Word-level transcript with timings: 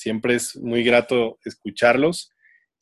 siempre 0.00 0.34
es 0.34 0.56
muy 0.56 0.82
grato 0.82 1.38
escucharlos 1.44 2.32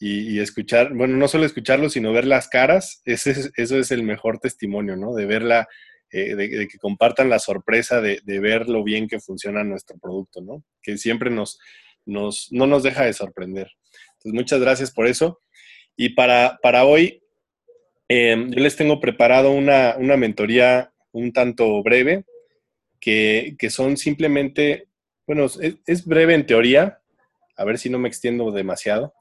y, 0.01 0.39
escuchar, 0.39 0.95
bueno, 0.95 1.17
no 1.17 1.27
solo 1.27 1.44
escucharlos, 1.44 1.94
sino 1.94 2.13
ver 2.13 2.25
las 2.25 2.48
caras. 2.48 3.02
Ese 3.05 3.51
eso 3.56 3.79
es 3.79 3.91
el 3.91 4.04
mejor 4.04 4.38
testimonio, 4.38 4.96
¿no? 4.96 5.12
De 5.12 5.26
verla, 5.26 5.66
eh, 6.12 6.36
de, 6.36 6.68
que 6.68 6.78
compartan 6.78 7.28
la 7.28 7.40
sorpresa 7.40 8.00
de, 8.00 8.20
ver 8.24 8.68
lo 8.68 8.84
bien 8.84 9.08
que 9.08 9.18
funciona 9.18 9.64
nuestro 9.64 9.98
producto, 9.98 10.40
¿no? 10.40 10.62
Que 10.82 10.96
siempre 10.98 11.30
nos, 11.30 11.58
nos, 12.06 12.46
no 12.52 12.68
nos 12.68 12.84
deja 12.84 13.04
de 13.04 13.12
sorprender. 13.12 13.72
Entonces, 14.12 14.32
muchas 14.32 14.60
gracias 14.60 14.92
por 14.92 15.08
eso. 15.08 15.40
Y 15.96 16.11
para, 16.11 16.61
para 16.62 16.85
hoy, 16.85 17.21
em, 18.07 18.50
yo 18.53 18.61
les 18.61 18.77
tengo 18.77 19.00
preparado 19.00 19.50
una, 19.50 19.96
una 19.98 20.16
mentoría 20.16 20.93
un 21.11 21.32
tanto 21.32 21.82
breve, 21.82 22.25
que, 23.00 23.71
son 23.71 23.96
simplemente, 23.96 24.89
bueno, 25.27 25.46
es, 25.46 26.05
breve 26.05 26.35
en 26.35 26.46
teoría, 26.46 26.98
a 27.59 27.65
ver 27.65 27.79
si 27.79 27.91
no 27.91 27.99
me 27.99 28.09
extiendo 28.09 28.51
demasiado, 28.53 29.12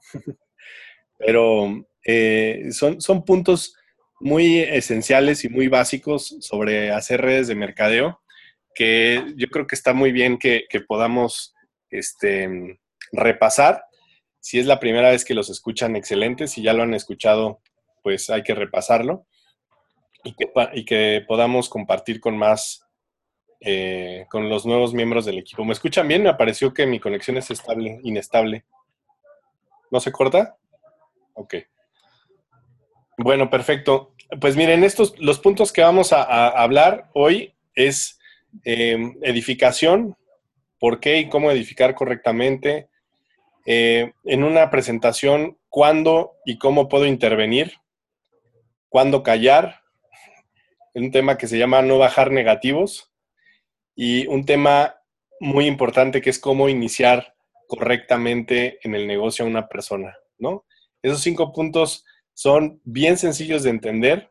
pero 1.18 1.84
eh, 2.04 2.68
son, 2.70 3.00
son 3.00 3.24
puntos 3.24 3.74
muy 4.20 4.60
esenciales 4.60 5.44
y 5.44 5.48
muy 5.48 5.68
básicos 5.68 6.36
sobre 6.40 6.90
hacer 6.90 7.20
redes 7.20 7.48
de 7.48 7.54
mercadeo, 7.54 8.20
que 8.74 9.34
yo 9.36 9.48
creo 9.48 9.66
que 9.66 9.74
está 9.74 9.92
muy 9.92 10.12
bien 10.12 10.38
que, 10.38 10.66
podamos 10.86 11.54
este, 11.90 12.78
repasar. 13.12 13.84
Si 14.40 14.58
es 14.58 14.66
la 14.66 14.80
primera 14.80 15.10
vez 15.10 15.24
que 15.24 15.34
los 15.34 15.50
escuchan, 15.50 15.96
excelente. 15.96 16.46
Si 16.46 16.62
ya 16.62 16.72
lo 16.72 16.84
han 16.84 16.94
escuchado, 16.94 17.60
pues 18.02 18.30
hay 18.30 18.42
que 18.42 18.54
repasarlo 18.54 19.26
y 20.24 20.34
que, 20.34 20.50
y 20.74 20.84
que 20.84 21.24
podamos 21.26 21.68
compartir 21.68 22.20
con 22.20 22.36
más 22.36 22.87
eh, 23.60 24.26
con 24.30 24.48
los 24.48 24.66
nuevos 24.66 24.94
miembros 24.94 25.24
del 25.24 25.38
equipo. 25.38 25.64
¿Me 25.64 25.72
escuchan 25.72 26.06
bien? 26.06 26.22
Me 26.22 26.34
pareció 26.34 26.72
que 26.72 26.86
mi 26.86 27.00
conexión 27.00 27.36
es 27.36 27.50
estable, 27.50 28.00
inestable. 28.04 28.64
¿No 29.90 30.00
se 30.00 30.12
corta? 30.12 30.56
Ok. 31.34 31.54
Bueno, 33.16 33.50
perfecto. 33.50 34.14
Pues 34.40 34.56
miren, 34.56 34.84
estos, 34.84 35.18
los 35.18 35.40
puntos 35.40 35.72
que 35.72 35.82
vamos 35.82 36.12
a, 36.12 36.48
hablar 36.48 37.10
hoy 37.14 37.54
es 37.74 38.20
em, 38.64 39.16
edificación, 39.22 40.16
por 40.78 41.00
qué 41.00 41.18
y 41.18 41.28
cómo 41.28 41.50
edificar 41.50 41.94
correctamente. 41.94 42.88
Eh, 43.66 44.12
en 44.24 44.44
una 44.44 44.70
presentación, 44.70 45.58
cuándo 45.68 46.36
y 46.46 46.58
cómo 46.58 46.88
puedo 46.88 47.06
intervenir, 47.06 47.74
cuándo 48.88 49.22
callar, 49.22 49.82
un 50.94 51.10
tema 51.10 51.36
que 51.36 51.46
se 51.46 51.58
llama 51.58 51.82
no 51.82 51.98
bajar 51.98 52.30
negativos, 52.30 53.07
y 54.00 54.28
un 54.28 54.44
tema 54.44 54.94
muy 55.40 55.66
importante 55.66 56.20
que 56.20 56.30
es 56.30 56.38
cómo 56.38 56.68
iniciar 56.68 57.34
correctamente 57.66 58.78
en 58.84 58.94
el 58.94 59.08
negocio 59.08 59.44
a 59.44 59.48
una 59.48 59.66
persona, 59.66 60.16
¿no? 60.38 60.64
Esos 61.02 61.20
cinco 61.20 61.52
puntos 61.52 62.04
son 62.32 62.80
bien 62.84 63.18
sencillos 63.18 63.64
de 63.64 63.70
entender, 63.70 64.30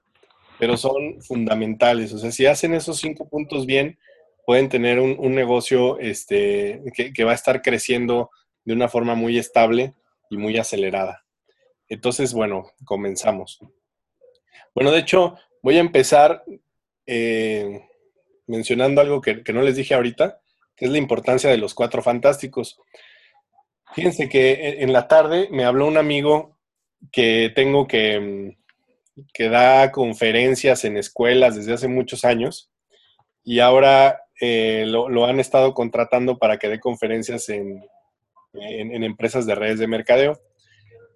pero 0.58 0.78
son 0.78 1.22
fundamentales. 1.22 2.14
O 2.14 2.18
sea, 2.18 2.32
si 2.32 2.46
hacen 2.46 2.74
esos 2.74 2.98
cinco 3.00 3.28
puntos 3.28 3.66
bien, 3.66 4.00
pueden 4.46 4.70
tener 4.70 5.02
un, 5.02 5.36
negocio 5.36 6.00
este, 6.00 6.82
que, 6.96 7.12
que, 7.12 7.24
va 7.26 7.34
a 7.34 7.36
estar 7.36 7.62
creciendo 7.62 8.30
de 8.64 8.74
una 8.74 8.88
forma 8.88 9.16
muy 9.16 9.38
estable 9.38 9.94
y 10.30 10.38
muy 10.38 10.58
acelerada. 10.58 11.26
Entonces, 11.90 12.34
bueno, 12.34 12.72
comenzamos. 12.86 13.60
Bueno, 14.74 14.92
de 14.92 15.00
hecho, 15.00 15.36
voy 15.62 15.76
a 15.76 15.82
empezar 15.82 16.46
eh, 17.06 17.82
mencionando 18.48 19.02
algo 19.02 19.22
que, 19.22 19.44
no 19.54 19.62
les 19.62 19.76
dije 19.76 19.94
ahorita, 19.94 20.40
que 20.76 20.86
es 20.86 20.92
la 20.92 20.98
importancia 20.98 21.50
de 21.50 21.58
los 21.58 21.74
cuatro 21.74 22.02
fantásticos. 22.02 22.80
Fíjense 23.94 24.30
que 24.30 24.78
en 24.80 24.94
la 24.94 25.08
tarde 25.08 25.50
me 25.52 25.66
habló 25.66 25.88
un 25.88 25.98
amigo 25.98 26.58
que 27.12 27.52
tengo 27.54 27.88
que, 27.88 28.58
que 29.34 29.50
da 29.50 29.92
conferencias 29.92 30.84
en 30.86 30.98
escuelas 30.98 31.56
desde 31.56 31.74
hace 31.74 31.88
muchos 31.88 32.26
años 32.26 32.72
y 33.44 33.60
ahora 33.60 34.22
eh, 34.40 34.86
lo, 34.88 35.26
han 35.26 35.40
estado 35.40 35.74
contratando 35.74 36.38
para 36.38 36.58
que 36.58 36.70
dé 36.70 36.80
conferencias 36.80 37.50
en, 37.50 37.84
empresas 38.54 39.46
de 39.46 39.56
redes 39.56 39.80
de 39.80 39.88
mercadeo. 39.88 40.40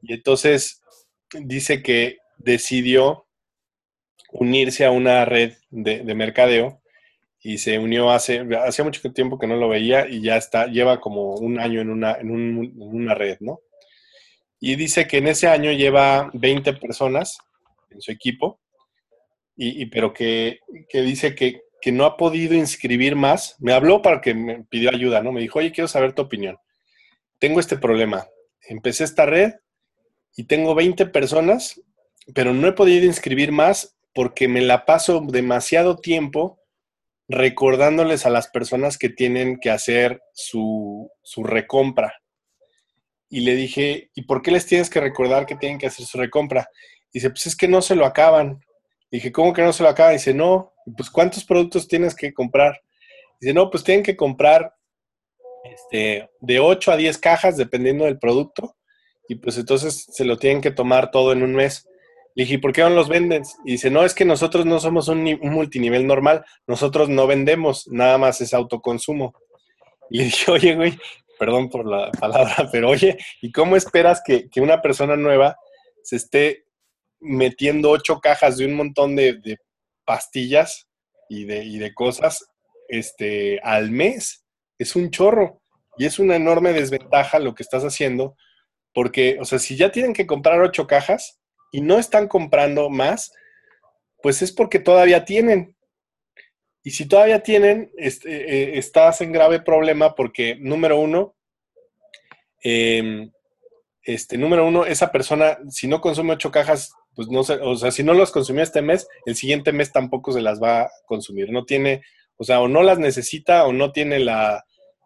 Y 0.02 0.14
entonces 0.14 0.82
dice 1.34 1.82
que 1.82 2.18
decidió 2.38 3.26
unirse 4.32 4.86
a 4.86 4.92
una 4.92 5.26
red 5.26 5.54
de 5.70 6.16
mercadeo 6.16 6.81
y 7.44 7.58
se 7.58 7.80
unió 7.80 8.12
hace, 8.12 8.46
hacía 8.64 8.86
mucho 8.86 9.12
tiempo 9.12 9.40
que 9.40 9.48
no 9.48 9.56
lo 9.56 9.68
veía 9.68 10.08
y 10.08 10.22
ya 10.22 10.38
está, 10.38 10.68
lleva 10.68 11.02
como 11.02 11.36
un 11.36 11.60
año 11.60 11.82
en 11.82 11.90
una, 11.90 12.14
en, 12.14 12.72
una 12.78 13.16
red, 13.16 13.38
¿no? 13.40 13.60
Y 14.60 14.76
dice 14.76 15.08
que 15.08 15.18
en 15.18 15.28
ese 15.28 15.48
año 15.48 15.72
lleva 15.72 16.30
20 16.34 16.74
personas 16.74 17.40
en 17.90 18.00
su 18.00 18.12
equipo, 18.12 18.60
y, 19.64 19.86
pero 19.88 20.14
que, 20.14 20.60
dice 20.92 21.36
que, 21.36 21.62
que, 21.82 21.92
no 21.92 22.06
ha 22.06 22.18
podido 22.18 22.56
inscribir 22.56 23.16
más. 23.16 23.56
Me 23.60 23.74
habló 23.74 24.02
para 24.02 24.20
que 24.20 24.34
me 24.34 24.64
pidió 24.64 24.90
ayuda, 24.90 25.22
¿no? 25.22 25.32
Me 25.32 25.42
dijo, 25.42 25.60
oye, 25.60 25.72
quiero 25.72 25.88
saber 25.88 26.14
tu 26.14 26.24
opinión. 26.24 26.58
Tengo 27.38 27.60
este 27.60 27.78
problema. 27.78 28.26
Empecé 28.68 29.04
esta 29.04 29.28
red 29.28 29.54
y 30.36 30.46
tengo 30.46 30.74
20 30.74 31.06
personas, 31.08 31.80
pero 32.34 32.54
no 32.54 32.68
he 32.68 32.74
podido 32.74 33.06
inscribir 33.06 33.52
más 33.52 33.96
porque 34.14 34.48
me 34.48 34.62
la 34.62 34.86
paso 34.86 35.22
demasiado 35.22 35.98
tiempo 35.98 36.61
recordándoles 37.32 38.26
a 38.26 38.30
las 38.30 38.50
personas 38.50 38.98
que 38.98 39.10
tienen 39.10 39.58
que 39.60 39.70
hacer 39.70 40.22
su, 40.34 41.10
recompra. 41.38 42.14
Y 43.30 43.42
le 43.42 43.56
dije, 43.56 44.12
¿y 44.14 44.24
por 44.24 44.42
qué 44.42 44.52
les 44.52 44.66
tienes 44.66 44.90
que 44.90 45.00
recordar 45.00 45.46
que 45.46 45.56
tienen 45.56 45.80
que 45.80 45.88
hacer 45.88 46.06
su 46.06 46.18
recompra? 46.18 46.68
Dice, 47.14 47.30
pues 47.30 47.48
es 47.48 47.56
que 47.56 47.70
no 47.70 47.82
se 47.82 47.96
lo 47.96 48.06
acaban. 48.06 48.60
Dije, 49.10 49.32
¿cómo 49.32 49.54
que 49.54 49.62
no 49.62 49.72
se 49.72 49.84
lo 49.84 49.90
acaban? 49.90 50.14
Dice, 50.14 50.34
no, 50.34 50.74
pues 50.98 51.10
¿cuántos 51.10 51.46
productos 51.46 51.88
tienes 51.88 52.16
que 52.16 52.34
comprar? 52.34 52.82
Dice, 53.40 53.54
no, 53.54 53.70
pues 53.70 53.84
tienen 53.86 54.04
que 54.04 54.18
comprar 54.18 54.76
este, 55.64 56.30
de 56.42 56.60
8 56.60 56.92
a 56.92 56.98
10 56.98 57.18
cajas 57.20 57.56
dependiendo 57.56 58.04
del 58.04 58.20
producto. 58.20 58.76
Y 59.30 59.36
pues 59.36 59.58
entonces 59.58 60.06
se 60.12 60.26
lo 60.26 60.38
tienen 60.38 60.62
que 60.62 60.72
tomar 60.72 61.12
todo 61.12 61.32
en 61.32 61.44
un 61.44 61.56
mes. 61.56 61.88
Le 62.36 62.46
dije, 62.46 62.60
¿por 62.60 62.72
qué 62.72 62.82
no 62.82 62.90
los 62.90 63.10
venden? 63.10 63.44
Y 63.66 63.74
dice, 63.74 63.90
no, 63.90 64.06
es 64.06 64.14
que 64.14 64.26
nosotros 64.26 64.66
no 64.66 64.80
somos 64.80 65.08
un, 65.10 65.24
multinivel 65.42 66.08
normal, 66.08 66.46
nosotros 66.66 67.10
no 67.10 67.28
vendemos, 67.28 67.88
nada 67.90 68.18
más 68.18 68.40
es 68.42 68.54
autoconsumo. 68.54 69.34
Y 70.10 70.20
le 70.20 70.24
dije, 70.26 70.52
oye, 70.52 70.76
güey, 70.76 71.00
perdón 71.38 71.70
por 71.70 71.86
la 71.86 72.12
palabra, 72.12 72.56
pero 72.72 72.90
oye, 72.90 73.18
¿y 73.42 73.52
cómo 73.52 73.76
esperas 73.76 74.22
que, 74.26 74.48
una 74.58 74.82
persona 74.82 75.16
nueva 75.16 75.58
se 76.04 76.16
esté 76.16 76.66
metiendo 77.20 77.90
ocho 77.90 78.20
cajas 78.20 78.58
de 78.58 78.66
un 78.66 78.74
montón 78.74 79.16
de, 79.16 79.58
pastillas 80.06 80.88
y 81.30 81.46
de, 81.46 81.64
y 81.64 81.78
de 81.78 81.94
cosas 81.94 82.46
este, 82.88 83.60
al 83.62 83.92
mes? 83.92 84.46
Es 84.80 84.96
un 84.96 85.12
chorro 85.12 85.62
y 85.98 86.06
es 86.06 86.18
una 86.18 86.36
enorme 86.36 86.74
desventaja 86.74 87.40
lo 87.40 87.54
que 87.54 87.64
estás 87.64 87.84
haciendo, 87.84 88.36
porque, 88.94 89.38
o 89.40 89.46
sea, 89.46 89.60
si 89.60 89.76
ya 89.76 89.92
tienen 89.92 90.14
que 90.14 90.26
comprar 90.26 90.62
ocho 90.62 90.88
cajas, 90.88 91.42
y 91.72 91.82
no 91.82 91.98
están 91.98 92.28
comprando 92.28 92.90
más, 92.90 93.34
pues 94.22 94.42
es 94.42 94.52
porque 94.52 94.80
todavía 94.80 95.26
tienen. 95.26 95.76
Y 96.84 96.92
si 96.92 97.08
todavía 97.08 97.44
tienen, 97.44 97.92
este, 97.98 98.30
eh, 98.30 98.78
estás 98.78 99.22
en 99.22 99.32
grave 99.32 99.62
problema 99.62 100.16
porque, 100.16 100.56
número 100.60 101.00
uno, 101.00 101.36
em, 102.64 103.32
este, 104.04 104.38
número 104.38 104.68
uno, 104.68 104.86
esa 104.86 105.12
persona, 105.12 105.60
si 105.70 105.88
no 105.88 106.02
consume 106.02 106.34
ocho 106.34 106.52
cajas, 106.52 106.92
pues 107.16 107.28
no 107.28 107.44
sé, 107.44 107.54
o 107.56 107.76
sea, 107.76 107.92
si 107.92 108.04
no 108.04 108.14
las 108.14 108.32
consumió 108.32 108.64
este 108.64 108.82
mes, 108.82 109.08
el 109.26 109.36
siguiente 109.36 109.72
mes 109.72 109.92
tampoco 109.92 110.32
se 110.32 110.42
las 110.42 110.62
va 110.62 110.84
a 110.84 110.92
consumir. 111.06 111.52
No 111.52 111.66
tiene, 111.66 112.02
o 112.38 112.44
sea, 112.44 112.62
o 112.62 112.68
no 112.68 112.84
las 112.84 113.00
necesita 113.00 113.66
o 113.66 113.74
no 113.74 113.92
tiene 113.92 114.20
la, 114.20 114.64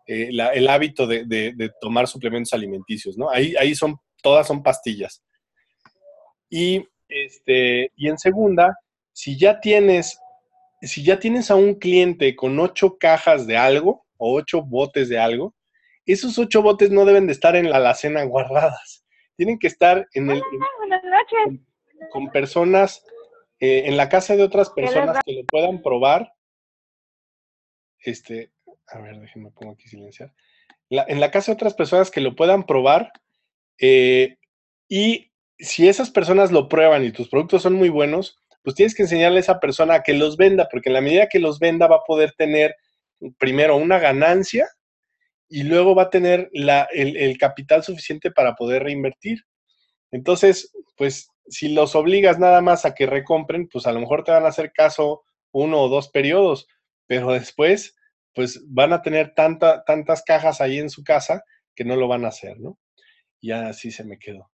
eh, 0.08 0.30
el 0.30 0.68
hábito 0.70 1.08
de, 1.08 1.26
de, 1.26 1.72
tomar 1.82 2.08
suplementos 2.08 2.54
alimenticios, 2.54 3.18
¿no? 3.18 3.30
Ahí, 3.30 3.56
ahí 3.60 3.74
son, 3.74 3.98
todas 4.22 4.48
son 4.48 4.62
pastillas. 4.62 5.24
Y, 6.50 6.88
este, 7.08 7.92
y 7.96 8.10
en 8.10 8.18
segunda, 8.18 8.78
si 9.12 9.38
ya 9.38 9.60
tienes, 9.60 10.20
si 10.82 11.04
ya 11.04 11.20
tienes 11.20 11.50
a 11.52 11.56
un 11.56 11.76
cliente 11.76 12.36
con 12.36 12.60
ocho 12.60 12.98
cajas 12.98 13.48
de 13.48 13.58
algo 13.58 14.06
o 14.18 14.36
ocho 14.36 14.62
botes 14.62 15.10
de 15.10 15.20
algo, 15.20 15.56
esos 16.06 16.38
ocho 16.38 16.62
botes 16.62 16.92
no 16.92 17.06
deben 17.06 17.26
de 17.26 17.34
estar 17.34 17.56
en 17.56 17.70
la 17.70 17.78
alacena 17.78 18.24
guardadas. 18.24 19.06
Tienen 19.36 19.60
que 19.60 19.68
estar 19.68 20.08
en 20.14 20.32
el, 20.32 20.42
con, 22.10 22.30
personas, 22.32 23.04
eh, 23.60 23.84
en 23.86 23.98
la 23.98 24.08
casa 24.08 24.36
de 24.36 24.44
otras 24.44 24.70
personas 24.70 25.20
que 25.26 25.34
lo 25.34 25.46
puedan 25.46 25.82
probar. 25.82 26.32
Este, 28.00 28.52
a 28.88 29.00
ver, 29.00 29.20
déjenme 29.20 29.52
pongo 29.52 29.74
aquí 29.74 29.88
silenciar. 29.88 30.34
en 30.90 31.20
la 31.20 31.32
casa 31.32 31.52
de 31.52 31.56
otras 31.56 31.74
personas 31.74 32.12
que 32.12 32.22
lo 32.22 32.36
puedan 32.36 32.66
probar 32.66 33.12
eh, 33.80 34.38
y 34.88 35.32
si 35.58 35.88
esas 35.88 36.10
personas 36.10 36.52
lo 36.52 36.68
prueban 36.68 37.04
y 37.04 37.12
tus 37.12 37.30
productos 37.30 37.64
son 37.64 37.74
muy 37.74 37.90
buenos, 37.90 38.38
pues 38.64 38.76
tienes 38.76 38.96
que 38.96 39.04
enseñarle 39.04 39.38
a 39.38 39.42
esa 39.42 39.60
persona 39.60 39.96
a 39.96 40.04
que 40.04 40.14
los 40.14 40.38
venda, 40.38 40.68
porque 40.70 40.90
en 40.90 40.94
la 40.94 41.02
medida 41.02 41.30
que 41.30 41.40
los 41.40 41.60
venda 41.60 41.88
va 41.88 41.98
a 41.98 42.04
poder 42.06 42.34
tener 42.34 42.76
primero 43.38 43.78
una 43.78 44.00
ganancia 44.00 44.68
y 45.48 45.64
luego 45.64 45.96
va 45.96 46.04
a 46.04 46.10
tener 46.10 46.50
el, 46.52 47.38
capital 47.38 47.84
suficiente 47.84 48.32
para 48.32 48.56
poder 48.56 48.84
reinvertir. 48.84 49.44
Entonces, 50.12 50.74
pues 50.98 51.30
si 51.48 51.70
los 51.70 51.96
obligas 51.96 52.40
nada 52.40 52.62
más 52.62 52.86
a 52.86 52.96
que 52.96 53.06
recompren, 53.06 53.68
pues 53.68 53.86
a 53.86 53.92
lo 53.92 54.00
mejor 54.00 54.24
te 54.24 54.32
van 54.32 54.46
a 54.46 54.50
hacer 54.50 54.72
caso 54.74 55.24
uno 55.52 55.82
o 55.82 55.90
dos 55.90 56.10
periodos, 56.10 56.68
pero 57.08 57.32
después, 57.32 57.96
pues 58.34 58.64
van 58.68 58.94
a 58.94 59.04
tener 59.04 59.34
tanta, 59.36 59.84
tantas 59.86 60.24
cajas 60.24 60.60
ahí 60.60 60.80
en 60.80 60.90
su 60.90 61.04
casa 61.04 61.44
que 61.76 61.86
no 61.86 61.96
lo 61.96 62.08
van 62.08 62.26
a 62.26 62.30
hacer, 62.30 62.60
¿no? 62.60 62.80
Y 63.40 63.52
así 63.52 63.92
se 63.92 64.04
me 64.04 64.18
quedó 64.18 64.50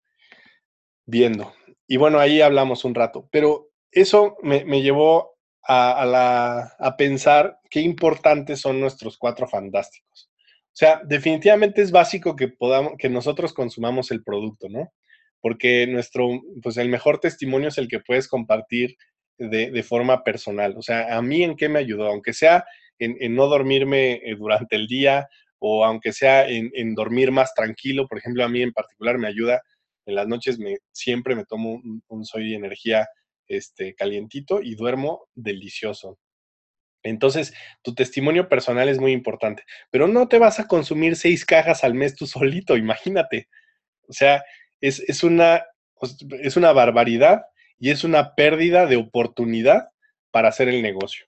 viendo. 1.07 1.54
Y 1.88 1.98
bueno, 1.98 2.19
ahí 2.19 2.42
hablamos 2.42 2.86
un 2.86 2.94
rato, 2.94 3.27
pero 3.31 3.69
eso 3.92 4.38
me, 4.44 4.81
llevó 4.81 5.38
a, 5.68 6.69
a 6.77 6.98
pensar 6.98 7.57
qué 7.69 7.81
importantes 7.81 8.62
son 8.62 8.80
nuestros 8.80 9.18
cuatro 9.18 9.48
fantásticos. 9.48 10.30
O 10.77 10.80
sea, 10.80 11.01
definitivamente 11.04 11.81
es 11.81 11.89
básico 11.89 12.36
que 12.36 12.50
podamos, 12.50 12.94
que 13.00 13.09
nosotros 13.09 13.51
consumamos 13.51 14.12
el 14.12 14.24
producto, 14.24 14.69
¿no? 14.69 14.94
Porque 15.42 15.88
nuestro, 15.88 16.30
pues 16.62 16.77
el 16.77 16.89
mejor 16.89 17.19
testimonio 17.19 17.69
es 17.69 17.80
el 17.80 17.88
que 17.88 18.00
puedes 18.00 18.27
compartir 18.27 18.95
de, 19.39 19.81
forma 19.81 20.24
personal. 20.24 20.75
O 20.77 20.83
sea, 20.83 21.18
a 21.18 21.21
mí 21.24 21.42
en 21.42 21.56
qué 21.56 21.68
me 21.68 21.80
ayudó, 21.80 22.06
aunque 22.06 22.31
sea 22.31 22.63
en, 23.00 23.33
no 23.33 23.48
dormirme 23.48 24.21
eh, 24.24 24.36
durante 24.38 24.75
el 24.75 24.86
día 24.86 25.27
o 25.57 25.83
aunque 25.83 26.13
sea 26.13 26.48
en, 26.48 26.94
dormir 26.94 27.31
más 27.31 27.56
tranquilo, 27.56 28.07
por 28.07 28.19
ejemplo, 28.19 28.44
a 28.44 28.50
mí 28.50 28.62
en 28.62 28.71
particular 28.71 29.18
me 29.18 29.27
ayuda 29.27 29.63
en 30.07 30.15
las 30.15 30.27
noches, 30.27 30.57
me, 30.57 30.77
siempre 30.92 31.36
me 31.36 31.45
tomo 31.45 31.74
un, 31.74 32.01
un 32.07 32.25
soy 32.25 32.50
de 32.50 32.56
energía 32.56 33.07
este, 33.48 33.94
calientito 33.94 34.62
y 34.62 34.75
duermo 34.75 35.27
delicioso. 35.36 36.18
Entonces, 37.04 37.54
tu 37.83 37.94
testimonio 37.95 38.50
personal 38.50 38.89
es 38.89 39.00
muy 39.00 39.12
importante, 39.12 39.63
pero 39.92 40.07
no 40.07 40.27
te 40.27 40.39
vas 40.39 40.59
a 40.59 40.68
consumir 40.68 41.15
seis 41.15 41.45
cajas 41.45 41.83
al 41.83 41.94
mes 41.94 42.15
tú 42.15 42.27
solito, 42.27 42.75
imagínate. 42.75 43.48
O 44.07 44.13
sea, 44.13 44.44
es, 44.81 45.24
una, 45.24 45.63
pues, 45.95 46.18
es 46.42 46.57
una 46.57 46.74
barbaridad 46.74 47.44
y 47.80 47.92
es 47.92 48.04
una 48.04 48.36
pérdida 48.36 48.86
de 48.86 48.98
oportunidad 48.98 49.89
para 50.31 50.50
hacer 50.50 50.68
el 50.68 50.81
negocio. 50.81 51.25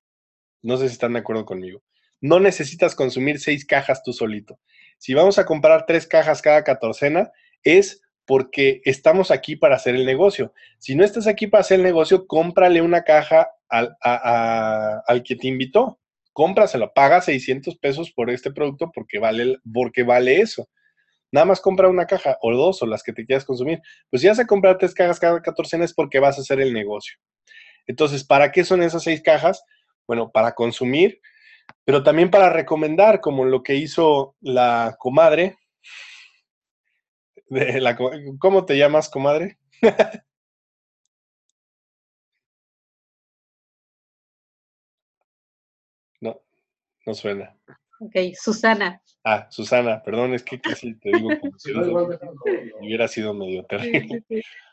No 0.62 0.78
sé 0.78 0.88
si 0.88 0.94
están 0.94 1.14
de 1.14 1.20
acuerdo 1.20 1.46
conmigo. 1.46 1.82
No 2.22 2.40
necesitas 2.40 2.96
consumir 2.96 3.40
seis 3.40 3.66
cajas 3.66 4.04
tú 4.04 4.12
solito. 4.12 4.60
Si 4.98 5.14
vamos 5.14 5.40
a 5.40 5.46
comprar 5.46 5.86
tres 5.86 6.06
cajas 6.06 6.42
cada 6.42 6.64
catorcena, 6.64 7.32
es 7.64 8.02
porque 8.30 8.84
estamos 8.86 9.32
aquí 9.32 9.56
para 9.56 9.78
hacer 9.78 9.96
el 9.96 10.06
negocio. 10.06 10.54
Si 10.78 10.94
no 10.94 11.04
estás 11.04 11.26
aquí 11.26 11.48
para 11.48 11.62
hacer 11.62 11.80
el 11.80 11.84
negocio, 11.84 12.28
cómprale 12.28 12.80
una 12.80 13.02
caja 13.02 13.50
al, 13.68 13.98
al 14.04 15.24
que 15.24 15.36
te 15.36 15.48
invitó. 15.48 16.00
Cómpraselo, 16.32 16.94
paga 16.94 17.22
600 17.22 17.80
pesos 17.80 18.12
por 18.12 18.30
este 18.30 18.52
producto 18.52 18.92
porque 18.94 19.18
vale, 19.18 19.58
porque 19.74 20.04
vale 20.04 20.42
eso. 20.42 20.70
Nada 21.32 21.48
más 21.48 21.60
compra 21.60 21.90
una 21.90 22.06
caja 22.06 22.38
o 22.44 22.54
dos 22.54 22.84
o 22.84 22.86
las 22.86 23.02
que 23.02 23.14
te 23.14 23.26
quieras 23.26 23.46
consumir. 23.46 23.82
Pues 24.12 24.22
si 24.22 24.28
vas 24.28 24.38
a 24.38 24.46
comprar 24.46 24.78
tres 24.78 24.94
cajas 24.94 25.20
cada 25.20 25.42
14 25.42 25.84
es 25.84 25.96
porque 25.96 26.20
vas 26.20 26.38
a 26.38 26.42
hacer 26.42 26.62
el 26.62 26.72
negocio. 26.72 27.18
Entonces, 27.88 28.24
¿para 28.24 28.52
qué 28.52 28.64
son 28.64 28.84
esas 28.84 29.02
seis 29.02 29.24
cajas? 29.24 29.64
Bueno, 30.06 30.30
para 30.30 30.54
consumir, 30.54 31.20
pero 31.84 32.04
también 32.04 32.30
para 32.30 32.52
recomendar, 32.52 33.22
como 33.22 33.44
lo 33.44 33.64
que 33.64 33.74
hizo 33.74 34.36
la 34.40 34.98
comadre, 35.00 35.58
¿Cómo 38.40 38.66
te 38.66 38.78
llamas, 38.78 39.10
comadre? 39.10 39.58
no, 46.22 46.42
no 47.06 47.14
suena. 47.14 47.56
Ok, 48.00 48.16
Susana. 48.40 49.02
Ah, 49.24 49.48
Susana, 49.50 50.02
perdón, 50.02 50.34
es 50.34 50.44
que 50.44 50.60
casi 50.62 50.96
te 50.96 51.12
digo 51.12 51.30
como 51.40 51.58
si 51.60 51.72
hubiera 52.80 53.08
sido 53.08 53.34
medio 53.34 53.66
terrible. 53.66 54.24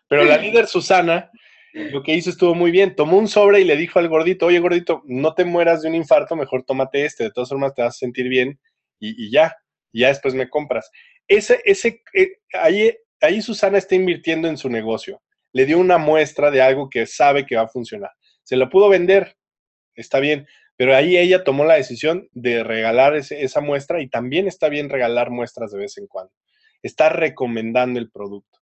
Pero 0.08 0.24
la 0.24 0.38
líder 0.38 0.66
Susana, 0.66 1.30
lo 1.72 2.02
que 2.02 2.14
hizo 2.14 2.30
estuvo 2.30 2.54
muy 2.54 2.70
bien. 2.70 2.94
Tomó 2.94 3.18
un 3.18 3.28
sobre 3.28 3.60
y 3.60 3.64
le 3.64 3.76
dijo 3.76 3.98
al 3.98 4.08
gordito, 4.08 4.46
oye 4.46 4.60
gordito, 4.60 5.02
no 5.06 5.34
te 5.34 5.44
mueras 5.44 5.82
de 5.82 5.88
un 5.88 5.94
infarto, 5.94 6.36
mejor 6.36 6.62
tómate 6.62 7.04
este, 7.04 7.24
de 7.24 7.32
todas 7.32 7.48
formas 7.48 7.74
te 7.74 7.82
vas 7.82 7.96
a 7.96 7.98
sentir 7.98 8.28
bien 8.28 8.60
y, 8.98 9.30
ya, 9.30 9.56
y 9.92 10.00
ya 10.00 10.08
después 10.08 10.34
me 10.34 10.48
compras. 10.48 10.90
Ese, 11.28 11.60
ese, 11.64 12.02
eh, 12.14 12.38
ahí 12.52 12.92
ahí 13.20 13.42
Susana 13.42 13.78
está 13.78 13.94
invirtiendo 13.94 14.48
en 14.48 14.56
su 14.56 14.68
negocio. 14.68 15.22
Le 15.52 15.66
dio 15.66 15.78
una 15.78 15.98
muestra 15.98 16.50
de 16.50 16.62
algo 16.62 16.88
que 16.88 17.06
sabe 17.06 17.46
que 17.46 17.56
va 17.56 17.62
a 17.62 17.68
funcionar. 17.68 18.10
Se 18.42 18.56
lo 18.56 18.68
pudo 18.68 18.88
vender, 18.88 19.36
está 19.94 20.20
bien, 20.20 20.46
pero 20.76 20.94
ahí 20.94 21.16
ella 21.16 21.44
tomó 21.44 21.64
la 21.64 21.74
decisión 21.74 22.28
de 22.32 22.62
regalar 22.62 23.16
esa 23.16 23.60
muestra 23.60 24.00
y 24.02 24.08
también 24.08 24.46
está 24.46 24.68
bien 24.68 24.90
regalar 24.90 25.30
muestras 25.30 25.72
de 25.72 25.78
vez 25.78 25.96
en 25.98 26.06
cuando. 26.06 26.32
Está 26.82 27.08
recomendando 27.08 27.98
el 27.98 28.10
producto. 28.10 28.58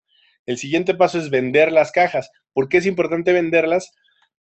El 0.45 0.57
siguiente 0.57 0.93
paso 0.95 1.17
es 1.17 1.29
vender 1.29 1.71
las 1.71 1.91
cajas. 1.91 2.29
¿Por 2.53 2.67
qué 2.67 2.77
es 2.77 2.85
importante 2.85 3.31
venderlas? 3.31 3.93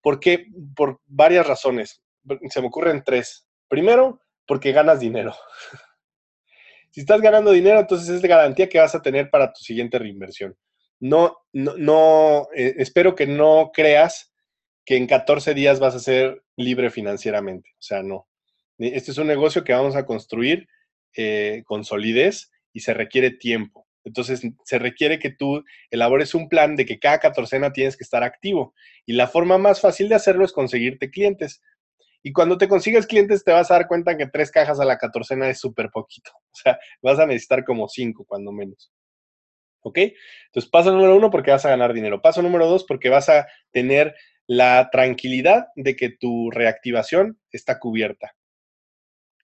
Porque 0.01 0.47
por 0.75 1.01
varias 1.07 1.47
razones. 1.47 2.03
Se 2.49 2.61
me 2.61 2.69
ocurren 2.69 3.03
tres. 3.05 3.47
Primero, 3.69 4.21
porque 4.47 4.73
ganas 4.73 5.01
dinero. 5.01 5.35
Si 6.99 7.03
estás 7.03 7.21
ganando 7.21 7.53
dinero, 7.53 7.79
entonces 7.79 8.09
es 8.09 8.23
de 8.23 8.27
garantía 8.27 8.69
que 8.69 8.81
vas 8.81 8.93
a 8.93 9.01
tener 9.01 9.31
para 9.31 9.53
tu 9.53 9.61
siguiente 9.61 10.01
reinversión. 10.01 10.57
No, 10.99 11.37
no, 11.53 11.77
no 11.77 12.49
eh, 12.57 12.75
espero 12.79 13.15
que 13.15 13.25
no 13.25 13.71
creas 13.73 14.33
que 14.85 14.97
en 14.97 15.07
14 15.07 15.55
días 15.55 15.79
vas 15.79 15.95
a 15.95 16.01
ser 16.01 16.43
libre 16.57 16.91
financieramente. 16.91 17.71
O 17.75 17.83
sea, 17.83 18.03
no. 18.03 18.27
Este 18.79 19.13
es 19.13 19.19
un 19.19 19.29
negocio 19.29 19.63
que 19.63 19.73
vamos 19.73 19.95
a 19.95 20.07
construir 20.07 20.67
eh, 21.17 21.63
con 21.67 21.85
solidez 21.85 22.51
y 22.73 22.81
se 22.81 22.95
requiere 22.95 23.31
tiempo. 23.31 23.87
Entonces, 24.03 24.43
se 24.65 24.79
requiere 24.81 25.21
que 25.21 25.31
tú 25.31 25.63
elabores 25.93 26.35
un 26.35 26.49
plan 26.49 26.75
de 26.75 26.85
que 26.85 26.99
cada 26.99 27.21
catorcena 27.21 27.73
tienes 27.73 27.97
que 27.97 28.03
estar 28.03 28.25
activo. 28.25 28.75
Y 29.07 29.13
la 29.13 29.29
forma 29.29 29.57
más 29.57 29.81
fácil 29.81 30.09
de 30.09 30.17
hacerlo 30.17 30.45
es 30.45 30.53
conseguirte 30.53 31.11
clientes. 31.11 31.63
Y 32.23 32.33
cuando 32.33 32.59
te 32.59 32.69
consigues 32.69 33.07
clientes, 33.07 33.45
te 33.45 33.53
vas 33.53 33.71
a 33.71 33.75
dar 33.75 33.87
cuenta 33.87 34.17
que 34.17 34.27
tres 34.27 34.51
cajas 34.51 34.81
a 34.81 34.85
la 34.85 34.99
catorcena 34.99 35.49
es 35.49 35.61
súper 35.61 35.91
poquito. 35.91 36.31
O 36.35 36.61
sea, 36.61 36.79
vas 37.03 37.19
a 37.19 37.27
necesitar 37.27 37.65
como 37.65 37.89
cinco, 37.89 38.25
cuando 38.27 38.51
menos. 38.51 38.91
¿Ok? 39.83 39.99
Entonces, 40.47 40.71
paso 40.71 40.93
número 40.93 41.17
uno, 41.17 41.31
porque 41.31 41.53
vas 41.53 41.65
a 41.65 41.71
ganar 41.71 41.93
dinero. 41.93 42.21
Paso 42.21 42.43
número 42.43 42.67
dos, 42.67 42.85
porque 42.85 43.09
vas 43.09 43.29
a 43.29 43.47
tener 43.71 44.15
la 44.49 44.89
tranquilidad 44.91 45.69
de 45.77 45.95
que 45.95 46.11
tu 46.11 46.51
reactivación 46.51 47.39
está 47.53 47.79
cubierta. 47.79 48.35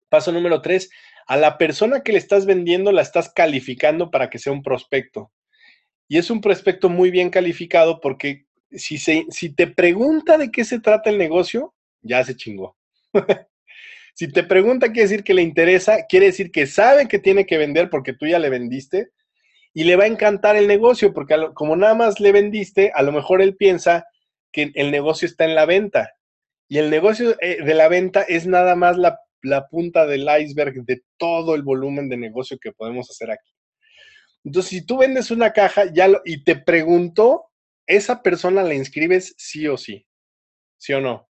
Paso 0.09 0.33
número 0.33 0.61
tres, 0.61 0.91
a 1.27 1.37
la 1.37 1.59
persona 1.59 2.03
que 2.03 2.13
le 2.13 2.19
estás 2.19 2.47
vendiendo 2.47 2.91
la 2.91 3.03
estás 3.03 3.33
calificando 3.33 4.11
para 4.11 4.31
que 4.31 4.39
sea 4.39 4.53
un 4.53 4.63
prospecto. 4.63 5.31
Y 6.09 6.19
es 6.19 6.31
un 6.31 6.41
prospecto 6.41 6.89
muy 6.89 7.11
bien 7.11 7.31
calificado 7.31 8.01
porque 8.01 8.47
si, 8.71 8.99
se, 8.99 9.27
si 9.31 9.55
te 9.55 9.67
pregunta 9.67 10.39
de 10.39 10.51
qué 10.51 10.65
se 10.65 10.81
trata 10.81 11.11
el 11.11 11.19
negocio, 11.19 11.75
ya 12.05 12.23
se 12.23 12.37
chingó. 12.37 12.77
si 14.15 14.31
te 14.31 14.45
pregunta, 14.45 14.93
quiere 14.93 15.09
decir 15.09 15.25
que 15.25 15.35
le 15.35 15.43
interesa, 15.43 16.07
quiere 16.09 16.27
decir 16.27 16.53
que 16.53 16.67
sabe 16.67 17.09
que 17.09 17.19
tiene 17.19 17.47
que 17.47 17.59
vender 17.59 17.91
porque 17.91 18.13
tú 18.13 18.27
ya 18.27 18.39
le 18.39 18.51
vendiste 18.51 19.11
y 19.73 19.85
le 19.85 19.97
va 19.97 20.05
a 20.05 20.09
encantar 20.09 20.55
el 20.55 20.69
negocio 20.69 21.13
porque 21.13 21.35
como 21.55 21.75
nada 21.75 21.95
más 21.95 22.21
le 22.21 22.31
vendiste, 22.31 22.93
a 22.95 23.03
lo 23.03 23.11
mejor 23.11 23.43
él 23.43 23.57
piensa 23.57 24.07
que 24.53 24.71
el 24.75 24.93
negocio 24.93 25.27
está 25.27 25.45
en 25.45 25.57
la 25.57 25.67
venta. 25.67 26.13
Y 26.69 26.79
el 26.79 26.89
negocio 26.91 27.37
eh, 27.41 27.63
de 27.63 27.75
la 27.75 27.89
venta 27.89 28.23
es 28.23 28.47
nada 28.47 28.77
más 28.77 28.97
la, 28.97 29.19
punta 29.71 30.07
del 30.07 30.27
iceberg 30.41 30.85
de 30.85 31.03
todo 31.19 31.55
el 31.55 31.63
volumen 31.63 32.09
de 32.09 32.17
negocio 32.17 32.57
que 32.59 32.73
podemos 32.73 33.11
hacer 33.11 33.31
aquí. 33.31 33.53
Entonces, 34.45 34.71
si 34.71 34.87
tú 34.87 34.99
vendes 34.99 35.31
una 35.31 35.53
caja 35.53 35.93
ya 35.93 36.09
y 36.25 36.45
te 36.45 36.57
preguntó, 36.57 37.47
esa 37.87 38.23
persona 38.23 38.63
la 38.63 38.75
inscribes 38.75 39.35
sí 39.37 39.67
o 39.69 39.77
sí. 39.77 40.07
¿Sí 40.79 40.95
o 40.95 41.01
no? 41.01 41.29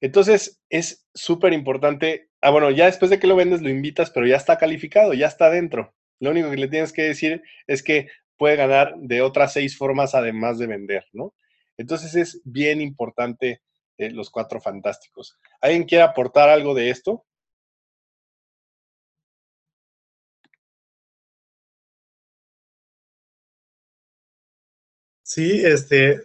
Entonces, 0.00 0.60
es 0.70 1.06
súper 1.14 1.52
importante. 1.52 2.30
Ah, 2.40 2.50
bueno, 2.50 2.70
ya 2.70 2.86
después 2.86 3.10
de 3.10 3.18
que 3.18 3.26
lo 3.26 3.36
vendes, 3.36 3.62
lo 3.62 3.68
invitas, 3.70 4.10
pero 4.10 4.26
ya 4.26 4.36
está 4.36 4.58
calificado, 4.58 5.14
ya 5.14 5.26
está 5.26 5.50
dentro. 5.50 5.94
Lo 6.20 6.30
único 6.30 6.50
que 6.50 6.56
le 6.56 6.68
tienes 6.68 6.92
que 6.92 7.02
decir 7.02 7.42
es 7.66 7.82
que 7.82 8.08
puede 8.36 8.56
ganar 8.56 8.94
de 8.98 9.22
otras 9.22 9.52
seis 9.52 9.76
formas 9.76 10.14
además 10.14 10.58
de 10.58 10.66
vender, 10.68 11.04
¿no? 11.12 11.34
Entonces 11.76 12.14
es 12.14 12.40
bien 12.44 12.80
importante 12.80 13.62
eh, 13.98 14.10
los 14.10 14.30
cuatro 14.30 14.60
fantásticos. 14.60 15.36
¿Alguien 15.60 15.84
quiere 15.84 16.04
aportar 16.04 16.48
algo 16.48 16.74
de 16.74 16.90
esto? 16.90 17.24
Sí, 25.22 25.64
este, 25.64 26.20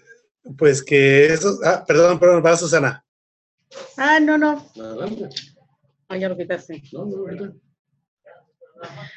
pues 0.57 0.83
que 0.83 1.25
eso, 1.27 1.59
ah, 1.65 1.83
perdón, 1.87 2.19
perdón, 2.19 2.43
va 2.45 2.55
Susana. 2.57 3.02
Ah, 3.97 4.19
no, 4.19 4.37
no. 4.37 4.65
Ah, 6.07 6.17
ya 6.17 6.29
lo 6.29 6.37
quitaste. 6.37 6.81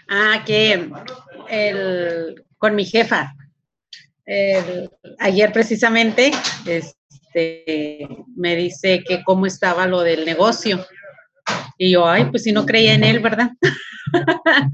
Ah, 0.08 0.42
que 0.46 0.90
el, 1.48 2.44
con 2.58 2.74
mi 2.74 2.84
jefa, 2.84 3.34
ayer 5.18 5.52
precisamente, 5.52 6.30
este, 6.66 8.08
me 8.36 8.56
dice 8.56 9.02
que 9.06 9.22
cómo 9.24 9.46
estaba 9.46 9.86
lo 9.86 10.00
del 10.00 10.24
negocio. 10.24 10.84
Y 11.78 11.92
yo, 11.92 12.08
ay, 12.08 12.26
pues 12.30 12.44
si 12.44 12.52
no 12.52 12.64
creía 12.66 12.94
en 12.94 13.04
él, 13.04 13.20
¿verdad? 13.20 13.50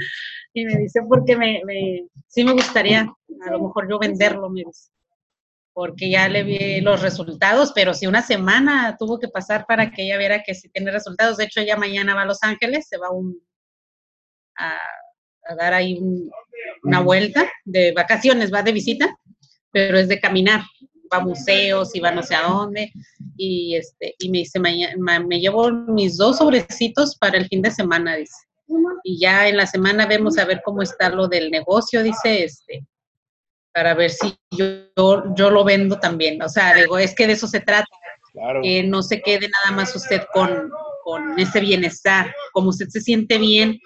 y 0.55 0.65
me 0.65 0.77
dice, 0.79 1.01
porque 1.09 1.37
me, 1.37 1.63
me, 1.65 2.07
sí 2.29 2.45
me 2.45 2.53
gustaría, 2.53 3.01
a 3.47 3.51
lo 3.51 3.61
mejor 3.61 3.89
yo 3.91 3.99
venderlo, 3.99 4.49
me 4.49 4.63
dice 4.65 4.91
porque 5.73 6.11
ya 6.11 6.29
le 6.29 6.43
vi 6.43 6.81
los 6.81 7.01
resultados, 7.03 7.73
pero 7.75 7.95
si 7.95 8.07
una 8.07 8.23
semana 8.23 8.97
tuvo 8.99 9.19
que 9.19 9.29
pasar 9.29 9.65
para 9.67 9.91
que 9.91 10.05
ella 10.05 10.19
viera 10.19 10.43
que 10.43 10.55
sí 10.55 10.69
tiene 10.69 10.91
resultados. 10.91 11.37
De 11.37 11.45
hecho, 11.45 11.61
ella 11.61 11.77
mañana 11.77 12.15
va 12.15 12.23
a 12.23 12.27
Los 12.27 12.43
Ángeles, 12.43 12.87
se 12.89 12.99
va 12.99 13.09
a, 14.59 14.79
dar 15.57 15.75
ahí 15.75 15.99
una 16.83 17.01
vuelta 17.01 17.51
de 17.65 17.93
vacaciones, 17.93 18.53
va 18.53 18.63
de 18.63 18.73
visita, 18.73 19.17
pero 19.71 19.99
es 19.99 20.09
de 20.09 20.21
caminar, 20.21 20.61
va 21.13 21.19
a 21.19 21.25
museos 21.25 21.95
y 21.95 22.01
va 22.01 22.13
no 22.13 22.23
sé 22.23 22.35
a 22.35 22.43
dónde. 22.43 22.93
Y, 23.37 23.77
este, 23.77 24.15
y 24.19 24.31
me 24.31 24.39
dice, 24.39 24.61
me 24.61 25.41
llevo 25.41 25.71
mis 25.73 26.17
dos 26.17 26.39
sobrecitos 26.39 27.17
para 27.17 27.39
el 27.39 27.49
fin 27.49 27.63
de 27.63 27.71
semana, 27.71 28.17
dice. 28.17 28.37
Y 29.05 29.19
ya 29.19 29.49
en 29.49 29.57
la 29.57 29.67
semana 29.67 30.07
vemos 30.07 30.39
a 30.39 30.45
ver 30.45 30.61
cómo 30.65 30.83
está 30.83 31.09
lo 31.09 31.29
del 31.29 31.51
negocio, 31.51 32.03
dice, 32.03 32.45
este, 32.45 32.87
para 33.73 33.95
ver 33.95 34.11
si 34.11 34.35
yo, 34.51 35.35
yo, 35.35 35.51
lo 35.51 35.65
vendo 35.65 35.99
también. 35.99 36.41
O 36.43 36.49
sea, 36.49 36.75
digo, 36.75 36.99
es 36.99 37.15
que 37.15 37.27
de 37.27 37.35
eso 37.35 37.47
se 37.47 37.61
trata. 37.61 37.89
Que 38.63 38.83
no 38.83 39.03
se 39.03 39.21
quede 39.21 39.49
nada 39.49 39.77
más 39.77 39.95
usted 39.95 40.23
con, 40.33 40.71
con 41.05 41.39
ese 41.39 41.61
bienestar. 41.61 42.35
Como 42.53 42.71
usted 42.71 42.89
se 42.89 43.01
siente 43.01 43.39
bien, 43.39 43.79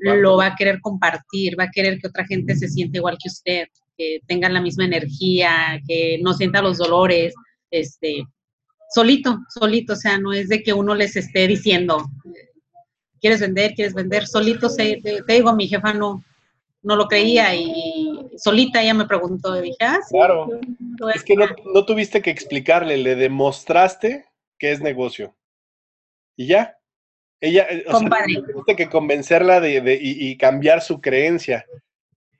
lo 0.00 0.36
va 0.36 0.46
a 0.46 0.56
querer 0.56 0.80
compartir, 0.80 1.58
va 1.58 1.64
a 1.64 1.70
querer 1.70 1.98
que 1.98 2.08
otra 2.08 2.24
gente 2.26 2.56
se 2.56 2.68
siente 2.68 2.98
igual 2.98 3.18
que 3.22 3.28
usted, 3.28 3.66
que 3.96 4.20
tengan 4.26 4.54
la 4.54 4.60
misma 4.60 4.84
energía, 4.84 5.80
que 5.86 6.18
no 6.22 6.32
sienta 6.32 6.62
los 6.62 6.78
dolores, 6.78 7.34
este, 7.70 8.24
solito, 8.90 9.38
solito, 9.48 9.92
o 9.92 9.96
sea, 9.96 10.18
no 10.18 10.32
es 10.32 10.48
de 10.48 10.62
que 10.62 10.72
uno 10.72 10.94
les 10.94 11.16
esté 11.16 11.46
diciendo, 11.46 12.10
¿quieres 13.20 13.40
vender? 13.40 13.74
¿Quieres 13.74 13.94
vender? 13.94 14.26
Solito, 14.26 14.74
te, 14.74 15.00
te 15.02 15.32
digo, 15.32 15.54
mi 15.54 15.68
jefa 15.68 15.92
no, 15.92 16.24
no 16.82 16.96
lo 16.96 17.06
creía 17.06 17.54
y 17.54 18.09
solita 18.40 18.82
ella 18.82 18.94
me 18.94 19.06
preguntó 19.06 19.56
y 19.58 19.62
dije, 19.62 19.76
ah, 19.80 19.98
Claro, 20.08 20.48
es 21.14 21.22
que 21.22 21.36
no, 21.36 21.84
tuviste 21.84 22.22
que 22.22 22.30
explicarle, 22.30 22.96
le 22.96 23.14
demostraste 23.16 24.26
que 24.58 24.72
es 24.72 24.80
negocio. 24.80 25.36
Y 26.36 26.46
ya. 26.46 26.76
Ella, 27.40 27.66
eh, 27.70 27.84
o 27.88 27.98
sea, 27.98 28.08
tuviste 28.08 28.76
que 28.76 28.88
convencerla 28.88 29.60
de, 29.60 29.98
y, 30.00 30.36
cambiar 30.36 30.82
su 30.82 31.00
creencia. 31.00 31.64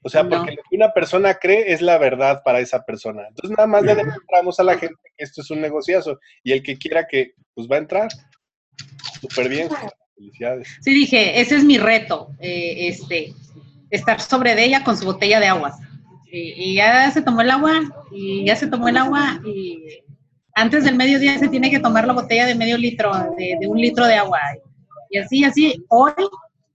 O 0.02 0.08
sea, 0.08 0.28
porque 0.28 0.52
lo 0.52 0.62
que 0.68 0.76
una 0.76 0.92
persona 0.92 1.34
cree 1.34 1.72
es 1.72 1.82
la 1.82 1.98
verdad 1.98 2.42
para 2.44 2.60
esa 2.60 2.84
persona. 2.84 3.26
Entonces 3.28 3.56
nada 3.56 3.66
más 3.66 3.82
le 3.82 3.94
demostramos 3.94 4.58
a 4.58 4.64
la 4.64 4.78
gente 4.78 4.96
que 5.16 5.24
esto 5.24 5.42
es 5.42 5.50
un 5.50 5.60
negociazo 5.60 6.18
y 6.42 6.52
el 6.52 6.62
que 6.62 6.78
quiera 6.78 7.06
que, 7.06 7.32
pues 7.54 7.68
va 7.70 7.76
a 7.76 7.80
entrar. 7.80 8.08
Súper 9.20 9.48
bien. 9.48 9.68
Felicidades. 10.14 10.68
Sí, 10.82 10.92
dije, 10.92 11.40
ese 11.40 11.56
es 11.56 11.64
mi 11.64 11.78
reto. 11.78 12.30
Eh, 12.40 12.88
este, 12.88 13.34
estar 13.90 14.20
sobre 14.20 14.54
de 14.54 14.64
ella 14.64 14.84
con 14.84 14.96
su 14.96 15.04
botella 15.04 15.40
de 15.40 15.46
agua. 15.46 15.78
Y, 16.32 16.74
ya 16.76 17.10
se 17.10 17.22
tomó 17.22 17.40
el 17.40 17.50
agua, 17.50 17.80
y 18.10 18.44
ya 18.44 18.56
se 18.56 18.66
tomó 18.66 18.88
el 18.88 18.96
agua, 18.96 19.40
y 19.44 20.02
antes 20.54 20.84
del 20.84 20.96
mediodía 20.96 21.38
se 21.38 21.48
tiene 21.48 21.70
que 21.70 21.80
tomar 21.80 22.06
la 22.06 22.12
botella 22.12 22.46
de 22.46 22.54
medio 22.54 22.78
litro, 22.78 23.12
de, 23.36 23.66
un 23.66 23.78
litro 23.78 24.06
de 24.06 24.14
agua. 24.14 24.38
Y 25.08 25.18
así, 25.18 25.44
así, 25.44 25.84
hoy, 25.88 26.12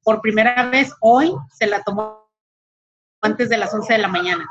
por 0.04 0.22
primera 0.22 0.70
vez, 0.70 0.92
hoy 1.00 1.34
se 1.54 1.68
la 1.68 1.82
tomó 1.84 2.28
antes 3.22 3.50
de 3.50 3.58
las 3.58 3.74
11 3.74 3.94
de 3.94 4.00
la 4.00 4.08
mañana. 4.08 4.46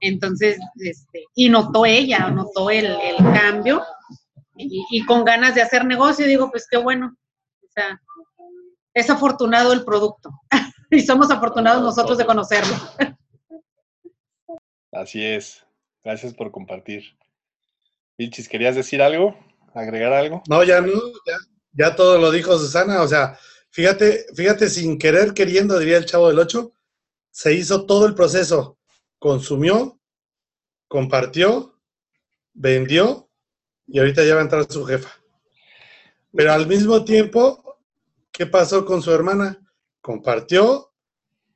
Entonces, 0.00 0.58
este, 0.76 1.24
y 1.34 1.48
notó 1.48 1.84
ella, 1.84 2.30
notó 2.30 2.70
el, 2.70 2.96
cambio, 3.34 3.82
y, 4.56 4.84
y, 4.90 5.04
con 5.04 5.24
ganas 5.24 5.54
de 5.54 5.62
hacer 5.62 5.84
negocio, 5.84 6.26
digo, 6.26 6.50
pues 6.50 6.66
qué 6.70 6.78
bueno. 6.78 7.14
O 7.62 7.68
sea, 7.74 8.00
es 8.94 9.10
afortunado 9.10 9.72
el 9.72 9.84
producto. 9.84 10.30
y 10.90 11.00
somos 11.00 11.30
afortunados 11.30 11.82
nosotros 11.82 12.16
de 12.16 12.24
conocerlo. 12.24 12.74
Así 14.96 15.24
es. 15.24 15.62
Gracias 16.02 16.32
por 16.32 16.50
compartir. 16.50 17.16
Vilchis, 18.16 18.48
¿querías 18.48 18.74
decir 18.74 19.02
algo? 19.02 19.36
¿Agregar 19.74 20.12
algo? 20.12 20.42
No, 20.48 20.64
ya 20.64 20.80
no, 20.80 20.92
ya, 21.72 21.94
todo 21.94 22.18
lo 22.18 22.30
dijo 22.30 22.56
Susana. 22.58 23.02
O 23.02 23.08
sea, 23.08 23.38
fíjate, 23.70 24.24
fíjate, 24.34 24.70
sin 24.70 24.98
querer 24.98 25.34
queriendo, 25.34 25.78
diría 25.78 25.98
el 25.98 26.06
chavo 26.06 26.28
del 26.28 26.38
8, 26.38 26.72
se 27.30 27.52
hizo 27.52 27.84
todo 27.84 28.06
el 28.06 28.14
proceso. 28.14 28.78
Consumió, 29.18 30.00
compartió, 30.88 31.78
vendió 32.54 33.28
y 33.86 33.98
ahorita 33.98 34.24
ya 34.24 34.34
va 34.34 34.40
a 34.40 34.44
entrar 34.44 34.72
su 34.72 34.84
jefa. 34.86 35.10
Pero 36.32 36.52
al 36.52 36.66
mismo 36.66 37.04
tiempo, 37.04 37.78
¿qué 38.32 38.46
pasó 38.46 38.86
con 38.86 39.02
su 39.02 39.12
hermana? 39.12 39.60
compartió, 40.06 40.92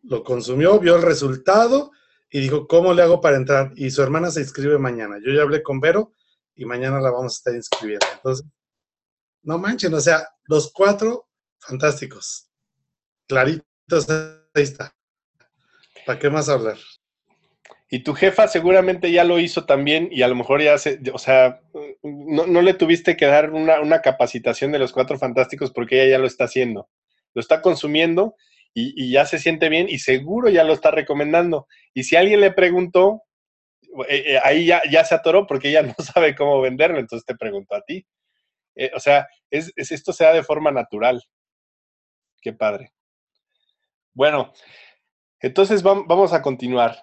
lo 0.02 0.24
consumió, 0.24 0.80
vio 0.80 0.96
el 0.96 1.02
resultado 1.02 1.92
y 2.30 2.40
dijo, 2.40 2.66
¿cómo 2.66 2.94
le 2.94 3.02
hago 3.02 3.20
para 3.20 3.36
entrar? 3.36 3.72
Y 3.76 3.90
su 3.90 4.02
hermana 4.02 4.30
se 4.30 4.40
inscribe 4.40 4.78
mañana. 4.78 5.16
Yo 5.24 5.32
ya 5.32 5.42
hablé 5.42 5.62
con 5.62 5.80
Vero 5.80 6.14
y 6.54 6.64
mañana 6.64 7.00
la 7.00 7.10
vamos 7.10 7.34
a 7.34 7.36
estar 7.38 7.54
inscribiendo. 7.54 8.06
Entonces, 8.14 8.46
no 9.42 9.58
manchen, 9.58 9.92
o 9.94 10.00
sea, 10.00 10.28
los 10.44 10.72
cuatro 10.72 11.28
fantásticos. 11.58 12.48
Claritos, 13.26 14.08
ahí 14.08 14.62
está. 14.62 14.94
¿Para 16.06 16.18
qué 16.18 16.30
más 16.30 16.48
hablar? 16.48 16.78
Y 17.88 18.04
tu 18.04 18.14
jefa 18.14 18.46
seguramente 18.46 19.10
ya 19.10 19.24
lo 19.24 19.40
hizo 19.40 19.64
también 19.66 20.08
y 20.12 20.22
a 20.22 20.28
lo 20.28 20.36
mejor 20.36 20.62
ya 20.62 20.78
se, 20.78 21.00
o 21.12 21.18
sea, 21.18 21.60
no, 22.02 22.46
no 22.46 22.62
le 22.62 22.74
tuviste 22.74 23.16
que 23.16 23.26
dar 23.26 23.50
una, 23.50 23.80
una, 23.80 24.00
capacitación 24.00 24.70
de 24.70 24.78
los 24.78 24.92
cuatro 24.92 25.18
fantásticos 25.18 25.72
porque 25.72 26.00
ella 26.00 26.12
ya 26.12 26.18
lo 26.20 26.28
está 26.28 26.44
haciendo 26.44 26.88
lo 27.34 27.40
está 27.40 27.62
consumiendo 27.62 28.34
y, 28.74 29.10
ya 29.10 29.26
se 29.26 29.38
siente 29.38 29.68
bien 29.68 29.88
y 29.88 29.98
seguro 29.98 30.48
ya 30.48 30.64
lo 30.64 30.72
está 30.72 30.90
recomendando. 30.90 31.66
Y 31.94 32.04
si 32.04 32.16
alguien 32.16 32.40
le 32.40 32.52
preguntó, 32.52 33.22
eh, 34.08 34.34
eh, 34.34 34.40
ahí 34.42 34.66
ya, 34.66 34.80
ya, 34.90 35.04
se 35.04 35.14
atoró 35.14 35.46
porque 35.46 35.70
ella 35.70 35.82
no 35.98 36.04
sabe 36.04 36.34
cómo 36.34 36.60
venderlo, 36.60 36.98
entonces 36.98 37.26
te 37.26 37.34
preguntó 37.34 37.74
a 37.74 37.82
ti. 37.82 38.06
Eh, 38.76 38.90
o 38.94 39.00
sea, 39.00 39.26
es, 39.50 39.72
esto 39.76 40.12
se 40.12 40.24
da 40.24 40.32
de 40.32 40.44
forma 40.44 40.70
natural. 40.70 41.22
Qué 42.40 42.52
padre. 42.52 42.92
Bueno, 44.14 44.52
entonces 45.40 45.82
vamos 45.82 46.32
a 46.32 46.42
continuar. 46.42 47.02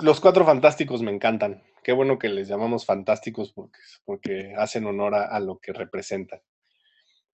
Los 0.00 0.20
cuatro 0.20 0.44
fantásticos 0.44 1.02
me 1.02 1.12
encantan. 1.12 1.62
Qué 1.84 1.92
bueno 1.92 2.18
que 2.18 2.28
les 2.28 2.48
llamamos 2.48 2.86
fantásticos 2.86 3.52
porque, 3.52 3.78
porque 4.04 4.54
hacen 4.56 4.86
honor 4.86 5.14
a, 5.14 5.24
a 5.24 5.40
lo 5.40 5.58
que 5.58 5.72
representan. 5.72 6.40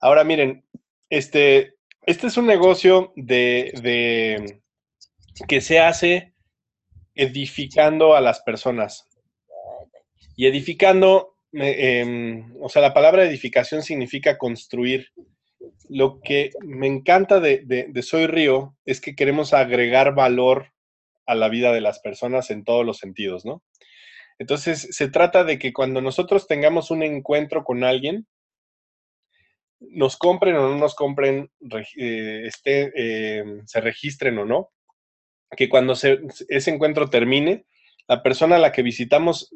Ahora 0.01 0.25
miren, 0.25 0.67
este, 1.11 1.78
este 2.03 2.27
es 2.29 2.37
un 2.37 2.47
negocio 2.47 3.13
de, 3.17 4.61
que 5.47 5.61
se 5.61 5.81
hace 5.81 6.35
edificando 7.15 8.15
a 8.15 8.21
las 8.21 8.41
personas. 8.41 9.09
Y 10.37 10.47
edificando, 10.47 11.37
em, 11.53 12.55
o 12.61 12.69
sea, 12.69 12.81
la 12.83 12.95
palabra 12.95 13.25
edificación 13.25 13.83
significa 13.83 14.39
construir. 14.39 15.09
Lo 15.89 16.21
que 16.21 16.51
me 16.61 16.87
encanta 16.87 17.41
de, 17.41 17.91
Soy 18.03 18.27
Río 18.27 18.77
es 18.85 19.01
que 19.01 19.17
queremos 19.17 19.53
agregar 19.53 20.15
valor 20.15 20.73
a 21.27 21.35
la 21.35 21.49
vida 21.49 21.73
de 21.73 21.81
las 21.81 22.01
personas 22.01 22.51
en 22.51 22.65
todos 22.65 22.87
los 22.87 22.99
sentidos, 22.99 23.45
¿no? 23.45 23.63
Entonces, 24.39 24.89
se 24.93 25.11
trata 25.11 25.45
de 25.45 25.59
que 25.59 25.73
cuando 25.73 26.01
nosotros 26.01 26.47
tengamos 26.47 26.91
un 26.91 27.03
encuentro 27.03 27.65
con 27.65 27.83
alguien, 27.83 28.27
nos 29.81 30.17
compren 30.17 30.57
o 30.57 30.69
no 30.69 30.77
nos 30.77 30.95
compren, 30.95 31.51
eh, 31.97 32.43
este, 32.45 32.93
eh, 32.95 33.45
se 33.67 33.81
registren 33.81 34.39
o 34.39 34.45
no, 34.45 34.71
que 35.57 35.69
cuando 35.69 35.95
ese 35.95 36.71
encuentro 36.71 37.09
termine, 37.09 37.67
la 38.07 38.23
persona 38.23 38.57
a 38.57 38.59
la 38.59 38.73
que 38.73 38.83
visitamos, 38.83 39.53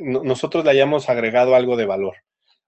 nosotros 0.00 0.64
le 0.64 0.70
hayamos 0.70 1.08
agregado 1.08 1.54
algo 1.54 1.76
de 1.76 1.86
valor. 1.86 2.16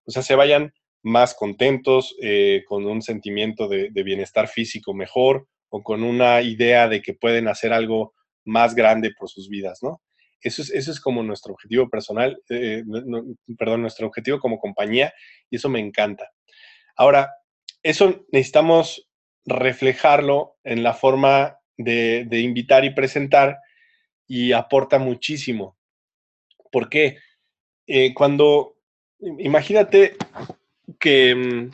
O 0.05 0.11
sea, 0.11 0.23
se 0.23 0.35
vayan 0.35 0.73
más 1.03 1.35
contentos, 1.35 2.17
eh, 2.21 2.65
con 2.67 2.87
un 2.87 3.03
sentimiento 3.03 3.69
de, 3.69 3.91
bienestar 3.91 4.49
físico 4.49 4.95
mejor 4.95 5.47
o 5.71 5.83
con 5.83 6.03
una 6.03 6.43
idea 6.43 6.89
de 6.89 7.03
que 7.03 7.15
pueden 7.15 7.49
hacer 7.49 7.73
algo 7.73 8.15
más 8.45 8.75
grande 8.75 9.13
por 9.17 9.29
sus 9.29 9.49
vidas, 9.49 9.81
¿no? 9.83 10.01
Eso 10.41 10.63
es, 10.63 10.71
eso 10.71 10.93
es 10.93 11.01
como 11.01 11.23
nuestro 11.23 11.53
objetivo 11.53 11.89
personal, 11.89 12.41
perdón, 13.59 13.83
nuestro 13.83 14.07
objetivo 14.07 14.39
como 14.39 14.59
compañía 14.59 15.13
y 15.51 15.57
eso 15.57 15.69
me 15.69 15.81
encanta. 15.81 16.31
Ahora, 16.99 17.37
eso 17.83 18.27
necesitamos 18.33 19.09
reflejarlo 19.47 20.57
en 20.65 20.83
la 20.83 20.95
forma 20.95 21.59
de, 21.77 22.27
invitar 22.33 22.85
y 22.85 22.91
presentar 22.91 23.59
y 24.27 24.53
aporta 24.53 24.99
muchísimo. 24.99 25.79
¿Por 26.73 26.91
qué? 26.91 27.19
Eh, 27.87 28.13
cuando, 28.13 28.77
imagínate 29.21 30.17
que 30.99 31.35
mm, 31.35 31.71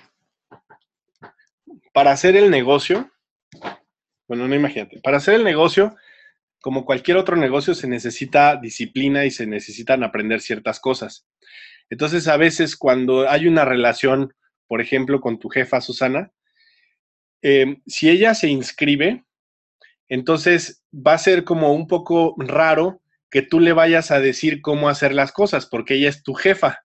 para 1.94 2.12
hacer 2.12 2.36
el 2.36 2.50
negocio, 2.50 3.10
bueno, 4.28 4.46
no 4.46 4.54
imagínate, 4.54 5.00
para 5.00 5.16
hacer 5.16 5.34
el 5.34 5.44
negocio, 5.44 5.96
como 6.60 6.84
cualquier 6.84 7.16
otro 7.16 7.34
negocio, 7.36 7.74
se 7.74 7.88
necesita 7.88 8.56
disciplina 8.56 9.24
y 9.24 9.30
se 9.30 9.46
necesitan 9.46 10.04
aprender 10.04 10.42
ciertas 10.42 10.80
cosas. 10.80 11.26
Entonces, 11.88 12.28
a 12.28 12.36
veces 12.36 12.76
cuando 12.76 13.28
hay 13.28 13.46
una 13.46 13.64
relación 13.64 14.34
por 14.66 14.80
ejemplo, 14.80 15.20
con 15.20 15.38
tu 15.38 15.48
jefa 15.48 15.80
Susana, 15.80 16.32
em, 17.42 17.82
si 17.86 18.08
ella 18.08 18.34
se 18.34 18.48
inscribe, 18.48 19.24
entonces 20.08 20.84
va 20.94 21.14
a 21.14 21.18
ser 21.18 21.44
como 21.44 21.72
un 21.72 21.86
poco 21.86 22.34
raro 22.38 23.02
que 23.30 23.42
tú 23.42 23.60
le 23.60 23.72
vayas 23.72 24.10
a 24.10 24.20
decir 24.20 24.60
cómo 24.62 24.88
hacer 24.88 25.12
las 25.12 25.32
cosas, 25.32 25.66
porque 25.66 25.94
ella 25.94 26.08
es 26.08 26.22
tu 26.22 26.34
jefa. 26.34 26.84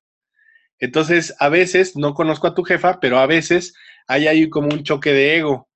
Entonces, 0.79 1.35
a 1.39 1.49
veces, 1.49 1.95
no 1.95 2.13
conozco 2.13 2.47
a 2.47 2.55
tu 2.55 2.63
jefa, 2.63 2.99
pero 2.99 3.19
a 3.19 3.27
veces 3.27 3.73
hay 4.07 4.27
ahí 4.27 4.49
como 4.49 4.69
un 4.69 4.83
choque 4.83 5.13
de 5.13 5.37
ego. 5.37 5.69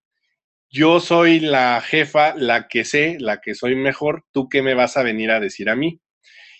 Yo 0.70 1.00
soy 1.00 1.40
la 1.40 1.82
jefa, 1.82 2.34
la 2.36 2.68
que 2.68 2.86
sé, 2.86 3.18
la 3.20 3.40
que 3.42 3.54
soy 3.54 3.76
mejor, 3.76 4.26
tú 4.32 4.50
qué 4.50 4.64
me 4.64 4.74
vas 4.74 4.98
a 4.98 5.04
venir 5.04 5.30
a 5.30 5.40
decir 5.40 5.70
a 5.70 5.76
mí. 5.76 6.02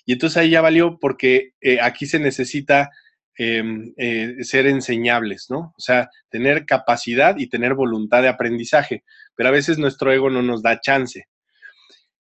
Y 0.06 0.14
entonces 0.14 0.38
ahí 0.38 0.52
ya 0.52 0.62
valió 0.62 1.00
porque 1.00 1.54
eh, 1.62 1.80
aquí 1.82 2.06
se 2.06 2.20
necesita 2.20 2.92
em, 3.38 3.94
eh, 3.98 4.36
ser 4.42 4.68
enseñables, 4.68 5.48
¿no? 5.50 5.74
O 5.78 5.80
sea, 5.80 6.10
tener 6.30 6.66
capacidad 6.66 7.38
y 7.38 7.48
tener 7.48 7.74
voluntad 7.74 8.22
de 8.22 8.30
aprendizaje, 8.30 9.04
pero 9.36 9.50
a 9.50 9.54
veces 9.54 9.78
nuestro 9.78 10.12
ego 10.12 10.30
no 10.30 10.42
nos 10.42 10.62
da 10.62 10.80
chance. 10.80 11.28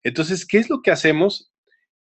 Entonces, 0.04 0.46
¿qué 0.46 0.58
es 0.58 0.70
lo 0.70 0.82
que 0.82 0.92
hacemos? 0.92 1.52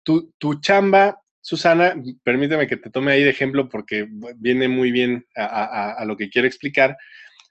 Tu, 0.03 0.33
tu 0.37 0.59
chamba, 0.59 1.21
Susana, 1.41 1.95
permíteme 2.23 2.67
que 2.67 2.77
te 2.77 2.89
tome 2.89 3.11
ahí 3.11 3.23
de 3.23 3.29
ejemplo 3.29 3.69
porque 3.69 4.07
viene 4.35 4.67
muy 4.67 4.91
bien 4.91 5.25
a, 5.35 6.03
lo 6.05 6.17
que 6.17 6.29
quiero 6.29 6.47
explicar, 6.47 6.97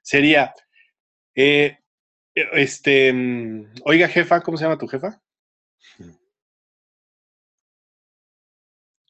sería, 0.03 0.53
eh, 1.35 1.79
este, 2.35 3.13
mm, 3.13 3.73
oiga 3.85 4.09
jefa, 4.09 4.43
¿cómo 4.43 4.59
se 4.59 4.65
llama 4.65 4.79
tu 4.79 4.87
jefa? 4.87 5.23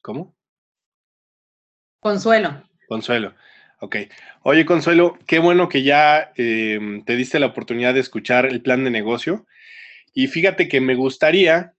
¿Cómo? 0.01 0.36
Consuelo. 2.07 2.63
Consuelo. 2.87 3.35
Ok. 3.81 3.97
Oye, 4.43 4.65
Consuelo, 4.65 5.19
qué 5.27 5.39
bueno 5.39 5.67
que 5.67 5.83
ya 5.83 6.31
em, 6.37 7.03
te 7.03 7.17
diste 7.17 7.37
la 7.37 7.47
oportunidad 7.47 7.93
de 7.93 7.99
escuchar 7.99 8.45
el 8.45 8.61
plan 8.61 8.85
de 8.85 8.91
negocio. 8.91 9.45
Y 10.13 10.27
fíjate 10.27 10.69
que 10.69 10.79
me 10.79 10.95
gustaría, 10.95 11.73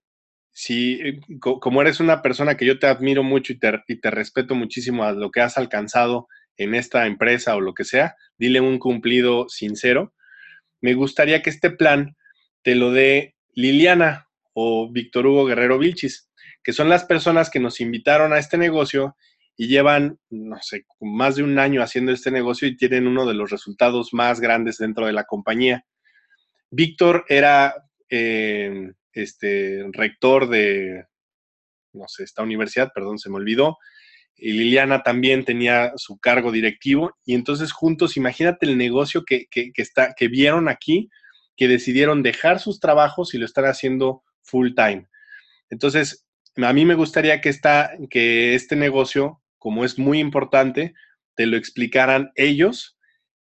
si 0.51 1.01
eh, 1.01 1.19
como 1.39 1.81
eres 1.81 1.99
una 1.99 2.21
persona 2.21 2.57
que 2.57 2.67
yo 2.67 2.77
te 2.77 2.85
admiro 2.85 3.23
mucho 3.23 3.53
y 3.53 3.57
te, 3.57 3.81
y 3.87 3.95
te 3.95 4.11
respeto 4.11 4.53
muchísimo 4.53 5.03
a 5.03 5.13
lo 5.13 5.31
que 5.31 5.41
has 5.41 5.57
alcanzado 5.57 6.27
en 6.57 6.75
esta 6.75 7.07
empresa 7.07 7.55
o 7.55 7.61
lo 7.61 7.73
que 7.73 7.83
sea, 7.83 8.15
dile 8.37 8.61
un 8.61 8.77
cumplido 8.77 9.49
sincero. 9.49 10.13
Me 10.79 10.93
gustaría 10.93 11.41
que 11.41 11.49
este 11.49 11.71
plan 11.71 12.15
te 12.61 12.75
lo 12.75 12.91
dé 12.91 13.35
Liliana 13.55 14.27
o 14.53 14.91
Víctor 14.91 15.25
Hugo 15.25 15.47
Guerrero 15.47 15.79
Vilchis 15.79 16.29
que 16.63 16.73
son 16.73 16.89
las 16.89 17.05
personas 17.05 17.49
que 17.49 17.59
nos 17.59 17.81
invitaron 17.81 18.33
a 18.33 18.39
este 18.39 18.57
negocio 18.57 19.15
y 19.61 19.67
llevan, 19.67 20.17
no 20.29 20.55
sé, 20.61 20.85
más 21.01 21.35
de 21.35 21.43
un 21.43 21.59
año 21.59 21.83
haciendo 21.83 22.13
este 22.13 22.31
negocio 22.31 22.65
y 22.65 22.77
tienen 22.77 23.07
uno 23.07 23.25
de 23.25 23.33
los 23.33 23.51
resultados 23.51 24.13
más 24.13 24.39
grandes 24.39 24.77
dentro 24.77 25.05
de 25.05 25.11
la 25.11 25.25
compañía. 25.25 25.83
Víctor 26.71 27.25
era 27.27 27.75
eh, 28.09 28.93
este, 29.11 29.83
rector 29.91 30.47
de, 30.47 31.03
no 31.91 32.07
sé, 32.07 32.23
esta 32.23 32.41
universidad, 32.41 32.93
perdón, 32.95 33.19
se 33.19 33.29
me 33.29 33.35
olvidó. 33.35 33.77
Y 34.37 34.53
Liliana 34.53 35.03
también 35.03 35.43
tenía 35.43 35.91
su 35.97 36.17
cargo 36.19 36.53
directivo 36.53 37.17
y 37.25 37.35
entonces 37.35 37.73
juntos, 37.73 38.15
imagínate 38.15 38.65
el 38.65 38.77
negocio 38.77 39.25
que, 39.25 39.47
que, 39.51 39.73
está, 39.75 40.13
que 40.15 40.29
vieron 40.29 40.69
aquí, 40.69 41.09
que 41.57 41.67
decidieron 41.67 42.23
dejar 42.23 42.61
sus 42.61 42.79
trabajos 42.79 43.33
y 43.33 43.37
lo 43.37 43.45
están 43.45 43.65
haciendo 43.65 44.23
full 44.41 44.69
time. 44.73 45.09
Entonces, 45.69 46.25
a 46.55 46.71
mí 46.71 46.85
me 46.85 46.95
gustaría 46.95 47.41
que, 47.41 47.53
que 48.09 48.55
este 48.55 48.77
negocio, 48.77 49.41
como 49.59 49.85
es 49.85 49.99
muy 49.99 50.19
importante, 50.19 50.93
te 51.35 51.45
lo 51.45 51.57
explicaran 51.57 52.31
ellos. 52.35 52.97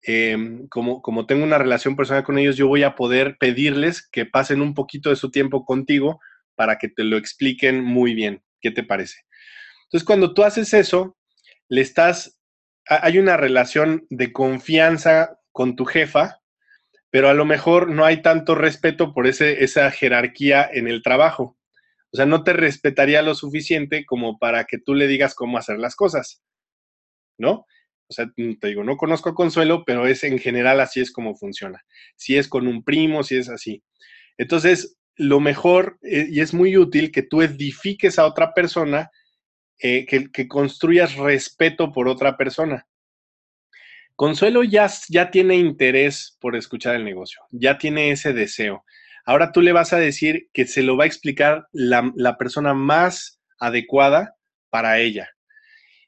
Em, 0.01 0.67
como, 0.67 1.01
como 1.01 1.25
tengo 1.25 1.43
una 1.43 1.57
relación 1.57 1.95
personal 1.95 2.23
con 2.23 2.37
ellos, 2.37 2.57
yo 2.57 2.67
voy 2.67 2.83
a 2.83 2.95
poder 2.95 3.37
pedirles 3.39 4.07
que 4.07 4.25
pasen 4.25 4.61
un 4.61 4.73
poquito 4.73 5.09
de 5.09 5.15
su 5.15 5.31
tiempo 5.31 5.65
contigo 5.65 6.19
para 6.55 6.77
que 6.77 6.89
te 6.89 7.03
lo 7.03 7.17
expliquen 7.17 7.83
muy 7.83 8.13
bien. 8.13 8.43
¿Qué 8.61 8.71
te 8.71 8.83
parece? 8.83 9.19
Entonces, 9.85 10.05
cuando 10.05 10.33
tú 10.33 10.43
haces 10.43 10.73
eso, 10.73 11.17
le 11.67 11.81
estás, 11.81 12.39
hay 12.87 13.17
una 13.17 13.37
relación 13.37 14.05
de 14.09 14.33
confianza 14.33 15.39
con 15.51 15.75
tu 15.75 15.85
jefa, 15.85 16.41
pero 17.11 17.29
a 17.29 17.33
lo 17.33 17.45
mejor 17.45 17.89
no 17.89 18.05
hay 18.05 18.21
tanto 18.21 18.55
respeto 18.55 19.13
por 19.13 19.27
ese, 19.27 19.63
esa 19.63 19.89
jerarquía 19.91 20.69
en 20.71 20.87
el 20.87 21.01
trabajo. 21.01 21.57
O 22.11 22.17
sea, 22.17 22.25
no 22.25 22.43
te 22.43 22.53
respetaría 22.53 23.21
lo 23.21 23.35
suficiente 23.35 24.05
como 24.05 24.39
para 24.39 24.65
que 24.65 24.79
tú 24.79 24.95
le 24.95 25.07
digas 25.07 25.35
cómo 25.35 25.57
hacer 25.57 25.77
las 25.77 25.95
cosas, 25.95 26.41
¿no? 27.37 27.65
O 28.09 28.13
sea, 28.13 28.25
mm, 28.35 28.55
te 28.59 28.69
digo, 28.69 28.83
no 28.83 28.97
conozco 28.97 29.29
a 29.29 29.35
Consuelo, 29.35 29.83
pero 29.85 30.07
es 30.07 30.23
en 30.23 30.39
general 30.39 30.79
así 30.79 30.99
es 30.99 31.11
como 31.11 31.35
funciona. 31.35 31.83
Si 32.15 32.37
es 32.37 32.47
con 32.47 32.67
un 32.67 32.83
primo, 32.83 33.23
si 33.23 33.37
es 33.37 33.49
así. 33.49 33.83
Entonces, 34.37 34.97
lo 35.15 35.39
mejor, 35.39 35.99
eh, 36.01 36.27
y 36.29 36.39
es 36.41 36.53
muy 36.53 36.77
útil, 36.77 37.11
que 37.11 37.21
tú 37.21 37.41
edifiques 37.43 38.17
a 38.17 38.25
otra 38.25 38.53
persona, 38.53 39.11
eh, 39.79 40.05
que, 40.05 40.31
que, 40.31 40.47
construyas 40.47 41.15
respeto 41.15 41.91
por 41.91 42.07
otra 42.07 42.35
persona. 42.37 42.87
Consuelo 44.15 44.63
ya, 44.63 44.91
ya 45.07 45.31
tiene 45.31 45.55
interés 45.55 46.37
por 46.41 46.55
escuchar 46.55 46.95
el 46.95 47.05
negocio, 47.05 47.41
ya 47.51 47.77
tiene 47.77 48.11
ese 48.11 48.33
deseo. 48.33 48.83
Ahora 49.29 49.51
tú 49.51 49.61
le 49.61 49.73
vas 49.73 49.93
a 49.93 49.99
decir 49.99 50.49
que 50.53 50.65
se 50.65 50.81
lo 50.81 50.97
va 50.97 51.03
a 51.03 51.07
explicar 51.07 51.67
la, 51.71 52.35
persona 52.39 52.73
más 52.73 53.39
adecuada 53.59 54.33
para 54.71 54.97
ella. 54.97 55.29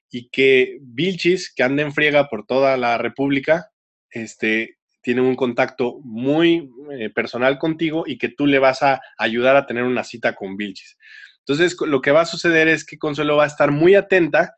Y 0.09 0.29
que 0.29 0.79
Vilchis, 0.81 1.53
que 1.53 1.61
anda 1.61 1.83
en 1.83 1.93
friega 1.93 2.29
por 2.29 2.47
toda 2.47 2.77
la 2.77 2.97
República, 2.97 3.69
este, 4.09 4.79
tiene 5.03 5.21
un 5.21 5.35
contacto 5.35 5.99
muy 6.03 6.71
eh, 6.97 7.11
personal 7.11 7.59
contigo 7.59 8.05
y 8.07 8.17
que 8.17 8.29
tú 8.29 8.47
le 8.47 8.57
vas 8.57 8.81
a 8.81 8.99
ayudar 9.19 9.55
a 9.55 9.67
tener 9.67 9.83
una 9.83 10.03
cita 10.03 10.33
con 10.33 10.57
Vilchis. 10.57 10.97
Entonces, 11.45 11.77
lo 11.79 12.01
que 12.01 12.09
va 12.09 12.21
a 12.21 12.25
suceder 12.25 12.67
es 12.69 12.83
que 12.83 12.97
Consuelo 12.97 13.37
va 13.37 13.43
a 13.43 13.53
estar 13.53 13.69
muy 13.69 13.93
atenta, 13.93 14.55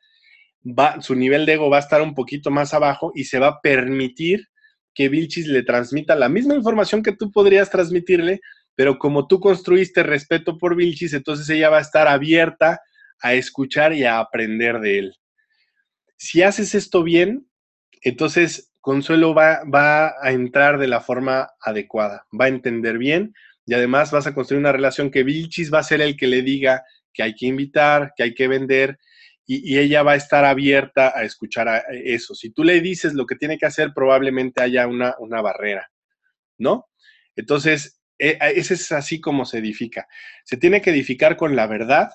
va, 0.63 1.01
su 1.01 1.15
nivel 1.15 1.45
de 1.45 1.55
ego 1.55 1.69
va 1.69 1.75
a 1.75 1.81
estar 1.81 2.01
un 2.01 2.15
poquito 2.15 2.49
más 2.49 2.73
abajo 2.73 3.11
y 3.13 3.25
se 3.25 3.39
va 3.39 3.47
a 3.47 3.59
permitir 3.59 4.47
que 4.93 5.09
Vilchis 5.09 5.47
le 5.47 5.63
transmita 5.63 6.15
la 6.15 6.29
misma 6.29 6.55
información 6.55 7.03
que 7.03 7.15
tú 7.15 7.31
podrías 7.31 7.69
transmitirle, 7.69 8.41
pero 8.75 8.97
como 8.97 9.27
tú 9.27 9.39
construiste 9.39 10.03
respeto 10.03 10.57
por 10.57 10.75
Vilchis, 10.75 11.13
entonces 11.13 11.49
ella 11.49 11.69
va 11.69 11.77
a 11.77 11.81
estar 11.81 12.07
abierta 12.07 12.81
a 13.21 13.33
escuchar 13.33 13.93
y 13.93 14.03
a 14.03 14.19
aprender 14.19 14.79
de 14.79 14.99
él. 14.99 15.15
Si 16.17 16.43
haces 16.43 16.75
esto 16.75 17.03
bien, 17.03 17.47
entonces 18.01 18.71
Consuelo 18.81 19.33
va, 19.33 19.63
va 19.63 20.13
a 20.21 20.31
entrar 20.31 20.77
de 20.77 20.87
la 20.87 20.99
forma 20.99 21.49
adecuada, 21.61 22.25
va 22.39 22.45
a 22.45 22.49
entender 22.49 22.97
bien 22.97 23.33
y 23.65 23.73
además 23.73 24.11
vas 24.11 24.27
a 24.27 24.33
construir 24.33 24.59
una 24.59 24.73
relación 24.73 25.09
que 25.09 25.23
Vilchis 25.23 25.73
va 25.73 25.79
a 25.79 25.83
ser 25.83 26.01
el 26.01 26.17
que 26.17 26.27
le 26.27 26.41
diga 26.41 26.83
que 27.13 27.23
hay 27.23 27.35
que 27.35 27.45
invitar, 27.45 28.13
que 28.15 28.23
hay 28.23 28.33
que 28.33 28.47
vender, 28.47 28.99
y, 29.45 29.77
ella 29.77 30.03
va 30.03 30.13
a 30.13 30.17
estar 30.17 30.45
abierta 30.45 31.11
a 31.15 31.23
escuchar 31.23 31.67
a 31.67 31.83
eso. 31.91 32.33
Si 32.35 32.51
tú 32.51 32.63
le 32.63 32.79
dices 32.81 33.13
lo 33.13 33.25
que 33.25 33.35
tiene 33.35 33.57
que 33.57 33.65
hacer, 33.65 33.91
probablemente 33.93 34.61
haya 34.61 34.87
una, 34.87 35.15
una 35.19 35.41
barrera, 35.41 35.91
¿no? 36.57 36.87
Entonces, 37.35 38.01
e, 38.17 38.37
ese 38.55 38.75
es 38.75 38.91
así 38.91 39.19
como 39.19 39.45
se 39.45 39.57
edifica. 39.57 40.07
Se 40.45 40.57
tiene 40.57 40.81
que 40.81 40.91
edificar 40.91 41.35
con 41.35 41.55
la 41.55 41.67
verdad 41.67 42.11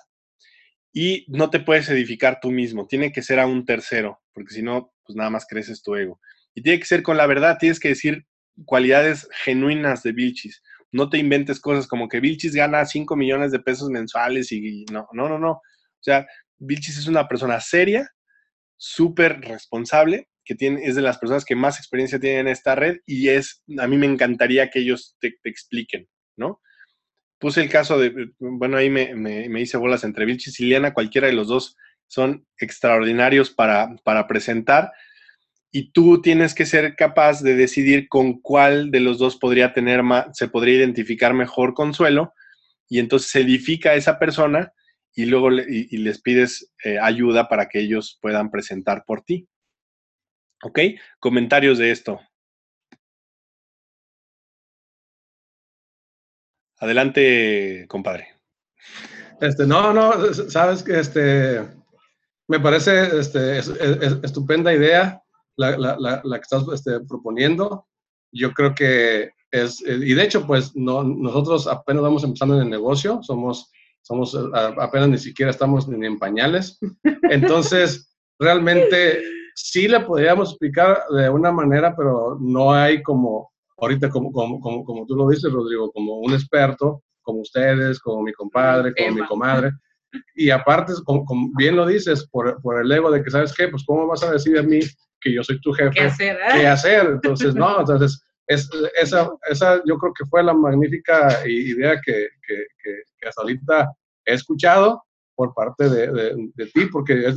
y 0.93 1.27
no 1.29 1.51
te 1.51 1.61
puedes 1.61 1.89
edificar 1.91 2.39
tú 2.41 2.51
mismo, 2.51 2.87
tiene 2.87 3.13
que 3.13 3.23
ser 3.23 3.41
a 3.41 3.47
un 3.47 3.65
tercero, 3.65 4.23
porque 4.33 4.55
si 4.55 4.63
no, 4.63 4.93
pues 5.05 5.17
nada 5.17 5.31
más 5.31 5.47
creces 5.47 5.83
tu 5.83 5.95
ego. 5.95 6.21
Y 6.55 6.63
tiene 6.63 6.79
que 6.79 6.87
ser 6.87 7.03
con 7.03 7.17
la 7.17 7.27
verdad, 7.27 7.59
tienes 7.59 7.79
que 7.79 7.91
decir 7.91 8.27
cualidades 8.65 9.29
genuinas 9.45 10.03
de 10.03 10.13
Vilchis. 10.13 10.63
No 10.91 11.11
te 11.11 11.19
inventes 11.19 11.61
cosas 11.61 11.87
como 11.87 12.09
que 12.09 12.21
Vilchis 12.21 12.55
gana 12.55 12.85
5 12.85 13.15
millones 13.17 13.53
de 13.53 13.61
pesos 13.61 13.91
mensuales 13.91 14.51
y 14.51 14.87
no, 14.91 15.07
no, 15.13 15.29
no, 15.29 15.39
no. 15.39 15.51
O 15.53 16.03
sea, 16.03 16.27
Vilchis 16.59 16.99
es 16.99 17.07
una 17.07 17.29
persona 17.29 17.61
seria, 17.61 18.11
súper 18.77 19.41
responsable, 19.41 20.29
que 20.45 20.55
tiene, 20.55 20.85
es 20.85 20.95
de 20.95 21.03
las 21.03 21.19
personas 21.19 21.45
que 21.45 21.57
más 21.57 21.79
experiencia 21.79 22.19
tienen 22.19 22.41
en 22.41 22.49
esta 22.49 22.75
red 22.75 22.99
y 23.05 23.29
es, 23.29 23.63
a 23.79 23.87
mí 23.87 23.99
me 23.99 24.07
encantaría 24.07 24.71
que 24.71 24.81
ellos 24.81 25.17
te, 25.21 25.37
expliquen, 25.45 26.09
¿no? 26.37 26.61
Puse 27.39 27.61
el 27.61 27.69
caso 27.69 27.99
de, 27.99 28.33
bueno, 28.39 28.79
ahí 28.79 28.91
me, 28.91 29.15
me, 29.15 29.61
hice 29.61 29.77
bolas 29.77 30.05
entre 30.05 30.25
Vilchis 30.25 30.59
y 30.59 30.65
Liliana, 30.65 30.95
cualquiera 30.95 31.27
de 31.27 31.35
los 31.35 31.49
dos 31.49 31.77
son 32.07 32.47
extraordinarios 32.59 33.51
para, 33.51 33.95
para 34.03 34.27
presentar 34.27 34.91
y 35.71 35.93
tú 35.93 36.23
tienes 36.23 36.55
que 36.55 36.67
ser 36.67 36.97
capaz 36.97 37.43
de 37.43 37.55
decidir 37.55 38.09
con 38.09 38.41
cuál 38.41 38.91
de 38.91 39.01
los 39.01 39.19
dos 39.19 39.37
podría 39.37 39.75
tener 39.75 40.03
más, 40.03 40.27
se 40.33 40.49
podría 40.49 40.77
identificar 40.77 41.35
mejor 41.35 41.75
consuelo 41.75 42.33
y 42.89 43.01
entonces 43.01 43.31
se 43.31 43.41
edifica 43.41 43.91
a 43.91 43.95
esa 43.95 44.19
persona 44.19 44.73
y 45.15 45.27
luego 45.27 45.51
y, 45.53 45.97
les 45.99 46.21
pides 46.21 46.73
eh, 46.85 46.99
ayuda 46.99 47.49
para 47.49 47.69
que 47.69 47.81
ellos 47.81 48.19
puedan 48.21 48.51
presentar 48.51 49.05
por 49.07 49.23
ti. 49.23 49.49
¿Ok? 50.63 50.81
Comentarios 51.19 51.79
de 51.79 51.91
esto. 51.91 52.21
Adelante, 56.81 57.87
compadre. 57.89 58.29
Este, 59.41 59.67
no, 59.67 59.93
no, 59.93 60.33
sabes 60.33 60.83
que 60.83 60.99
este, 60.99 61.69
me 62.49 62.61
parece 62.61 63.19
este, 63.19 63.59
estupenda 63.59 64.73
idea 64.73 65.23
la, 65.57 66.23
que 66.23 66.41
estás 66.41 66.65
este, 66.73 67.01
proponiendo. 67.01 67.87
yo 68.33 68.53
creo 68.53 68.75
que 68.75 69.33
es, 69.51 69.83
eh, 69.87 69.99
y 70.03 70.15
de 70.15 70.23
hecho, 70.23 70.47
pues 70.47 70.77
no, 70.77 71.03
nosotros 71.03 71.67
apenas 71.67 72.03
vamos 72.03 72.25
empezando 72.25 72.57
en 72.57 72.63
el 72.63 72.71
negocio, 72.71 73.23
somos, 73.23 73.71
somos 74.09 74.35
apenas 74.79 75.11
ni 75.11 75.19
siquiera 75.19 75.51
estamos 75.51 75.87
ni 75.87 76.07
en 76.07 76.19
pañales. 76.19 76.79
Entonces, 77.31 78.17
realmente 78.39 79.23
sí 79.55 79.87
le 79.87 80.01
podríamos 80.01 80.51
explicar 80.51 81.03
de 81.11 81.29
una 81.29 81.53
manera, 81.53 81.95
pero 81.95 82.39
no 82.41 82.73
hay 82.73 83.03
como, 83.03 83.51
ahorita 83.77 84.09
como, 84.09 84.33
como, 84.33 84.61
como, 84.61 84.83
como 84.83 85.05
tú 85.07 85.15
lo 85.15 85.29
dices, 85.29 85.53
Rodrigo, 85.53 85.93
como 85.93 86.21
un 86.21 86.33
experto, 86.33 87.03
como 87.21 87.41
ustedes, 87.41 88.01
como 88.01 88.23
mi 88.23 88.33
compadre, 88.33 88.95
como 88.97 89.21
mi 89.21 89.27
comadre. 89.27 89.73
Y 90.35 90.49
aparte, 90.49 90.95
como, 91.05 91.51
bien 91.59 91.77
lo 91.77 91.87
dices, 91.87 92.27
por, 92.31 92.63
por, 92.63 92.81
el 92.81 92.91
ego 92.91 93.11
de 93.11 93.23
que, 93.23 93.31
¿sabes 93.31 93.53
qué? 93.55 93.69
Pues, 93.69 93.85
¿cómo 93.85 94.07
vas 94.07 94.23
a 94.23 94.33
decir 94.33 94.59
a 94.59 94.63
mí 94.63 94.81
que 95.21 95.35
yo 95.35 95.45
soy 95.45 95.61
tu 95.61 95.71
jefe? 95.73 95.91
¿Qué 95.91 96.01
hacer? 96.01 96.39
¿Qué 96.55 96.67
hacer? 96.67 97.07
Entonces, 97.07 97.55
no, 97.55 97.81
entonces, 97.81 98.25
es, 98.49 98.69
esa, 99.01 99.31
esa 99.49 99.83
yo 99.85 99.99
creo 99.99 100.13
que 100.15 100.25
fue 100.25 100.43
la 100.43 100.55
magnífica 100.55 101.47
idea 101.47 102.01
que, 102.05 102.29
que, 102.47 102.65
que, 102.83 103.29
hasta 103.29 103.43
ahorita 103.43 103.93
he 104.25 104.35
escuchado 104.35 105.05
por 105.35 105.53
parte 105.53 105.89
de, 105.89 106.51
de, 106.55 106.67
ti, 106.73 106.87
porque 106.87 107.33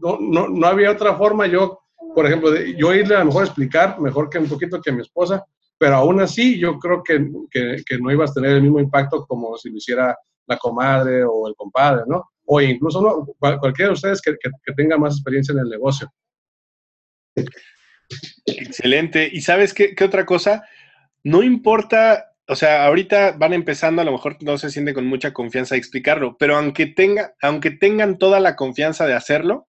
no, 0.00 0.18
no, 0.18 0.48
no, 0.48 0.66
había 0.66 0.90
otra 0.90 1.14
forma 1.16 1.46
yo, 1.46 1.80
por 2.14 2.26
ejemplo, 2.26 2.50
de, 2.50 2.74
yo 2.76 2.94
irle 2.94 3.14
a 3.14 3.20
lo 3.20 3.26
mejor 3.26 3.42
a 3.42 3.46
explicar 3.46 4.00
mejor 4.00 4.30
que 4.30 4.38
un 4.38 4.48
poquito 4.48 4.80
que 4.80 4.90
mi 4.90 5.02
esposa, 5.02 5.44
pero 5.78 5.96
aún 5.96 6.20
así 6.20 6.58
yo 6.58 6.78
creo 6.78 7.02
que, 7.02 7.30
que, 7.50 7.98
no 7.98 8.10
ibas 8.10 8.30
a 8.30 8.34
tener 8.34 8.52
el 8.52 8.62
mismo 8.62 8.80
impacto 8.80 9.26
como 9.26 9.56
si 9.58 9.68
lo 9.68 9.76
hiciera 9.76 10.16
la 10.46 10.56
comadre 10.56 11.24
o 11.24 11.46
el 11.46 11.54
compadre, 11.54 12.04
¿no? 12.06 12.30
O 12.46 12.60
incluso 12.60 13.02
¿no? 13.02 13.26
cualquiera 13.38 13.88
de 13.88 13.94
ustedes 13.94 14.22
que, 14.22 14.34
que 14.40 14.72
tenga 14.72 14.96
más 14.96 15.14
experiencia 15.14 15.52
en 15.52 15.58
el 15.58 15.68
negocio. 15.68 16.10
Excelente. 18.44 19.28
¿Y 19.32 19.40
sabes 19.40 19.74
qué, 19.74 19.94
otra 20.04 20.26
cosa? 20.26 20.64
No 21.24 21.42
importa, 21.42 22.32
o 22.46 22.54
sea, 22.54 22.86
ahorita 22.86 23.32
van 23.32 23.52
empezando, 23.52 24.02
a 24.02 24.04
lo 24.04 24.12
mejor 24.12 24.42
no 24.42 24.58
se 24.58 24.70
sienten 24.70 24.94
con 24.94 25.06
mucha 25.06 25.32
confianza 25.32 25.74
de 25.74 25.80
explicarlo, 25.80 26.36
pero 26.38 26.56
aunque, 26.56 26.86
tenga, 26.86 27.34
aunque 27.42 27.70
tengan 27.70 28.18
toda 28.18 28.40
la 28.40 28.56
confianza 28.56 29.06
de 29.06 29.14
hacerlo, 29.14 29.68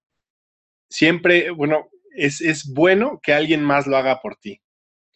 siempre, 0.88 1.50
bueno, 1.50 1.88
es, 2.14 2.40
es 2.40 2.72
bueno 2.72 3.20
que 3.22 3.32
alguien 3.32 3.62
más 3.62 3.86
lo 3.86 3.96
haga 3.96 4.20
por 4.20 4.36
ti. 4.36 4.60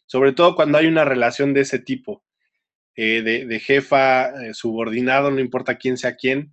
Sobre 0.06 0.32
todo 0.32 0.56
cuando 0.56 0.78
hay 0.78 0.87
una 0.87 1.04
relación 1.04 1.54
de 1.54 1.62
ese 1.62 1.78
tipo, 1.78 2.22
eh, 2.94 3.22
de, 3.22 3.46
de, 3.46 3.61
jefa, 3.61 4.28
eh, 4.44 4.52
subordinado, 4.52 5.30
no 5.30 5.40
importa 5.40 5.78
quién 5.78 5.96
sea 5.96 6.16
quién, 6.16 6.52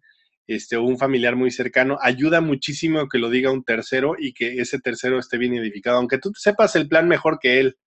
este, 0.50 0.80
un 0.80 0.98
familiar 0.98 1.36
muy 1.36 1.52
cercano, 1.52 2.00
ayuda 2.02 2.42
muchísimo 2.42 3.08
que 3.08 3.20
lo 3.20 3.30
diga 3.30 3.52
un 3.52 3.64
tercero 3.64 4.16
y 4.18 4.34
que 4.34 4.60
ese 4.60 4.80
tercero 4.80 5.20
esté 5.20 5.38
bien 5.38 5.54
edificado. 5.54 5.98
Aunque 5.98 6.18
tú 6.18 6.32
sepas 6.36 6.76
el 6.76 6.88
plan 6.88 7.08
mejor 7.08 7.38
que 7.40 7.60
él, 7.60 7.78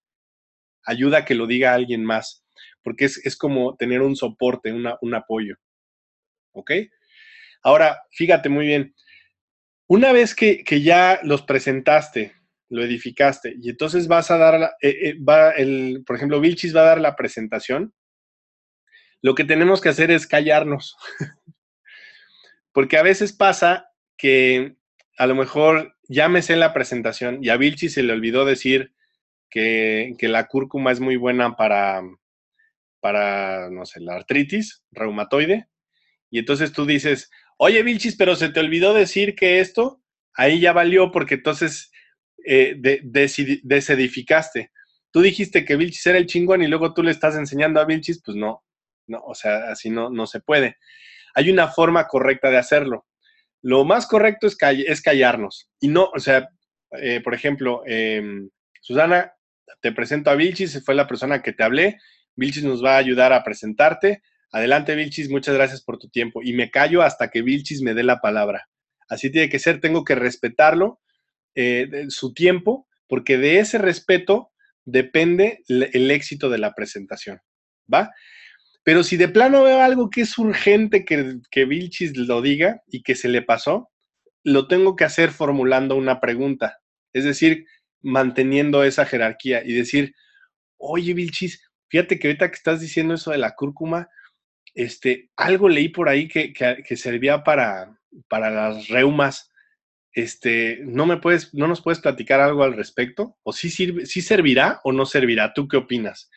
ayuda 0.85 1.18
a 1.18 1.25
que 1.25 1.35
lo 1.35 1.48
diga 1.48 1.75
alguien 1.75 2.05
más, 2.05 2.44
porque 2.85 3.07
es, 3.07 3.37
como 3.37 3.77
tener 3.77 4.01
un 4.01 4.14
soporte, 4.14 4.72
un 4.72 5.14
apoyo. 5.14 5.57
¿Ok? 6.53 6.70
Ahora, 7.64 8.01
fíjate 8.12 8.48
muy 8.48 8.66
bien, 8.66 8.94
una 9.88 10.12
vez 10.12 10.37
que, 10.37 10.62
ya 10.83 11.18
los 11.25 11.42
presentaste, 11.42 12.35
lo 12.68 12.85
edificaste, 12.85 13.57
y 13.61 13.70
entonces 13.70 14.07
vas 14.07 14.31
a 14.31 14.38
dar, 14.38 14.77
eh, 14.81 14.88
eh, 14.88 15.14
va 15.20 15.51
el, 15.51 16.05
por 16.07 16.14
ejemplo, 16.14 16.40
Vilchis 16.40 16.75
va 16.77 16.83
a 16.83 16.87
dar 16.87 17.01
la 17.01 17.16
presentación, 17.16 17.92
lo 19.20 19.35
que 19.35 19.44
tenemos 19.44 19.81
que 19.81 19.88
hacer 19.88 20.12
es 20.12 20.29
callarnos. 20.29 20.96
Porque 22.72 22.96
a 22.96 23.02
veces 23.02 23.32
pasa 23.32 23.90
que 24.16 24.76
a 25.18 25.26
lo 25.26 25.35
mejor 25.35 25.94
me 26.28 26.42
sé 26.42 26.56
la 26.56 26.74
presentación 26.74 27.38
y 27.42 27.48
a 27.48 27.56
Vilchi 27.56 27.88
se 27.88 28.02
le 28.02 28.12
olvidó 28.12 28.44
decir 28.44 28.92
que, 29.50 30.14
la 30.20 30.46
cúrcuma 30.46 30.92
es 30.92 31.00
muy 31.00 31.16
buena 31.16 31.56
para, 31.56 32.02
para, 33.00 33.70
no 33.70 33.85
sé, 33.85 34.00
la 34.00 34.14
artritis 34.14 34.85
reumatoide. 34.90 35.68
Y 36.30 36.38
entonces 36.38 36.72
tú 36.72 36.87
dices, 36.87 37.30
oye 37.58 37.82
Vilchis, 37.82 38.16
pero 38.16 38.37
se 38.37 38.48
te 38.48 38.61
olvidó 38.61 38.94
decir 38.94 39.35
que 39.35 39.61
esto, 39.61 40.02
ahí 40.35 40.61
ya 40.61 40.72
valió 40.72 41.11
porque 41.11 41.35
entonces 41.35 41.90
eh, 42.46 42.76
desedificaste. 43.62 44.72
Tú 45.11 45.20
dijiste 45.20 45.66
que 45.66 45.76
Vilchis 45.76 46.06
era 46.06 46.18
el 46.18 46.26
chingón 46.26 46.62
y 46.62 46.68
luego 46.68 46.94
tú 46.94 47.02
le 47.02 47.11
estás 47.11 47.37
enseñando 47.37 47.80
a 47.80 47.85
Vilchis, 47.85 48.22
pues 48.24 48.37
no, 48.37 48.64
no, 49.06 49.18
o 49.18 49.35
sea, 49.35 49.70
así 49.70 49.90
no, 49.90 50.08
no 50.08 50.26
se 50.26 50.40
puede 50.40 50.78
hay 51.34 51.50
una 51.50 51.68
forma 51.68 52.06
correcta 52.06 52.50
de 52.50 52.58
hacerlo. 52.58 53.06
Lo 53.62 53.84
más 53.84 54.06
correcto 54.06 54.46
es, 54.46 55.02
callarnos. 55.02 55.70
Y 55.80 55.88
no, 55.88 56.10
o 56.14 56.18
sea, 56.18 56.48
eh, 57.00 57.20
por 57.22 57.34
ejemplo, 57.34 57.82
em, 57.86 58.50
Susana, 58.80 59.32
te 59.80 59.92
presento 59.92 60.30
a 60.30 60.34
Vilchis, 60.34 60.84
fue 60.84 60.94
la 60.94 61.06
persona 61.06 61.42
que 61.42 61.52
te 61.52 61.62
hablé. 61.62 61.98
Vilchis 62.34 62.64
nos 62.64 62.84
va 62.84 62.94
a 62.94 62.98
ayudar 62.98 63.32
a 63.32 63.44
presentarte. 63.44 64.22
Adelante, 64.50 64.94
Vilchis, 64.96 65.30
muchas 65.30 65.54
gracias 65.54 65.82
por 65.82 65.98
tu 65.98 66.08
tiempo. 66.08 66.42
Y 66.42 66.52
me 66.52 66.70
callo 66.70 67.02
hasta 67.02 67.28
que 67.30 67.42
Vilchis 67.42 67.82
me 67.82 67.94
dé 67.94 68.02
la 68.02 68.20
palabra. 68.20 68.68
Así 69.08 69.30
tiene 69.30 69.48
que 69.48 69.58
ser, 69.58 69.80
tengo 69.80 70.04
que 70.04 70.14
respetarlo, 70.14 71.00
eh, 71.54 72.06
su 72.08 72.34
tiempo, 72.34 72.88
porque 73.06 73.38
de 73.38 73.58
ese 73.60 73.78
respeto 73.78 74.50
depende 74.84 75.62
el 75.68 76.10
éxito 76.10 76.50
de 76.50 76.58
la 76.58 76.74
presentación. 76.74 77.40
¿Va? 77.92 78.10
Pero 78.84 79.04
si 79.04 79.16
de 79.16 79.28
plano 79.28 79.62
veo 79.62 79.80
algo 79.80 80.10
que 80.10 80.22
es 80.22 80.36
urgente 80.38 81.04
que, 81.04 81.38
que 81.50 81.64
Vilchis 81.64 82.16
lo 82.16 82.42
diga 82.42 82.82
y 82.88 83.02
que 83.02 83.14
se 83.14 83.28
le 83.28 83.42
pasó, 83.42 83.90
lo 84.44 84.66
tengo 84.66 84.96
que 84.96 85.04
hacer 85.04 85.30
formulando 85.30 85.96
una 85.96 86.20
pregunta. 86.20 86.78
Es 87.12 87.24
decir, 87.24 87.66
manteniendo 88.00 88.82
esa 88.84 89.06
jerarquía 89.06 89.62
y 89.64 89.72
decir, 89.72 90.14
oye 90.78 91.14
Vilchis, 91.14 91.62
fíjate 91.88 92.18
que 92.18 92.28
ahorita 92.28 92.48
que 92.48 92.56
estás 92.56 92.80
diciendo 92.80 93.14
eso 93.14 93.30
de 93.30 93.38
la 93.38 93.54
cúrcuma, 93.54 94.08
este, 94.74 95.30
algo 95.36 95.68
leí 95.68 95.88
por 95.88 96.08
ahí 96.08 96.28
que, 96.28 96.52
que, 96.52 96.96
servía 96.96 97.44
para, 97.44 97.98
para 98.28 98.50
las 98.50 98.88
reumas. 98.88 99.50
Este, 100.14 100.80
¿no 100.82 101.06
me 101.06 101.18
puedes, 101.18 101.54
no 101.54 101.68
nos 101.68 101.82
puedes 101.82 102.00
platicar 102.00 102.40
algo 102.40 102.64
al 102.64 102.74
respecto? 102.74 103.36
¿O 103.42 103.52
sí, 103.52 103.70
sirve, 103.70 104.06
sí 104.06 104.22
servirá 104.22 104.80
o 104.84 104.92
no 104.92 105.06
servirá? 105.06 105.52
¿Tú 105.54 105.68
qué 105.68 105.76
opinas? 105.76 106.30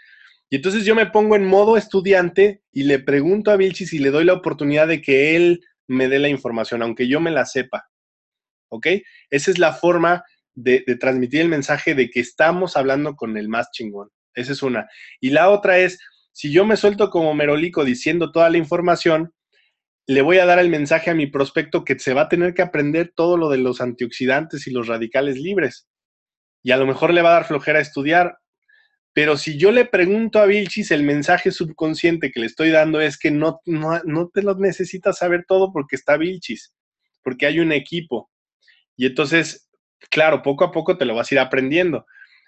Y 0.49 0.57
entonces 0.57 0.85
yo 0.85 0.95
me 0.95 1.07
pongo 1.07 1.35
en 1.35 1.45
modo 1.45 1.77
estudiante 1.77 2.61
y 2.71 2.83
le 2.83 2.99
pregunto 2.99 3.51
a 3.51 3.57
Vilchis 3.57 3.93
y 3.93 3.99
le 3.99 4.11
doy 4.11 4.25
la 4.25 4.33
oportunidad 4.33 4.87
de 4.87 5.01
que 5.01 5.35
él 5.35 5.61
me 5.87 6.07
dé 6.07 6.19
la 6.19 6.29
información, 6.29 6.81
aunque 6.81 7.07
yo 7.07 7.19
me 7.19 7.31
la 7.31 7.45
sepa. 7.45 7.89
¿Ok? 8.69 8.87
Esa 9.29 9.51
es 9.51 9.57
la 9.57 9.73
forma 9.73 10.23
de, 10.53 10.83
transmitir 10.99 11.41
el 11.41 11.49
mensaje 11.49 11.95
de 11.95 12.09
que 12.09 12.19
estamos 12.19 12.77
hablando 12.77 13.15
con 13.15 13.37
el 13.37 13.49
más 13.49 13.71
chingón. 13.71 14.09
Esa 14.33 14.53
es 14.53 14.63
una. 14.63 14.87
Y 15.19 15.31
la 15.31 15.49
otra 15.49 15.77
es, 15.79 15.99
si 16.31 16.51
yo 16.51 16.65
me 16.65 16.77
suelto 16.77 17.09
como 17.09 17.33
merolico 17.33 17.83
diciendo 17.83 18.31
toda 18.31 18.49
la 18.49 18.57
información, 18.57 19.33
le 20.07 20.21
voy 20.21 20.37
a 20.37 20.45
dar 20.45 20.59
el 20.59 20.69
mensaje 20.69 21.09
a 21.09 21.15
mi 21.15 21.27
prospecto 21.27 21.83
que 21.83 21.97
se 21.97 22.13
va 22.13 22.23
a 22.23 22.29
tener 22.29 22.53
que 22.53 22.61
aprender 22.61 23.11
todo 23.15 23.37
lo 23.37 23.49
de 23.49 23.57
los 23.57 23.81
antioxidantes 23.81 24.67
y 24.67 24.71
los 24.71 24.87
radicales 24.87 25.37
libres. 25.37 25.87
Y 26.63 26.71
a 26.71 26.77
lo 26.77 26.85
mejor 26.85 27.13
le 27.13 27.21
va 27.21 27.29
a 27.29 27.33
dar 27.33 27.45
flojera 27.45 27.79
estudiar 27.79 28.37
pero 29.15 29.37
si 29.37 29.57
yo 29.57 29.71
le 29.71 29.85
pregunto 29.85 30.39
a 30.39 30.45
Vilchis, 30.45 30.91
el 30.91 31.03
mensaje 31.03 31.49
subconsciente 31.49 32.31
que 32.31 32.41
le 32.41 32.47
estoy 32.47 32.69
dando 32.69 32.99
es 32.99 33.17
que 33.17 33.31
no, 33.31 33.61
no, 33.63 34.27
te 34.27 34.41
lo 34.41 34.55
necesitas 34.55 35.19
saber 35.19 35.45
todo 35.47 35.71
porque 35.71 35.95
está 35.95 36.17
Vilchis, 36.17 36.73
porque 37.23 37.45
hay 37.45 37.61
un 37.61 37.71
equipo. 37.71 38.29
Y 38.97 39.05
entonces, 39.05 39.69
claro, 40.09 40.41
poco 40.41 40.65
a 40.65 40.73
poco 40.73 40.97
te 40.97 41.05
lo 41.05 41.15
vas 41.15 41.31
a 41.31 41.35
ir 41.35 41.39
aprendiendo. 41.39 42.05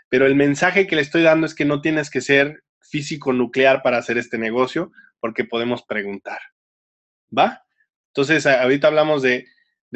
Pero 0.10 0.26
el 0.26 0.36
mensaje 0.36 0.88
que 0.88 0.98
le 0.98 1.04
estoy 1.04 1.22
dando 1.22 1.46
es 1.46 1.56
que 1.56 1.64
no 1.64 1.80
tienes 1.80 2.10
que 2.10 2.20
ser 2.20 2.62
físico 2.82 3.32
nuclear 3.32 3.82
para 3.82 3.98
hacer 3.98 4.18
este 4.18 4.38
negocio, 4.38 4.92
porque 5.22 5.46
podemos 5.46 5.84
preguntar. 5.84 6.40
¿Va? 7.36 7.64
Entonces, 8.08 8.46
ahorita 8.46 8.88
hablamos 8.88 9.22
de, 9.22 9.46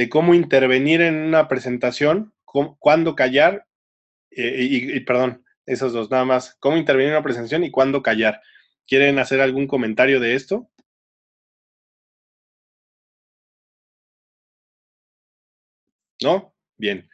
cómo 0.10 0.34
intervenir 0.34 1.02
en 1.02 1.16
una 1.16 1.50
presentación, 1.50 2.34
cuándo 2.46 3.14
callar, 3.14 3.66
eh, 4.30 4.56
y, 4.62 5.00
perdón, 5.02 5.44
esos 5.66 5.94
dos, 5.94 6.10
nada 6.12 6.26
más. 6.26 6.56
¿Cómo 6.60 6.78
intervenir 6.78 7.10
en 7.10 7.16
una 7.16 7.24
presentación 7.24 7.64
y 7.64 7.72
cuándo 7.72 8.02
callar? 8.02 8.42
¿Quieren 8.88 9.20
hacer 9.20 9.42
algún 9.42 9.68
comentario 9.68 10.20
de 10.20 10.36
esto? 10.36 10.70
¿No? 16.22 16.54
Bien. 16.78 17.10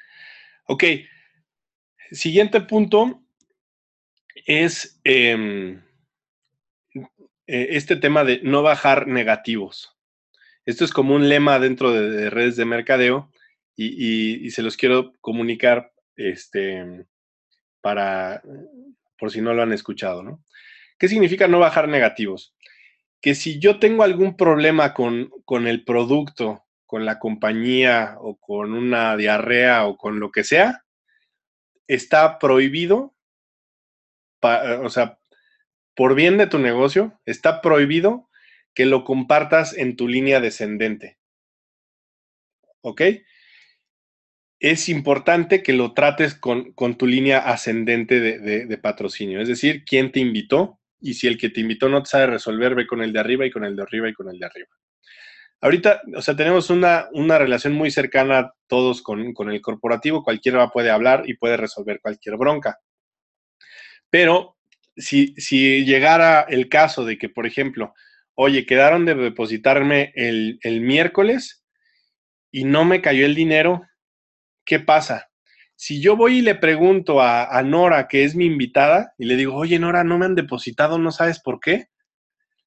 Ok. 0.68 0.84
Siguiente 2.12 2.62
punto 2.62 3.24
es 4.46 5.00
em, 5.04 5.82
e, 7.48 7.78
este 7.78 7.96
tema 7.96 8.24
de 8.24 8.42
no 8.44 8.64
bajar 8.64 9.08
negativos. 9.08 9.98
Esto 10.66 10.84
es 10.86 10.92
como 10.92 11.16
un 11.16 11.30
lema 11.30 11.60
dentro 11.60 11.92
de, 11.94 12.30
redes 12.30 12.58
de 12.58 12.66
mercadeo 12.66 13.32
y, 13.76 14.46
y, 14.46 14.52
se 14.52 14.64
los 14.64 14.76
quiero 14.76 15.14
comunicar 15.22 15.94
este, 16.16 17.06
para, 17.82 18.42
por 19.18 19.32
si 19.32 19.42
no 19.42 19.54
lo 19.54 19.64
han 19.64 19.74
escuchado, 19.74 20.24
¿no? 20.24 20.44
¿Qué 20.98 21.08
significa 21.08 21.48
no 21.48 21.60
bajar 21.60 21.88
negativos? 21.88 22.56
Que 23.22 23.36
si 23.36 23.60
yo 23.60 23.80
tengo 23.80 24.04
algún 24.04 24.36
problema 24.38 24.94
con, 24.94 25.32
con 25.46 25.68
el 25.68 25.84
producto, 25.84 26.66
con 26.86 27.06
la 27.06 27.20
compañía 27.20 28.16
o 28.20 28.38
con 28.38 28.74
una 28.74 29.16
diarrea 29.18 29.86
o 29.86 29.98
con 29.98 30.20
lo 30.20 30.32
que 30.32 30.44
sea, 30.44 30.84
está 31.88 32.40
prohibido 32.40 33.18
o 34.42 34.90
sea, 34.90 35.20
por 35.96 36.16
bien 36.16 36.38
de 36.38 36.48
tu 36.48 36.60
negocio, 36.60 37.20
está 37.26 37.62
prohibido 37.62 38.30
que 38.74 38.86
lo 38.86 39.04
compartas 39.04 39.76
en 39.76 39.96
tu 39.96 40.08
línea 40.08 40.40
descendente. 40.40 41.18
¿Ok? 42.82 43.02
Es 44.60 44.90
importante 44.90 45.62
que 45.62 45.74
lo 45.74 45.94
trates 45.94 46.34
con, 46.34 46.74
tu 46.98 47.06
línea 47.06 47.40
ascendente 47.40 48.20
de, 48.20 48.66
de, 48.66 48.78
patrocinio, 48.78 49.40
es 49.40 49.48
decir, 49.48 49.84
quién 49.86 50.12
te 50.12 50.20
invitó 50.20 50.80
y 51.00 51.14
si 51.14 51.28
el 51.28 51.38
que 51.38 51.50
te 51.50 51.62
invitó 51.62 51.90
no 51.90 52.02
te 52.02 52.10
sabe 52.10 52.28
resolver, 52.28 52.74
ve 52.74 52.88
con 52.88 53.04
el 53.04 53.14
de 53.14 53.20
arriba 53.20 53.46
y 53.46 53.52
con 53.52 53.64
el 53.66 53.76
de 53.76 53.84
arriba 53.84 54.10
y 54.10 54.14
con 54.14 54.30
el 54.30 54.40
de 54.40 54.46
arriba. 54.46 54.70
Ahorita, 55.62 56.02
o 56.16 56.22
sea, 56.22 56.36
tenemos 56.36 56.70
una, 56.70 57.08
una 57.14 57.38
relación 57.38 57.74
muy 57.74 57.92
cercana 57.92 58.54
todos 58.68 59.02
con, 59.02 59.34
con, 59.34 59.52
el 59.52 59.62
corporativo, 59.62 60.24
cualquiera 60.24 60.70
puede 60.70 60.92
hablar 60.92 61.24
y 61.28 61.36
puede 61.36 61.58
resolver 61.58 62.00
cualquier 62.00 62.38
bronca. 62.38 62.80
Pero 64.10 64.58
si, 64.96 65.34
si 65.38 65.86
llegara 65.86 66.42
el 66.42 66.70
caso 66.70 67.06
de 67.06 67.18
que, 67.18 67.30
por 67.30 67.48
ejemplo, 67.48 67.94
oye, 68.36 68.66
quedaron 68.66 69.06
de 69.06 69.16
depositarme 69.16 70.12
el, 70.16 70.60
el 70.62 70.82
miércoles 70.82 71.64
y 72.52 72.64
no 72.64 72.86
me 72.86 73.02
cayó 73.02 73.26
el 73.26 73.36
dinero, 73.36 73.82
¿qué 74.68 74.80
pasa? 74.80 75.32
Si 75.76 76.00
yo 76.02 76.16
voy 76.16 76.40
y 76.40 76.42
le 76.42 76.54
pregunto 76.54 77.22
a, 77.22 77.46
a, 77.46 77.64
Nora, 77.64 78.08
que 78.08 78.24
es 78.24 78.36
mi 78.36 78.46
invitada, 78.46 79.14
y 79.18 79.26
le 79.26 79.36
digo, 79.36 79.56
oye, 79.56 79.80
Nora, 79.80 80.04
no 80.04 80.20
me 80.20 80.26
han 80.26 80.36
depositado, 80.36 81.00
¿no 81.00 81.12
sabes 81.12 81.40
por 81.40 81.60
qué? 81.60 81.88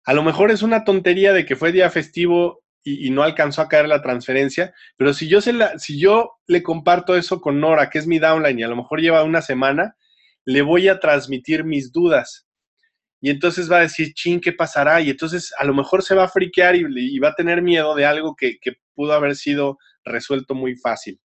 A 0.04 0.14
lo 0.14 0.22
mejor 0.24 0.50
es 0.50 0.62
una 0.62 0.84
tontería 0.84 1.32
de 1.32 1.44
que 1.44 1.56
fue 1.56 1.72
día 1.72 1.90
festivo 1.90 2.64
y, 2.82 3.10
no 3.10 3.22
alcanzó 3.22 3.62
a 3.62 3.68
caer 3.68 3.88
la 3.88 4.02
transferencia, 4.02 4.72
pero 4.96 5.12
si 5.12 5.28
yo, 5.28 5.40
se 5.40 5.52
la, 5.52 5.78
si 5.78 6.00
yo 6.00 6.38
le 6.46 6.62
comparto 6.62 7.16
eso 7.16 7.40
con 7.40 7.60
Nora, 7.60 7.90
que 7.90 7.98
es 7.98 8.06
mi 8.06 8.18
downline, 8.18 8.58
y 8.58 8.62
a 8.62 8.68
lo 8.68 8.76
mejor 8.76 9.00
lleva 9.00 9.22
una 9.22 9.42
semana, 9.42 9.96
le 10.44 10.62
voy 10.62 10.88
a 10.88 10.98
transmitir 10.98 11.64
mis 11.64 11.92
dudas. 11.92 12.46
Y 13.20 13.28
entonces 13.28 13.70
va 13.70 13.78
a 13.78 13.82
decir, 13.82 14.14
chin, 14.14 14.40
¿qué 14.40 14.52
pasará? 14.52 15.00
Y 15.02 15.10
entonces 15.10 15.52
a 15.58 15.64
lo 15.64 15.74
mejor 15.74 16.02
se 16.02 16.14
va 16.14 16.24
a 16.24 16.28
friquear 16.28 16.74
y, 16.74 17.18
va 17.18 17.28
a 17.28 17.34
tener 17.34 17.60
miedo 17.60 17.94
de 17.94 18.06
algo 18.06 18.34
que, 18.34 18.58
que, 18.58 18.72
pudo 18.94 19.12
haber 19.14 19.34
sido 19.34 19.78
resuelto 20.04 20.54
muy 20.54 20.76
fácil, 20.76 21.18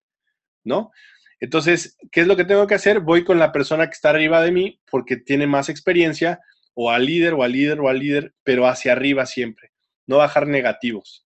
¿no? 0.65 0.91
Entonces, 1.39 1.97
¿qué 2.11 2.21
es 2.21 2.27
lo 2.27 2.35
que 2.35 2.43
tengo 2.43 2.67
que 2.67 2.75
hacer? 2.75 2.99
Voy 2.99 3.23
con 3.23 3.39
la 3.39 3.53
persona 3.53 3.87
que 3.87 3.93
está 3.93 4.09
arriba 4.09 4.41
de 4.41 4.51
mí 4.51 4.81
porque 4.91 5.15
tiene 5.15 5.47
más 5.47 5.69
experiencia, 5.69 6.41
o 6.73 6.91
al 6.91 7.05
líder, 7.05 7.33
o 7.33 7.43
al 7.43 7.53
líder, 7.53 7.79
o 7.79 7.87
al 7.87 7.99
líder, 7.99 8.33
pero 8.43 8.67
hacia 8.67 8.91
arriba 8.91 9.25
siempre, 9.25 9.71
no 10.05 10.17
bajar 10.17 10.45
negativos 10.47 11.25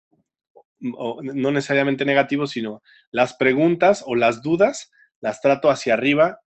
no 0.83 1.51
necesariamente 1.51 2.05
negativos, 2.05 2.51
sino 2.51 2.83
las 3.11 3.35
preguntas 3.35 4.03
o 4.05 4.15
las 4.15 4.41
dudas 4.41 4.91
las 5.21 5.39
trato 5.39 5.69
hacia 5.69 5.93
arriba 5.93 6.39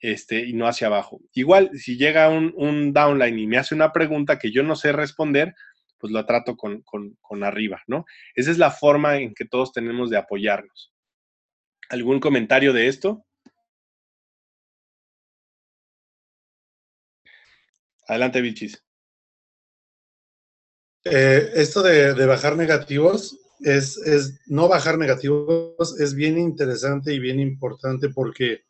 este, 0.00 0.44
y 0.46 0.52
no 0.52 0.68
hacia 0.68 0.88
abajo. 0.88 1.20
Igual, 1.32 1.70
si 1.74 1.96
llega 1.96 2.28
un, 2.28 2.92
downline 2.92 3.38
y 3.38 3.46
me 3.46 3.56
hace 3.56 3.74
una 3.74 3.92
pregunta 3.92 4.38
que 4.38 4.52
yo 4.52 4.62
no 4.62 4.76
sé 4.76 4.92
responder, 4.92 5.54
pues 5.98 6.12
lo 6.12 6.24
trato 6.26 6.54
con, 6.56 6.82
con, 6.82 7.42
arriba, 7.42 7.82
¿no? 7.86 8.04
Esa 8.34 8.50
es 8.50 8.58
la 8.58 8.70
forma 8.70 9.16
en 9.16 9.34
que 9.34 9.46
todos 9.46 9.72
tenemos 9.72 10.10
de 10.10 10.18
apoyarnos. 10.18 10.92
¿Algún 11.88 12.20
comentario 12.20 12.72
de 12.72 12.88
esto? 12.88 13.24
Adelante, 18.06 18.40
Vilchis. 18.40 18.82
Eh, 21.04 21.50
esto 21.54 21.82
de, 21.82 22.14
de, 22.14 22.26
bajar 22.26 22.56
negativos, 22.56 23.38
es, 23.60 23.96
es, 23.98 24.40
no 24.46 24.68
bajar 24.68 24.98
negativos 24.98 25.98
es 25.98 26.14
bien 26.14 26.38
interesante 26.38 27.14
y 27.14 27.18
bien 27.18 27.40
importante 27.40 28.10
porque 28.10 28.62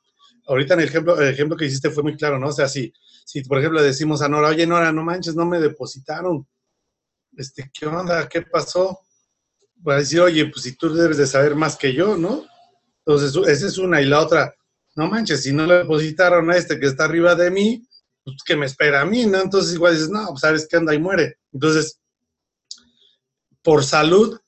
ahorita 0.47 0.75
en 0.75 0.81
el 0.81 0.89
ejemplo, 0.89 1.21
el 1.21 1.29
ejemplo 1.29 1.57
que 1.57 1.67
hiciste 1.67 1.91
fue 1.91 2.03
muy 2.03 2.17
claro, 2.17 2.39
¿no? 2.39 2.49
O 2.49 2.53
sea, 2.53 2.69
si, 2.69 2.93
si 3.25 3.43
por 3.43 3.59
ejemplo 3.59 3.83
decimos 3.83 4.23
a 4.23 4.29
Nora, 4.29 4.49
oye 4.49 4.67
Nora, 4.67 4.93
no 4.93 5.03
manches, 5.03 5.35
no 5.35 5.47
me 5.47 5.61
depositaron, 5.61 6.47
este, 7.37 7.71
¿qué 7.73 7.87
onda? 7.87 8.29
¿Qué 8.29 8.43
pasó? 8.43 9.01
Va 9.87 9.95
a 9.95 9.99
decir, 9.99 10.21
oye, 10.21 10.47
pues 10.47 10.63
si 10.63 10.77
tú 10.77 10.93
debes 10.95 11.17
de 11.17 11.27
saber 11.27 11.55
más 11.55 11.77
que 11.77 11.93
yo, 11.93 12.17
¿no? 12.17 12.47
Entonces, 13.09 13.35
esa 13.49 13.67
es 13.67 13.79
una 13.79 14.03
y 14.03 14.05
la 14.05 14.21
otra, 14.21 14.55
no 14.95 15.09
manches, 15.09 15.43
si 15.43 15.55
no 15.55 15.65
le 15.65 15.77
depositaron 15.79 16.51
a 16.51 16.59
este 16.59 16.79
que 16.79 16.85
está 16.85 17.05
arriba 17.05 17.35
de 17.35 17.51
mí, 17.51 17.89
pues 18.23 18.37
que 18.45 18.55
me 18.55 18.67
espera 18.67 19.01
a 19.01 19.07
mí, 19.07 19.25
¿no? 19.25 19.41
Entonces 19.41 19.73
igual 19.73 19.95
dices, 19.95 20.11
no, 20.11 20.27
pues 20.29 20.41
sabes 20.41 20.69
qué 20.69 20.77
anda 20.77 20.95
y 20.95 20.99
muere. 20.99 21.39
Entonces, 21.51 22.03
por 23.63 23.83
salud, 23.83 24.39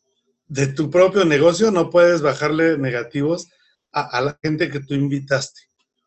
de 0.47 0.67
tu 0.67 0.91
propio 0.91 1.25
negocio 1.25 1.71
no 1.71 1.89
puedes 1.89 2.21
bajarle 2.21 2.77
negativos 2.77 3.49
a, 3.93 4.21
la 4.21 4.39
gente 4.43 4.69
que 4.69 4.81
tú 4.81 4.93
invitaste, 4.93 5.63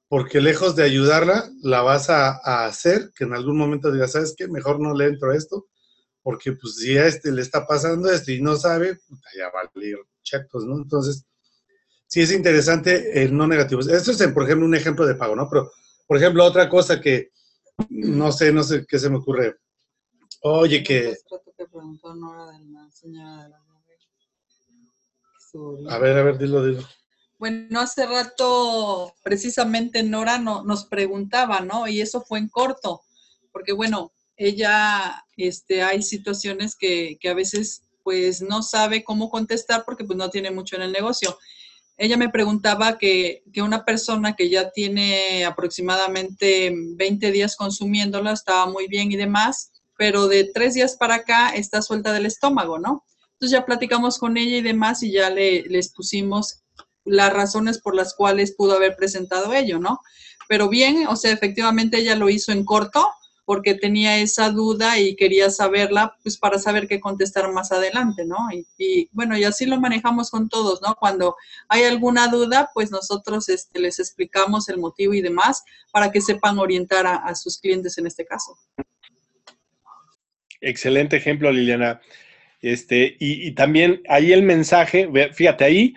porque 0.07 0.39
lejos 0.39 0.75
de 0.75 0.83
ayudarla, 0.83 1.49
la 1.63 1.81
vas 1.81 2.11
a, 2.11 2.65
hacer 2.67 3.09
que 3.15 3.23
en 3.23 3.33
algún 3.33 3.57
momento 3.57 3.91
digas, 3.91 4.11
¿sabes 4.11 4.35
qué? 4.37 4.47
Mejor 4.47 4.79
no 4.79 4.93
le 4.93 5.05
entro 5.05 5.31
a 5.31 5.35
esto, 5.35 5.65
porque 6.21 6.51
pues 6.51 6.75
si 6.75 6.95
a 6.99 7.07
este 7.07 7.31
le 7.31 7.41
está 7.41 7.65
pasando 7.65 8.11
esto 8.11 8.31
y 8.31 8.43
no 8.43 8.57
sabe, 8.57 8.99
ya 9.35 9.49
va 9.49 9.61
a 9.61 9.79
ir 9.83 9.97
chetos, 10.21 10.65
¿no? 10.65 10.77
Entonces, 10.77 11.25
sí 12.13 12.21
es 12.21 12.31
interesante 12.31 13.23
el 13.23 13.35
no 13.35 13.47
negativo. 13.47 13.81
Esto 13.81 14.11
es, 14.11 14.27
por 14.27 14.43
ejemplo, 14.43 14.67
un 14.67 14.75
ejemplo 14.75 15.03
de 15.03 15.15
pago, 15.15 15.35
¿no? 15.35 15.49
Pero, 15.49 15.71
por 16.05 16.15
ejemplo, 16.15 16.45
otra 16.45 16.69
cosa 16.69 17.01
que 17.01 17.31
no 17.89 18.31
sé, 18.31 18.53
no 18.53 18.61
sé 18.61 18.85
qué 18.87 18.99
se 18.99 19.09
me 19.09 19.17
ocurre. 19.17 19.55
Oye, 20.43 20.83
que... 20.83 21.17
A 25.89 25.97
ver, 25.97 26.17
a 26.17 26.23
ver, 26.23 26.37
dilo, 26.37 26.63
dilo. 26.63 26.87
Bueno, 27.39 27.79
hace 27.79 28.05
rato 28.05 29.15
precisamente 29.23 30.03
Nora 30.03 30.37
no, 30.37 30.63
nos 30.63 30.85
preguntaba, 30.85 31.61
¿no? 31.61 31.87
Y 31.87 31.99
eso 31.99 32.21
fue 32.21 32.37
en 32.37 32.47
corto, 32.47 33.01
porque 33.51 33.73
bueno, 33.73 34.13
ella, 34.37 35.25
este, 35.35 35.81
hay 35.81 36.03
situaciones 36.03 36.75
que, 36.75 37.17
que 37.19 37.29
a 37.29 37.33
veces 37.33 37.81
pues 38.03 38.43
no 38.43 38.61
sabe 38.61 39.03
cómo 39.03 39.31
contestar 39.31 39.83
porque 39.83 40.03
pues 40.03 40.15
no 40.15 40.29
tiene 40.29 40.51
mucho 40.51 40.75
en 40.75 40.83
el 40.83 40.91
negocio. 40.91 41.35
Ella 42.03 42.17
me 42.17 42.27
preguntaba 42.27 42.97
que, 42.97 43.43
que, 43.53 43.61
una 43.61 43.85
persona 43.85 44.35
que 44.35 44.49
ya 44.49 44.71
tiene 44.71 45.45
aproximadamente 45.45 46.69
20 46.75 47.31
días 47.31 47.55
consumiéndola 47.55 48.33
estaba 48.33 48.65
muy 48.65 48.87
bien 48.87 49.09
y 49.09 49.15
demás, 49.15 49.71
pero 49.97 50.27
de 50.27 50.51
tres 50.53 50.73
días 50.73 50.97
para 50.97 51.15
acá 51.15 51.51
está 51.55 51.81
suelta 51.81 52.11
del 52.11 52.25
estómago, 52.25 52.77
¿no? 52.77 53.05
Entonces 53.31 53.57
ya 53.57 53.65
platicamos 53.65 54.19
con 54.19 54.35
ella 54.35 54.57
y 54.57 54.61
demás 54.61 55.01
y 55.01 55.13
ya 55.13 55.29
le, 55.29 55.61
les 55.61 55.93
pusimos 55.93 56.65
las 57.05 57.31
razones 57.31 57.79
por 57.79 57.95
las 57.95 58.13
cuales 58.13 58.53
pudo 58.53 58.75
haber 58.75 58.97
presentado 58.97 59.53
ello, 59.53 59.79
¿no? 59.79 60.01
Pero 60.49 60.67
bien, 60.67 61.07
o 61.07 61.15
sea, 61.15 61.31
efectivamente 61.31 61.99
ella 61.99 62.17
lo 62.17 62.29
hizo 62.29 62.51
en 62.51 62.65
corto 62.65 63.13
porque 63.45 63.75
tenía 63.75 64.17
esa 64.17 64.49
duda 64.49 64.99
y 64.99 65.15
quería 65.15 65.49
saberla, 65.49 66.15
pues 66.23 66.37
para 66.37 66.59
saber 66.59 66.87
qué 66.87 66.99
contestar 66.99 67.51
más 67.51 67.71
adelante, 67.71 68.25
¿no? 68.25 68.37
Y, 68.77 69.09
bueno, 69.11 69.37
y 69.37 69.43
así 69.43 69.65
lo 69.65 69.79
manejamos 69.79 70.29
con 70.29 70.49
todos, 70.49 70.81
¿no? 70.81 70.95
Cuando 70.95 71.35
hay 71.67 71.83
alguna 71.83 72.27
duda, 72.27 72.69
pues 72.73 72.91
nosotros 72.91 73.49
este, 73.49 73.79
les 73.79 73.99
explicamos 73.99 74.69
el 74.69 74.77
motivo 74.77 75.13
y 75.13 75.21
demás 75.21 75.63
para 75.91 76.11
que 76.11 76.21
sepan 76.21 76.59
orientar 76.59 77.05
a, 77.05 77.15
a 77.15 77.35
sus 77.35 77.59
clientes 77.59 77.97
en 77.97 78.07
este 78.07 78.25
caso. 78.25 78.57
Excelente 80.61 81.17
ejemplo, 81.17 81.51
Liliana. 81.51 82.01
Este, 82.63 83.17
y, 83.19 83.51
también 83.51 84.01
ahí 84.07 84.31
el 84.31 84.41
mensaje, 84.41 85.09
fíjate, 85.33 85.65
ahí 85.65 85.93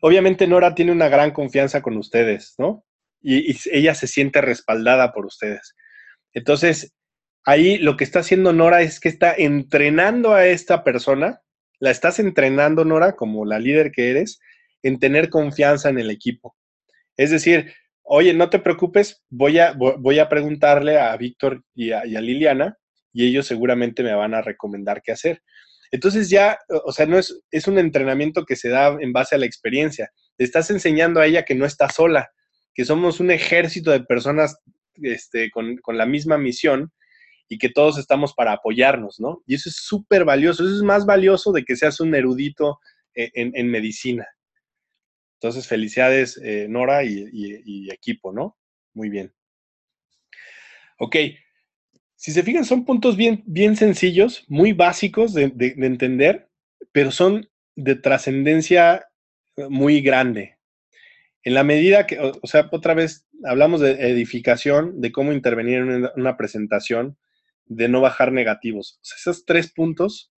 obviamente 0.00 0.46
Nora 0.46 0.74
tiene 0.74 0.90
una 0.90 1.10
gran 1.10 1.30
confianza 1.30 1.82
con 1.82 1.98
ustedes, 1.98 2.54
¿no? 2.56 2.86
Y, 3.20 3.54
ella 3.70 3.94
se 3.94 4.06
siente 4.06 4.40
respaldada 4.40 5.12
por 5.12 5.26
ustedes. 5.26 5.76
Entonces, 6.36 6.92
ahí 7.46 7.78
lo 7.78 7.96
que 7.96 8.04
está 8.04 8.18
haciendo 8.18 8.52
Nora 8.52 8.82
es 8.82 9.00
que 9.00 9.08
está 9.08 9.34
entrenando 9.34 10.34
a 10.34 10.46
esta 10.46 10.84
persona, 10.84 11.40
la 11.80 11.90
estás 11.90 12.18
entrenando, 12.18 12.84
Nora, 12.84 13.16
como 13.16 13.46
la 13.46 13.58
líder 13.58 13.90
que 13.90 14.10
eres, 14.10 14.38
en 14.82 14.98
tener 14.98 15.30
confianza 15.30 15.88
en 15.88 15.98
el 15.98 16.10
equipo. 16.10 16.54
Es 17.16 17.30
decir, 17.30 17.72
oye, 18.02 18.34
no 18.34 18.50
te 18.50 18.58
preocupes, 18.58 19.24
voy 19.30 19.58
a, 19.58 19.72
voy 19.72 20.18
a 20.18 20.28
preguntarle 20.28 20.98
a 20.98 21.16
Víctor 21.16 21.64
y 21.74 21.92
a 21.92 22.04
Liliana 22.04 22.76
y 23.14 23.26
ellos 23.26 23.46
seguramente 23.46 24.02
me 24.02 24.12
van 24.12 24.34
a 24.34 24.42
recomendar 24.42 25.00
qué 25.02 25.12
hacer. 25.12 25.42
Entonces 25.90 26.28
ya, 26.28 26.58
o 26.84 26.92
sea, 26.92 27.06
no 27.06 27.18
es, 27.18 27.40
es 27.50 27.66
un 27.66 27.78
entrenamiento 27.78 28.44
que 28.44 28.56
se 28.56 28.68
da 28.68 28.94
en 29.00 29.14
base 29.14 29.36
a 29.36 29.38
la 29.38 29.46
experiencia. 29.46 30.10
Le 30.36 30.44
estás 30.44 30.70
enseñando 30.70 31.18
a 31.18 31.26
ella 31.26 31.46
que 31.46 31.54
no 31.54 31.64
está 31.64 31.88
sola, 31.88 32.28
que 32.74 32.84
somos 32.84 33.20
un 33.20 33.30
ejército 33.30 33.90
de 33.90 34.00
personas 34.00 34.58
este, 35.02 35.50
con, 35.50 35.78
la 35.86 36.06
misma 36.06 36.38
misión 36.38 36.92
y 37.48 37.58
que 37.58 37.68
todos 37.68 37.98
estamos 37.98 38.34
para 38.34 38.52
apoyarnos, 38.52 39.20
¿no? 39.20 39.42
Y 39.46 39.54
eso 39.54 39.68
es 39.68 39.76
súper 39.76 40.24
valioso, 40.24 40.64
eso 40.64 40.76
es 40.76 40.82
más 40.82 41.06
valioso 41.06 41.52
de 41.52 41.64
que 41.64 41.76
seas 41.76 42.00
un 42.00 42.14
erudito 42.14 42.80
e, 43.14 43.30
en, 43.34 43.70
medicina. 43.70 44.26
Entonces, 45.40 45.66
felicidades, 45.66 46.40
eh, 46.42 46.66
Nora 46.68 47.04
y, 47.04 47.88
equipo, 47.90 48.32
¿no? 48.32 48.56
Muy 48.94 49.10
bien. 49.10 49.32
Ok, 50.98 51.16
si 52.16 52.32
se 52.32 52.42
fijan, 52.42 52.64
son 52.64 52.84
puntos 52.84 53.16
bien, 53.16 53.42
bien 53.46 53.76
sencillos, 53.76 54.44
muy 54.48 54.72
básicos 54.72 55.34
de, 55.34 55.52
entender, 55.76 56.48
pero 56.90 57.10
son 57.10 57.48
de 57.76 57.94
trascendencia 57.94 59.06
muy 59.68 60.00
grande. 60.00 60.56
En 61.42 61.54
la 61.54 61.62
medida 61.62 62.06
que, 62.06 62.18
o, 62.18 62.46
sea, 62.46 62.68
otra 62.72 62.94
vez 62.94 63.25
hablamos 63.44 63.80
de 63.80 63.92
edificación, 64.10 65.00
de 65.00 65.12
cómo 65.12 65.32
intervenir 65.32 65.78
en 65.78 66.10
una, 66.16 66.36
presentación, 66.36 67.16
de 67.66 67.88
no 67.88 68.00
bajar 68.00 68.32
negativos. 68.32 69.00
Esos 69.02 69.44
tres 69.44 69.72
puntos 69.72 70.32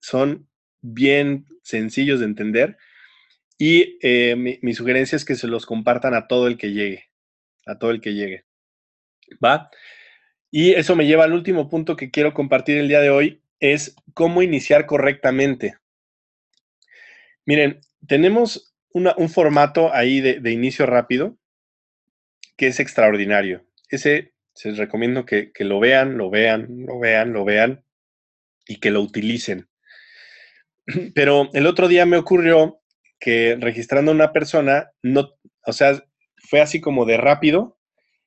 son 0.00 0.48
bien 0.80 1.46
sencillos 1.62 2.20
de 2.20 2.26
entender 2.26 2.76
y 3.58 3.98
eh, 4.02 4.36
mi, 4.36 4.74
sugerencia 4.74 5.16
es 5.16 5.24
que 5.24 5.34
se 5.34 5.48
los 5.48 5.66
compartan 5.66 6.14
a 6.14 6.26
todo 6.26 6.46
el 6.46 6.58
que 6.58 6.72
llegue, 6.72 7.04
a 7.66 7.78
todo 7.78 7.90
el 7.90 8.00
que 8.00 8.14
llegue. 8.14 8.44
¿Va? 9.44 9.70
Y 10.50 10.72
eso 10.72 10.94
me 10.94 11.06
lleva 11.06 11.24
al 11.24 11.32
último 11.32 11.68
punto 11.68 11.96
que 11.96 12.10
quiero 12.10 12.34
compartir 12.34 12.78
el 12.78 12.88
día 12.88 13.00
de 13.00 13.10
hoy, 13.10 13.42
es 13.60 13.96
cómo 14.14 14.42
iniciar 14.42 14.86
correctamente. 14.86 15.76
Miren, 17.44 17.80
tenemos 18.06 18.74
un 18.92 19.28
formato 19.28 19.92
ahí 19.92 20.20
de, 20.20 20.50
inicio 20.50 20.86
rápido 20.86 21.36
que 22.56 22.68
es 22.68 22.80
extraordinario. 22.80 23.66
Ese 23.88 24.34
se 24.54 24.70
les 24.70 24.78
recomiendo 24.78 25.26
que, 25.26 25.52
que 25.52 25.64
lo 25.64 25.78
vean, 25.80 26.16
lo 26.16 26.30
vean, 26.30 26.86
lo 26.86 26.98
vean, 26.98 27.32
lo 27.32 27.44
vean 27.44 27.84
y 28.66 28.80
que 28.80 28.90
lo 28.90 29.00
utilicen. 29.00 29.68
Pero 31.14 31.50
el 31.52 31.66
otro 31.66 31.88
día 31.88 32.06
me 32.06 32.16
ocurrió 32.16 32.80
que 33.18 33.56
registrando 33.60 34.10
a 34.10 34.14
una 34.14 34.32
persona, 34.32 34.90
no, 35.02 35.30
o 35.66 35.72
sea, 35.72 36.02
fue 36.48 36.60
así 36.60 36.80
como 36.80 37.04
de 37.04 37.16
rápido 37.16 37.78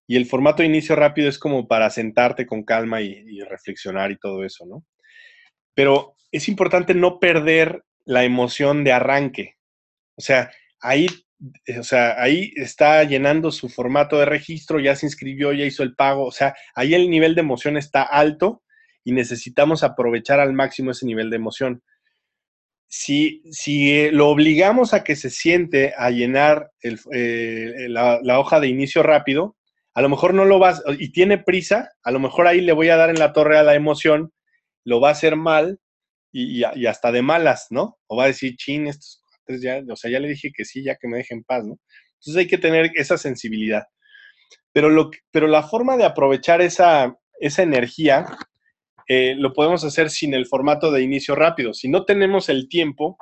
y 0.07 0.15
el 0.15 0.25
formato 0.25 0.63
de 0.63 0.69
inicio 0.69 0.95
rápido 0.95 1.29
es 1.29 1.37
como 1.37 1.67
para 1.67 1.89
sentarte 1.89 2.45
con 2.45 2.63
calma 2.63 3.01
y, 3.01 3.23
y 3.27 3.41
reflexionar 3.41 4.11
y 4.11 4.17
todo 4.17 4.43
eso, 4.43 4.65
¿no? 4.65 4.85
Pero 5.75 6.15
es 6.31 6.47
importante 6.49 6.93
no 6.93 7.19
perder 7.19 7.83
la 8.05 8.23
emoción 8.23 8.83
de 8.83 8.91
arranque. 8.91 9.55
O 10.15 10.21
sea, 10.21 10.51
ahí, 10.79 11.07
o 11.79 11.83
sea, 11.83 12.21
ahí 12.21 12.51
está 12.55 13.03
llenando 13.03 13.51
su 13.51 13.69
formato 13.69 14.17
de 14.17 14.25
registro, 14.25 14.79
ya 14.79 14.95
se 14.95 15.05
inscribió, 15.05 15.53
ya 15.53 15.65
hizo 15.65 15.83
el 15.83 15.95
pago. 15.95 16.25
O 16.25 16.31
sea, 16.31 16.55
ahí 16.75 16.93
el 16.93 17.09
nivel 17.09 17.35
de 17.35 17.41
emoción 17.41 17.77
está 17.77 18.03
alto 18.03 18.63
y 19.03 19.13
necesitamos 19.13 19.83
aprovechar 19.83 20.39
al 20.39 20.53
máximo 20.53 20.91
ese 20.91 21.05
nivel 21.05 21.29
de 21.29 21.37
emoción 21.37 21.83
si, 22.89 23.43
si 23.51 24.09
lo 24.09 24.29
obligamos 24.29 24.93
a 24.93 25.03
que 25.03 25.15
se 25.15 25.29
siente 25.29 25.93
a 25.95 26.09
llenar 26.09 26.71
eh, 26.81 27.85
la, 27.87 28.19
la, 28.23 28.39
hoja 28.39 28.59
de 28.59 28.67
inicio 28.67 29.03
rápido, 29.03 29.55
a 29.93 30.01
lo 30.01 30.09
mejor 30.09 30.33
no 30.33 30.43
lo 30.43 30.57
vas, 30.57 30.81
y 30.97 31.11
tiene 31.11 31.37
prisa, 31.37 31.91
a 32.03 32.11
lo 32.11 32.19
mejor 32.19 32.47
ahí 32.47 32.61
le 32.61 32.73
voy 32.73 32.89
a 32.89 32.97
dar 32.97 33.11
en 33.11 33.19
la 33.19 33.31
torre 33.31 33.59
a 33.59 33.63
la 33.63 33.75
emoción, 33.75 34.33
lo 34.83 34.99
va 34.99 35.09
a 35.09 35.11
hacer 35.11 35.35
mal 35.35 35.79
y, 36.33 36.63
y 36.63 36.85
hasta 36.87 37.11
de 37.11 37.21
malas, 37.21 37.67
¿no? 37.69 37.99
O 38.07 38.17
va 38.17 38.23
a 38.23 38.27
decir, 38.27 38.55
chin, 38.57 38.87
estos 38.87 39.18
ya, 39.61 39.81
o 39.89 39.95
sea, 39.95 40.11
ya 40.11 40.19
le 40.19 40.29
dije 40.29 40.51
que 40.55 40.65
sí, 40.65 40.83
ya 40.83 40.95
que 40.95 41.07
me 41.07 41.17
dejen 41.17 41.43
paz, 41.43 41.65
¿no? 41.65 41.77
Entonces 42.19 42.37
hay 42.37 42.47
que 42.47 42.57
tener 42.57 42.91
esa 42.95 43.17
sensibilidad. 43.17 43.83
Pero, 44.71 44.89
lo, 44.89 45.09
pero 45.31 45.47
la 45.47 45.63
forma 45.63 45.97
de 45.97 46.05
aprovechar 46.05 46.61
esa, 46.61 47.17
esa 47.39 47.63
energía 47.63 48.25
eh, 49.07 49.35
lo 49.35 49.53
podemos 49.53 49.83
hacer 49.83 50.09
sin 50.09 50.33
el 50.35 50.45
formato 50.45 50.91
de 50.91 51.01
inicio 51.01 51.35
rápido. 51.35 51.73
Si 51.73 51.89
no 51.89 52.05
tenemos 52.05 52.49
el 52.49 52.69
tiempo, 52.69 53.17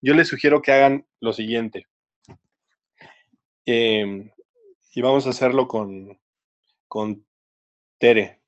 yo 0.00 0.14
les 0.14 0.28
sugiero 0.28 0.62
que 0.62 0.72
hagan 0.72 1.06
lo 1.20 1.32
siguiente. 1.32 1.86
Eh, 3.66 4.30
y 4.94 5.02
vamos 5.02 5.26
a 5.26 5.30
hacerlo 5.30 5.68
con, 5.68 6.18
con 6.88 7.26
Tere. 7.98 8.40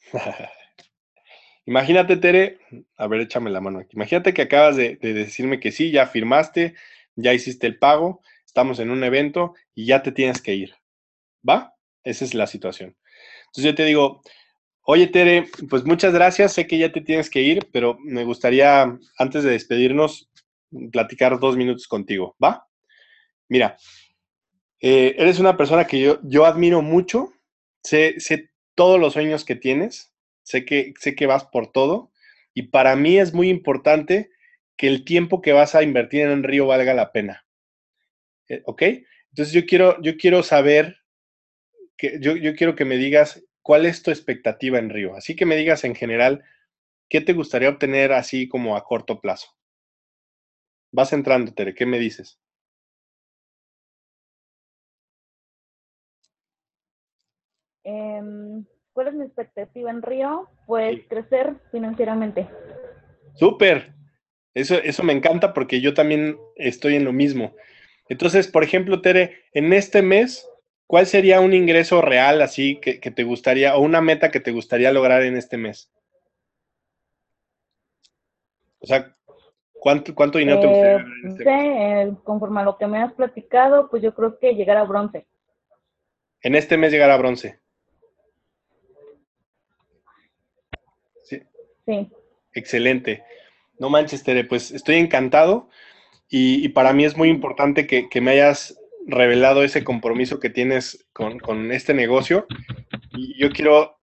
Imagínate, 1.66 2.16
Tere, 2.16 2.58
a 2.96 3.06
ver, 3.06 3.20
échame 3.20 3.50
la 3.50 3.60
mano 3.60 3.80
aquí. 3.80 3.96
Imagínate 3.96 4.34
que 4.34 4.42
acabas 4.42 4.76
de, 4.76 4.96
de, 4.96 5.14
decirme 5.14 5.60
que 5.60 5.72
sí, 5.72 5.90
ya 5.90 6.06
firmaste, 6.06 6.74
ya 7.16 7.34
hiciste 7.34 7.66
el 7.66 7.78
pago, 7.78 8.22
estamos 8.44 8.78
en 8.80 8.90
un 8.90 9.04
evento 9.04 9.54
y 9.74 9.86
ya 9.86 10.02
te 10.02 10.12
tienes 10.12 10.42
que 10.42 10.54
ir. 10.54 10.74
¿Va? 11.48 11.74
Esa 12.04 12.24
es 12.24 12.34
la 12.34 12.46
situación. 12.46 12.96
Entonces 13.46 13.64
yo 13.64 13.74
te 13.74 13.84
digo, 13.84 14.22
Oye, 14.92 15.06
Tere, 15.06 15.46
pues 15.68 15.84
muchas 15.84 16.12
gracias. 16.12 16.54
Sé 16.54 16.66
que 16.66 16.76
ya 16.76 16.90
te 16.90 17.00
tienes 17.00 17.30
que 17.30 17.42
ir, 17.42 17.68
pero 17.72 17.96
me 18.00 18.24
gustaría, 18.24 18.98
antes 19.18 19.44
de 19.44 19.50
despedirnos, 19.50 20.28
platicar 20.90 21.38
dos 21.38 21.56
minutos 21.56 21.86
contigo, 21.86 22.34
¿va? 22.42 22.66
Mira, 23.48 23.76
eh, 24.80 25.14
eres 25.16 25.38
una 25.38 25.56
persona 25.56 25.86
que 25.86 26.00
yo, 26.00 26.18
yo 26.22 26.44
admiro 26.44 26.82
mucho, 26.82 27.32
sé, 27.84 28.18
sé, 28.18 28.50
todos 28.74 28.98
los 28.98 29.12
sueños 29.12 29.44
que 29.44 29.54
tienes, 29.54 30.12
sé 30.42 30.64
que, 30.64 30.94
sé 30.98 31.14
que 31.14 31.26
vas 31.26 31.44
por 31.44 31.70
todo, 31.72 32.10
y 32.54 32.62
para 32.62 32.96
mí 32.96 33.18
es 33.18 33.32
muy 33.32 33.48
importante 33.48 34.30
que 34.76 34.88
el 34.88 35.04
tiempo 35.04 35.42
que 35.42 35.52
vas 35.52 35.74
a 35.74 35.82
invertir 35.82 36.22
en 36.22 36.42
Río 36.42 36.66
valga 36.66 36.94
la 36.94 37.12
pena. 37.12 37.46
Eh, 38.48 38.62
¿Ok? 38.64 38.82
Entonces 39.30 39.52
yo 39.52 39.64
quiero, 39.66 40.00
yo 40.02 40.16
quiero 40.16 40.42
saber, 40.42 40.98
que, 41.96 42.18
yo, 42.20 42.36
yo 42.36 42.54
quiero 42.54 42.74
que 42.74 42.84
me 42.84 42.96
digas 42.96 43.44
¿cuál 43.62 43.86
es 43.86 44.02
tu 44.02 44.10
expectativa 44.10 44.78
en 44.78 44.90
Río? 44.90 45.14
Así 45.14 45.36
que 45.36 45.46
me 45.46 45.56
digas 45.56 45.84
en 45.84 45.94
general, 45.94 46.44
¿qué 47.08 47.20
te 47.20 47.32
gustaría 47.32 47.68
obtener 47.68 48.12
así 48.12 48.48
como 48.48 48.76
a 48.76 48.84
corto 48.84 49.20
plazo? 49.20 49.56
Vas 50.92 51.12
entrando, 51.12 51.54
Tere, 51.54 51.74
¿qué 51.74 51.86
me 51.86 51.98
dices? 51.98 52.40
Eh, 57.84 58.20
¿Cuál 59.00 59.14
es 59.14 59.18
mi 59.18 59.24
expectativa 59.24 59.90
en 59.90 60.02
Río? 60.02 60.50
Pues 60.66 60.96
sí. 60.96 61.02
crecer 61.08 61.54
financieramente. 61.72 62.46
Súper. 63.34 63.94
Eso, 64.52 64.74
eso 64.74 65.02
me 65.02 65.14
encanta 65.14 65.54
porque 65.54 65.80
yo 65.80 65.94
también 65.94 66.36
estoy 66.56 66.96
en 66.96 67.06
lo 67.06 67.12
mismo. 67.14 67.54
Entonces, 68.10 68.46
por 68.46 68.62
ejemplo, 68.62 69.00
Tere, 69.00 69.44
en 69.54 69.72
este 69.72 70.02
mes, 70.02 70.46
¿cuál 70.86 71.06
sería 71.06 71.40
un 71.40 71.54
ingreso 71.54 72.02
real 72.02 72.42
así 72.42 72.78
que, 72.78 73.00
que, 73.00 73.10
te 73.10 73.24
gustaría, 73.24 73.74
o 73.74 73.80
una 73.80 74.02
meta 74.02 74.30
que 74.30 74.40
te 74.40 74.52
gustaría 74.52 74.92
lograr 74.92 75.22
en 75.22 75.38
este 75.38 75.56
mes? 75.56 75.90
O 78.80 78.86
sea, 78.86 79.16
¿cuánto, 79.72 80.14
cuánto 80.14 80.36
dinero 80.36 80.58
eh, 80.58 80.60
te 80.60 80.66
gustaría 80.66 80.92
ganar 80.98 81.16
en 81.22 81.30
este 81.30 81.44
sé, 81.44 82.04
mes? 82.04 82.18
conforme 82.22 82.60
a 82.60 82.64
lo 82.64 82.76
que 82.76 82.86
me 82.86 83.00
has 83.00 83.14
platicado, 83.14 83.88
pues 83.88 84.02
yo 84.02 84.14
creo 84.14 84.38
que 84.38 84.52
llegar 84.52 84.76
a 84.76 84.84
bronce. 84.84 85.26
En 86.42 86.54
este 86.54 86.76
mes 86.76 86.92
llegar 86.92 87.10
a 87.10 87.16
bronce. 87.16 87.60
Excelente. 92.52 93.22
No 93.78 93.90
manches, 93.90 94.22
Tere, 94.22 94.44
pues 94.44 94.70
estoy 94.70 94.96
encantado 94.96 95.68
y, 96.28 96.68
para 96.70 96.92
mí 96.92 97.04
es 97.04 97.16
muy 97.16 97.28
importante 97.28 97.86
que, 97.86 98.08
que 98.08 98.20
me 98.20 98.32
hayas 98.32 98.78
revelado 99.06 99.64
ese 99.64 99.82
compromiso 99.82 100.38
que 100.38 100.50
tienes 100.50 101.08
con, 101.12 101.38
con, 101.38 101.72
este 101.72 101.94
negocio 101.94 102.46
y 103.12 103.36
yo 103.40 103.50
quiero 103.50 103.98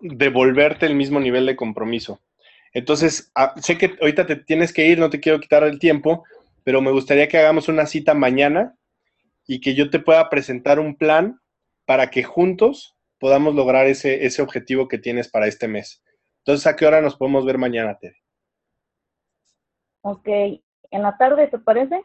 devolverte 0.00 0.86
el 0.86 0.94
mismo 0.94 1.18
nivel 1.18 1.46
de 1.46 1.56
compromiso. 1.56 2.20
Entonces, 2.72 3.30
a, 3.34 3.60
sé 3.60 3.78
que 3.78 3.96
ahorita 4.00 4.26
te 4.26 4.36
tienes 4.36 4.72
que 4.72 4.86
ir, 4.86 4.98
no 4.98 5.10
te 5.10 5.20
quiero 5.20 5.40
quitar 5.40 5.64
el 5.64 5.78
tiempo, 5.78 6.24
pero 6.64 6.80
me 6.80 6.90
gustaría 6.90 7.28
que 7.28 7.38
hagamos 7.38 7.68
una 7.68 7.86
cita 7.86 8.14
mañana 8.14 8.76
y 9.46 9.60
que 9.60 9.74
yo 9.74 9.90
te 9.90 9.98
pueda 9.98 10.28
presentar 10.30 10.78
un 10.78 10.96
plan 10.96 11.40
para 11.84 12.10
que 12.10 12.22
juntos 12.22 12.96
podamos 13.18 13.54
lograr 13.54 13.86
ese, 13.86 14.24
ese 14.24 14.42
objetivo 14.42 14.88
que 14.88 14.98
tienes 14.98 15.28
para 15.28 15.46
este 15.46 15.68
mes. 15.68 16.02
Entonces, 16.44 16.66
¿a 16.66 16.74
qué 16.74 16.86
hora 16.86 17.00
nos 17.00 17.16
podemos 17.16 17.44
ver 17.44 17.56
mañana, 17.56 17.96
Tere? 17.98 18.16
Ok, 20.02 20.26
¿en 20.26 21.02
la 21.02 21.16
tarde 21.16 21.46
te 21.46 21.58
parece? 21.58 22.04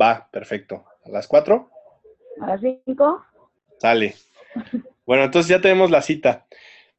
Va, 0.00 0.28
perfecto. 0.30 0.86
¿A 1.04 1.10
las 1.10 1.26
cuatro? 1.26 1.70
A 2.40 2.46
las 2.46 2.60
5. 2.60 3.24
Sale. 3.78 4.14
Bueno, 5.04 5.24
entonces 5.24 5.50
ya 5.50 5.60
tenemos 5.60 5.90
la 5.90 6.00
cita. 6.00 6.46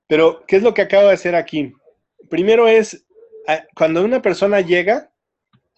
Pero, 0.08 0.46
¿qué 0.46 0.58
es 0.58 0.64
lo 0.64 0.74
que 0.74 0.84
acabo 0.84 1.08
de 1.08 1.14
hacer 1.14 1.36
aquí? 1.36 1.74
Primero 2.30 2.68
es, 2.68 3.06
cuando 3.76 4.06
una 4.06 4.22
persona 4.22 4.62
llega, 4.62 5.12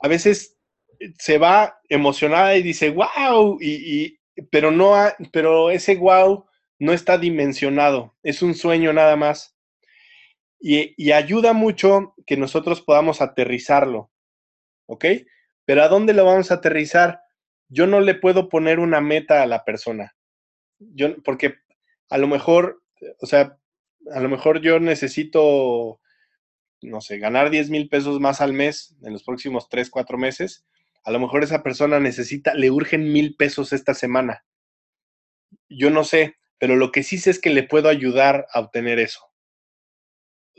a 0.01 0.07
veces 0.07 0.57
se 1.17 1.37
va 1.37 1.79
emocionada 1.87 2.57
y 2.57 2.61
dice, 2.61 2.89
wow, 2.89 3.57
y, 3.61 4.17
y, 4.35 4.43
pero, 4.51 4.69
no 4.69 4.95
ha, 4.95 5.15
pero 5.31 5.71
ese 5.71 5.95
wow 5.95 6.45
no 6.77 6.91
está 6.91 7.17
dimensionado, 7.17 8.15
es 8.21 8.41
un 8.41 8.53
sueño 8.53 8.91
nada 8.93 9.15
más. 9.15 9.55
Y, 10.59 11.11
ayuda 11.11 11.53
mucho 11.53 12.15
que 12.25 12.35
nosotros 12.35 12.81
podamos 12.81 13.21
aterrizarlo, 13.21 14.11
¿ok? 14.87 15.05
Pero 15.65 15.83
¿a 15.83 15.87
dónde 15.87 16.13
lo 16.13 16.25
vamos 16.25 16.51
a 16.51 16.55
aterrizar? 16.55 17.21
yo 17.69 17.87
no 17.87 18.01
le 18.01 18.15
puedo 18.15 18.49
poner 18.49 18.79
una 18.79 18.99
meta 18.99 19.41
a 19.41 19.47
la 19.47 19.63
persona. 19.63 20.15
Yo, 20.79 21.15
porque 21.23 21.55
a 22.09 22.17
lo 22.17 22.27
mejor, 22.27 22.81
o 23.21 23.25
sea, 23.25 23.57
a 24.11 24.19
lo 24.19 24.29
mejor 24.29 24.61
yo 24.61 24.79
necesito, 24.79 26.01
no 26.81 27.01
sé, 27.01 27.19
ganar 27.19 27.51
10 27.51 27.69
mil 27.69 27.87
pesos 27.87 28.19
más 28.19 28.41
al 28.41 28.53
mes 28.53 28.95
en 29.03 29.13
los 29.13 29.23
próximos 29.23 29.69
3, 29.69 29.89
4 29.89 30.17
meses. 30.17 30.65
A 31.03 31.11
lo 31.11 31.19
mejor 31.19 31.43
esa 31.43 31.63
persona 31.63 31.99
necesita, 31.99 32.53
le 32.55 32.71
urgen 32.71 33.13
mil 33.13 33.35
pesos 33.35 33.71
esta 33.71 33.93
semana. 33.93 34.43
Yo 35.69 35.91
no 35.91 36.03
sé, 36.03 36.37
pero 36.57 36.75
lo 36.75 36.91
que 36.91 37.03
sí 37.03 37.19
sé 37.19 37.29
es 37.29 37.39
que 37.39 37.51
le 37.51 37.63
puedo 37.63 37.87
ayudar 37.87 38.47
a 38.51 38.59
obtener 38.59 38.99
eso. 38.99 39.28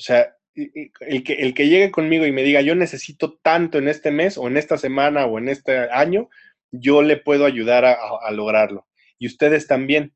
O 0.00 0.02
sea, 0.02 0.34
el 0.54 1.22
que, 1.22 1.34
el 1.34 1.52
que 1.52 1.68
llegue 1.68 1.90
conmigo 1.90 2.24
y 2.24 2.32
me 2.32 2.42
diga, 2.42 2.62
yo 2.62 2.74
necesito 2.74 3.38
tanto 3.42 3.76
en 3.76 3.86
este 3.86 4.10
mes 4.10 4.38
o 4.38 4.48
en 4.48 4.56
esta 4.56 4.78
semana 4.78 5.26
o 5.26 5.38
en 5.38 5.50
este 5.50 5.76
año, 5.92 6.30
yo 6.70 7.02
le 7.02 7.18
puedo 7.18 7.44
ayudar 7.44 7.84
a, 7.84 7.98
a, 8.22 8.30
lograrlo. 8.30 8.88
Y 9.18 9.26
ustedes 9.26 9.66
también. 9.66 10.14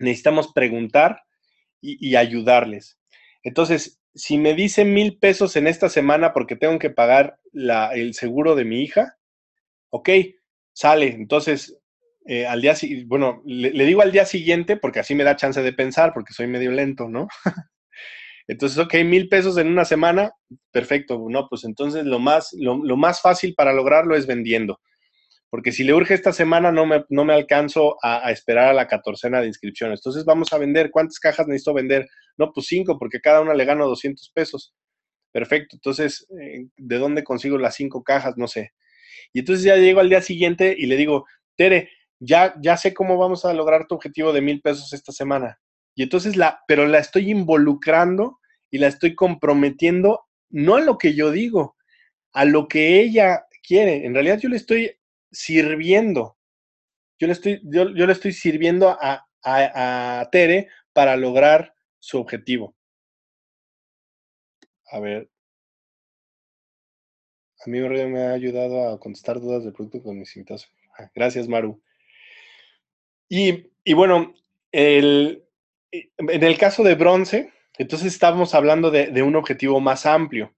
necesitamos 0.00 0.52
preguntar 0.52 1.22
y, 1.80 2.16
ayudarles. 2.16 2.98
Entonces, 3.44 4.00
si 4.16 4.36
me 4.36 4.54
dicen 4.54 4.92
mil 4.92 5.16
pesos 5.16 5.54
en 5.54 5.68
esta 5.68 5.88
semana 5.88 6.32
porque 6.32 6.56
tengo 6.56 6.76
que 6.80 6.90
pagar 6.90 7.38
el 7.52 8.14
seguro 8.14 8.56
de 8.56 8.64
mi 8.64 8.82
hija, 8.82 9.16
ok, 9.90 10.10
sale. 10.72 11.06
Entonces, 11.06 11.78
eh, 12.26 12.46
al 12.46 12.62
día 12.62 12.74
bueno, 13.06 13.42
le, 13.46 13.70
le, 13.70 13.84
digo 13.84 14.02
al 14.02 14.10
día 14.10 14.24
siguiente 14.24 14.76
porque 14.76 14.98
así 14.98 15.14
me 15.14 15.22
da 15.22 15.36
chance 15.36 15.62
de 15.62 15.72
pensar 15.72 16.12
porque 16.12 16.34
soy 16.34 16.48
medio 16.48 16.72
lento, 16.72 17.08
¿no? 17.08 17.28
Entonces, 18.48 18.78
ok, 18.78 18.94
mil 19.04 19.28
pesos 19.28 19.58
en 19.58 19.68
una 19.68 19.84
semana, 19.84 20.32
perfecto, 20.72 21.22
no, 21.28 21.48
pues 21.48 21.64
entonces 21.64 22.06
lo 22.06 22.18
más, 22.18 22.50
lo, 22.54 22.96
más 22.96 23.20
fácil 23.20 23.54
para 23.54 23.74
lograrlo 23.74 24.16
es 24.16 24.26
vendiendo. 24.26 24.80
Porque 25.50 25.70
si 25.70 25.84
le 25.84 25.92
urge 25.92 26.14
esta 26.14 26.32
semana, 26.32 26.72
no 26.72 26.86
me, 26.86 27.04
no 27.10 27.26
me 27.26 27.34
alcanzo 27.34 27.96
a, 28.02 28.30
esperar 28.32 28.68
a 28.68 28.72
la 28.72 28.88
catorcena 28.88 29.40
de 29.40 29.46
inscripciones. 29.48 30.00
Entonces 30.00 30.24
vamos 30.24 30.52
a 30.52 30.58
vender. 30.58 30.90
¿Cuántas 30.90 31.18
cajas 31.18 31.46
necesito 31.46 31.72
vender? 31.74 32.06
No, 32.36 32.52
pues 32.52 32.66
cinco, 32.66 32.98
porque 32.98 33.20
cada 33.20 33.40
una 33.40 33.54
le 33.54 33.64
gano 33.64 33.86
200 33.86 34.30
pesos. 34.34 34.74
Perfecto. 35.32 35.76
Entonces, 35.76 36.26
eh, 36.38 36.66
¿de 36.76 36.98
dónde 36.98 37.24
consigo 37.24 37.56
las 37.56 37.76
cinco 37.76 38.02
cajas? 38.02 38.36
No 38.36 38.46
sé. 38.46 38.72
Y 39.32 39.40
entonces 39.40 39.64
ya 39.64 39.76
llego 39.76 40.00
al 40.00 40.10
día 40.10 40.20
siguiente 40.20 40.74
y 40.76 40.86
le 40.86 40.96
digo, 40.96 41.26
Tere, 41.56 41.90
ya, 42.20 42.54
ya 42.60 42.76
sé 42.76 42.92
cómo 42.92 43.16
vamos 43.16 43.44
a 43.44 43.54
lograr 43.54 43.86
tu 43.86 43.94
objetivo 43.94 44.32
de 44.32 44.42
mil 44.42 44.60
pesos 44.60 44.92
esta 44.92 45.12
semana. 45.12 45.58
Y 45.94 46.02
entonces 46.02 46.36
la, 46.36 46.60
pero 46.68 46.86
la 46.86 46.98
estoy 46.98 47.30
involucrando 47.30 48.37
y 48.70 48.78
la 48.78 48.88
estoy 48.88 49.14
comprometiendo 49.14 50.26
no 50.50 50.76
a 50.76 50.80
lo 50.80 50.98
que 50.98 51.14
yo 51.14 51.30
digo, 51.30 51.76
a 52.32 52.44
lo 52.44 52.68
que 52.68 53.00
ella 53.00 53.46
quiere. 53.62 54.06
En 54.06 54.14
realidad 54.14 54.38
yo 54.38 54.48
le 54.48 54.56
estoy 54.56 54.96
sirviendo. 55.30 56.36
Yo 57.18 57.26
le 57.26 57.32
estoy, 57.32 57.60
yo, 57.64 57.84
le 57.84 58.12
estoy 58.12 58.32
sirviendo 58.32 58.90
a, 58.90 59.26
a, 59.42 60.28
Tere 60.30 60.68
para 60.92 61.16
lograr 61.16 61.74
su 61.98 62.18
objetivo. 62.18 62.76
A 64.90 65.00
ver. 65.00 65.28
Amigo 67.66 67.88
me 67.88 68.22
ha 68.22 68.32
ayudado 68.32 68.88
a 68.88 69.00
contestar 69.00 69.40
dudas 69.40 69.64
del 69.64 69.72
producto 69.72 70.02
con 70.02 70.18
mis 70.18 70.34
invitados. 70.36 70.70
Ah, 70.96 71.10
gracias, 71.14 71.48
Maru. 71.48 71.82
Y, 73.28 73.66
y 73.84 73.92
bueno, 73.94 74.32
el, 74.70 75.44
en 75.90 76.42
el 76.42 76.56
caso 76.56 76.82
de 76.82 76.94
bronce, 76.94 77.52
entonces 77.78 78.12
estamos 78.12 78.54
hablando 78.54 78.90
de, 78.90 79.22
un 79.22 79.36
objetivo 79.36 79.80
más 79.80 80.04
amplio. 80.04 80.54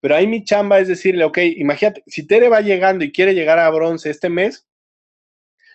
Pero 0.00 0.16
ahí 0.16 0.26
mi 0.26 0.44
chamba 0.44 0.78
es 0.78 0.88
decirle, 0.88 1.24
ok, 1.24 1.38
imagínate, 1.56 2.02
si 2.06 2.26
Tere 2.26 2.48
va 2.48 2.60
llegando 2.60 3.04
y 3.04 3.12
quiere 3.12 3.34
llegar 3.34 3.58
a 3.58 3.68
bronce 3.68 4.08
este 4.08 4.30
mes, 4.30 4.66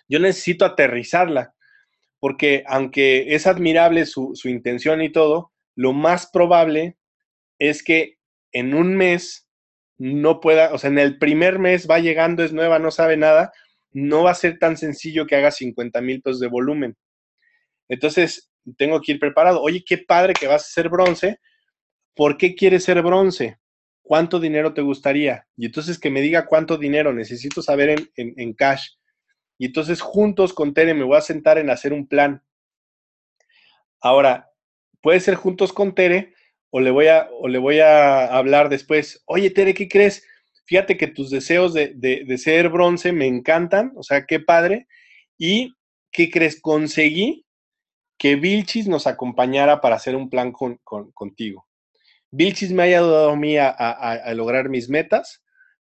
yo 0.08 0.18
necesito 0.18 0.64
aterrizarla, 0.64 1.54
porque 2.18 2.64
aunque 2.66 3.34
es 3.34 3.46
admirable 3.46 4.06
su, 4.06 4.32
su 4.34 4.48
intención 4.48 5.02
y 5.02 5.12
todo, 5.12 5.52
lo 5.76 5.92
más 5.92 6.28
probable 6.28 6.96
es 7.58 7.82
que 7.82 8.18
en 8.52 8.74
un 8.74 8.96
mes 8.96 9.48
no 9.98 10.40
pueda, 10.40 10.72
o 10.72 10.78
sea, 10.78 10.90
en 10.90 10.98
el 10.98 11.18
primer 11.18 11.58
mes 11.58 11.86
va 11.88 11.98
llegando, 11.98 12.42
es 12.42 12.52
nueva, 12.52 12.78
no 12.78 12.90
sabe 12.90 13.16
nada, 13.16 13.52
no 13.92 14.24
va 14.24 14.32
a 14.32 14.34
ser 14.34 14.58
tan 14.58 14.76
sencillo 14.76 15.26
que 15.26 15.36
haga 15.36 15.50
50 15.50 16.00
mil 16.00 16.20
pesos 16.20 16.40
de 16.40 16.48
volumen. 16.48 16.96
Entonces, 17.88 18.50
tengo 18.74 19.00
que 19.00 19.12
ir 19.12 19.20
preparado. 19.20 19.62
Oye, 19.62 19.84
qué 19.84 19.98
padre 19.98 20.34
que 20.34 20.46
vas 20.46 20.64
a 20.64 20.72
ser 20.72 20.88
bronce. 20.88 21.38
¿Por 22.14 22.36
qué 22.36 22.54
quieres 22.54 22.84
ser 22.84 23.02
bronce? 23.02 23.58
¿Cuánto 24.02 24.40
dinero 24.40 24.72
te 24.74 24.82
gustaría? 24.82 25.46
Y 25.56 25.66
entonces 25.66 25.98
que 25.98 26.10
me 26.10 26.20
diga 26.20 26.46
cuánto 26.46 26.78
dinero 26.78 27.12
necesito 27.12 27.62
saber 27.62 28.10
en, 28.16 28.52
cash. 28.54 28.88
Y 29.58 29.66
entonces 29.66 30.00
juntos 30.00 30.52
con 30.52 30.74
Tere 30.74 30.94
me 30.94 31.04
voy 31.04 31.16
a 31.16 31.22
sentar 31.22 31.58
en 31.58 31.70
hacer 31.70 31.92
un 31.92 32.06
plan. 32.06 32.42
Ahora, 34.00 34.50
puede 35.00 35.20
ser 35.20 35.34
juntos 35.34 35.72
con 35.72 35.94
Tere 35.94 36.34
o 36.70 36.80
le 36.80 36.90
voy 36.90 37.08
a, 37.08 37.28
o 37.32 37.48
le 37.48 37.58
voy 37.58 37.80
a 37.80 38.26
hablar 38.26 38.68
después. 38.68 39.22
Oye, 39.26 39.50
Tere, 39.50 39.74
¿qué 39.74 39.88
crees? 39.88 40.26
Fíjate 40.66 40.96
que 40.96 41.06
tus 41.06 41.30
deseos 41.30 41.74
de, 41.74 41.94
de 41.94 42.38
ser 42.38 42.68
bronce 42.68 43.12
me 43.12 43.26
encantan, 43.26 43.92
o 43.96 44.02
sea, 44.02 44.26
qué 44.26 44.40
padre. 44.40 44.88
¿Y 45.38 45.74
qué 46.10 46.30
crees? 46.30 46.60
Conseguí 46.60 47.45
que 48.18 48.36
Vilchis 48.36 48.88
nos 48.88 49.06
acompañara 49.06 49.80
para 49.80 49.96
hacer 49.96 50.16
un 50.16 50.30
plan 50.30 50.52
con, 50.52 50.78
contigo. 50.84 51.66
Vilchis 52.30 52.72
me 52.72 52.82
ha 52.82 52.86
ayudado 52.86 53.30
a 53.30 53.36
mí 53.36 53.56
a, 53.58 54.32
lograr 54.34 54.68
mis 54.68 54.88
metas 54.88 55.42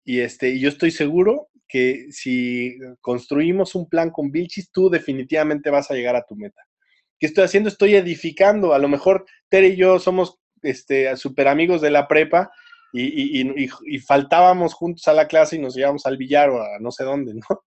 y, 0.03 0.19
este, 0.19 0.59
yo 0.59 0.69
estoy 0.69 0.91
seguro 0.91 1.49
que 1.67 2.07
si 2.11 2.78
construimos 3.01 3.73
un 3.76 3.89
plan 3.89 4.11
con 4.11 4.32
Vilchis, 4.32 4.71
tú 4.71 4.89
definitivamente 4.89 5.69
vas 5.69 5.89
a 5.89 5.95
llegar 5.95 6.15
a 6.15 6.26
tu 6.26 6.36
meta. 6.36 6.61
¿Qué 7.19 7.28
estoy 7.28 7.45
haciendo? 7.45 7.69
Estoy 7.69 7.95
edificando. 7.95 8.73
A 8.73 8.80
lo 8.80 8.88
mejor 8.88 9.26
Tere 9.49 9.69
y 9.69 9.76
yo 9.76 9.99
somos 9.99 10.38
este, 10.61 11.15
super 11.17 11.47
amigos 11.47 11.82
de 11.82 11.91
la 11.91 12.07
prepa 12.07 12.51
y, 12.93 13.41
y, 13.41 13.99
faltábamos 13.99 14.73
juntos 14.73 15.07
a 15.07 15.13
la 15.13 15.28
clase 15.28 15.57
y 15.57 15.59
nos 15.59 15.76
llevamos 15.76 16.05
al 16.05 16.17
billar 16.17 16.49
o 16.49 16.61
a 16.61 16.80
no 16.80 16.91
sé 16.91 17.03
dónde, 17.03 17.34
¿no? 17.34 17.63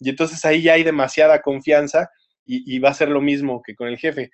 Y 0.00 0.10
entonces 0.10 0.42
ahí 0.44 0.62
ya 0.62 0.74
hay 0.74 0.84
demasiada 0.84 1.42
confianza 1.42 2.10
y, 2.46 2.78
va 2.78 2.90
a 2.90 2.94
ser 2.94 3.08
lo 3.08 3.20
mismo 3.20 3.62
que 3.62 3.74
con 3.74 3.88
el 3.88 3.98
jefe. 3.98 4.30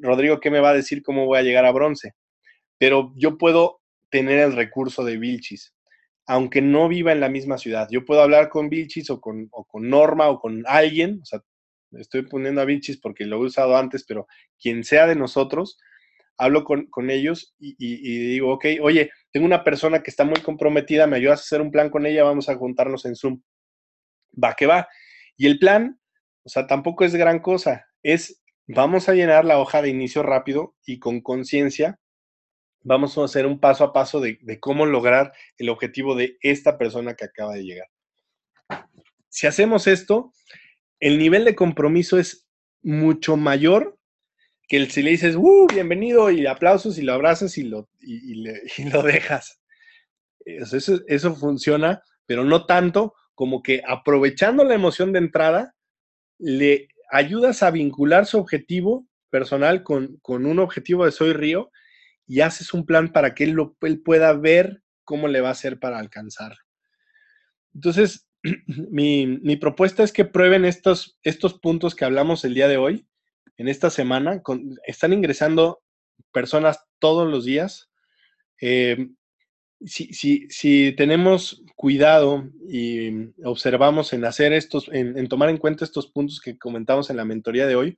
Rodrigo, 0.00 0.40
¿qué 0.40 0.50
me 0.50 0.60
va 0.60 0.70
a 0.70 0.74
decir 0.74 1.02
cómo 1.02 1.26
voy 1.26 1.38
a 1.38 1.42
llegar 1.42 1.64
a 1.64 1.72
bronce? 1.72 2.14
Pero 2.78 3.12
yo 3.16 3.38
puedo 3.38 3.80
tener 4.10 4.38
el 4.38 4.54
recurso 4.54 5.04
de 5.04 5.16
Vilchis, 5.16 5.74
aunque 6.26 6.62
no 6.62 6.88
viva 6.88 7.12
en 7.12 7.20
la 7.20 7.28
misma 7.28 7.58
ciudad. 7.58 7.88
Yo 7.90 8.04
puedo 8.04 8.22
hablar 8.22 8.48
con 8.48 8.68
Vilchis 8.68 9.10
o 9.10 9.20
con, 9.20 9.50
Norma 9.74 10.28
o 10.28 10.40
con 10.40 10.64
alguien, 10.66 11.20
o 11.22 11.24
sea, 11.24 11.40
estoy 11.92 12.22
poniendo 12.22 12.60
a 12.60 12.64
Vilchis 12.64 12.98
porque 12.98 13.24
lo 13.24 13.36
he 13.36 13.46
usado 13.46 13.76
antes, 13.76 14.04
pero 14.06 14.26
quien 14.60 14.84
sea 14.84 15.06
de 15.06 15.16
nosotros, 15.16 15.78
hablo 16.36 16.64
con, 16.64 17.10
ellos 17.10 17.54
y, 17.58 17.74
y, 17.78 18.28
digo, 18.30 18.52
ok, 18.52 18.66
oye, 18.80 19.10
tengo 19.32 19.46
una 19.46 19.64
persona 19.64 20.02
que 20.02 20.10
está 20.10 20.24
muy 20.24 20.40
comprometida, 20.40 21.06
me 21.06 21.16
ayudas 21.16 21.40
a 21.40 21.42
hacer 21.42 21.60
un 21.60 21.72
plan 21.72 21.90
con 21.90 22.06
ella, 22.06 22.24
vamos 22.24 22.48
a 22.48 22.56
juntarnos 22.56 23.04
en 23.04 23.16
Zoom. 23.16 23.42
Va 24.42 24.54
que 24.54 24.66
va. 24.66 24.88
Y 25.36 25.46
el 25.46 25.58
plan 25.58 25.98
o 26.44 26.48
sea, 26.48 26.66
tampoco 26.66 27.04
es 27.04 27.14
gran 27.14 27.40
cosa. 27.40 27.86
Es, 28.02 28.42
vamos 28.66 29.08
a 29.08 29.14
llenar 29.14 29.44
la 29.44 29.58
hoja 29.58 29.82
de 29.82 29.90
inicio 29.90 30.22
rápido 30.22 30.74
y 30.86 30.98
con 30.98 31.20
conciencia 31.20 31.98
vamos 32.82 33.18
a 33.18 33.24
hacer 33.24 33.46
un 33.46 33.60
paso 33.60 33.84
a 33.84 33.92
paso 33.92 34.20
de, 34.20 34.38
cómo 34.60 34.86
lograr 34.86 35.32
el 35.58 35.68
objetivo 35.68 36.14
de 36.14 36.38
esta 36.40 36.78
persona 36.78 37.14
que 37.14 37.24
acaba 37.24 37.54
de 37.54 37.64
llegar. 37.64 37.88
Si 39.28 39.46
hacemos 39.46 39.86
esto, 39.86 40.32
el 41.00 41.18
nivel 41.18 41.44
de 41.44 41.54
compromiso 41.54 42.18
es 42.18 42.48
mucho 42.82 43.36
mayor 43.36 43.98
que 44.68 44.76
el 44.76 44.90
si 44.90 45.02
le 45.02 45.10
dices, 45.10 45.36
¡uh! 45.36 45.66
Bienvenido 45.72 46.30
y 46.30 46.46
aplausos 46.46 46.98
y 46.98 47.02
lo 47.02 47.14
abrazas 47.14 47.56
y 47.58 47.64
lo, 47.64 47.88
y, 48.00 48.34
lo 48.90 49.02
dejas. 49.02 49.60
Eso, 50.44 51.00
eso 51.06 51.34
funciona, 51.34 52.02
pero 52.26 52.44
no 52.44 52.66
tanto 52.66 53.14
como 53.34 53.62
que 53.62 53.82
aprovechando 53.86 54.64
la 54.64 54.74
emoción 54.74 55.12
de 55.12 55.20
entrada, 55.20 55.74
le 56.38 56.88
ayudas 57.10 57.62
a 57.62 57.70
vincular 57.70 58.26
su 58.26 58.38
objetivo 58.38 59.06
personal 59.30 59.82
con, 59.82 60.20
un 60.24 60.58
objetivo 60.58 61.04
de 61.04 61.12
Soy 61.12 61.32
Río 61.32 61.70
y 62.26 62.40
haces 62.40 62.72
un 62.74 62.86
plan 62.86 63.12
para 63.12 63.34
que 63.34 63.44
él, 63.44 63.50
lo, 63.52 63.76
pueda 64.04 64.32
ver 64.32 64.82
cómo 65.04 65.28
le 65.28 65.40
va 65.40 65.48
a 65.48 65.52
hacer 65.52 65.78
para 65.78 65.98
alcanzar. 65.98 66.56
Entonces, 67.74 68.28
mi, 68.66 69.56
propuesta 69.56 70.02
es 70.02 70.12
que 70.12 70.24
prueben 70.24 70.64
estos, 70.64 71.18
estos 71.22 71.58
puntos 71.58 71.94
que 71.94 72.04
hablamos 72.04 72.44
el 72.44 72.54
día 72.54 72.68
de 72.68 72.76
hoy, 72.76 73.06
en 73.56 73.68
esta 73.68 73.90
semana. 73.90 74.42
están 74.86 75.12
ingresando 75.12 75.82
personas 76.32 76.84
todos 76.98 77.28
los 77.28 77.44
días. 77.44 77.90
Eh, 78.60 79.08
si, 79.84 80.94
tenemos 80.96 81.62
cuidado 81.76 82.50
y 82.68 83.28
observamos 83.44 84.12
en 84.12 84.24
hacer 84.24 84.52
estos, 84.52 84.88
en, 84.92 85.28
tomar 85.28 85.48
en 85.50 85.58
cuenta 85.58 85.84
estos 85.84 86.08
puntos 86.08 86.40
que 86.40 86.58
comentamos 86.58 87.10
en 87.10 87.16
la 87.16 87.24
mentoría 87.24 87.66
de 87.66 87.76
hoy, 87.76 87.96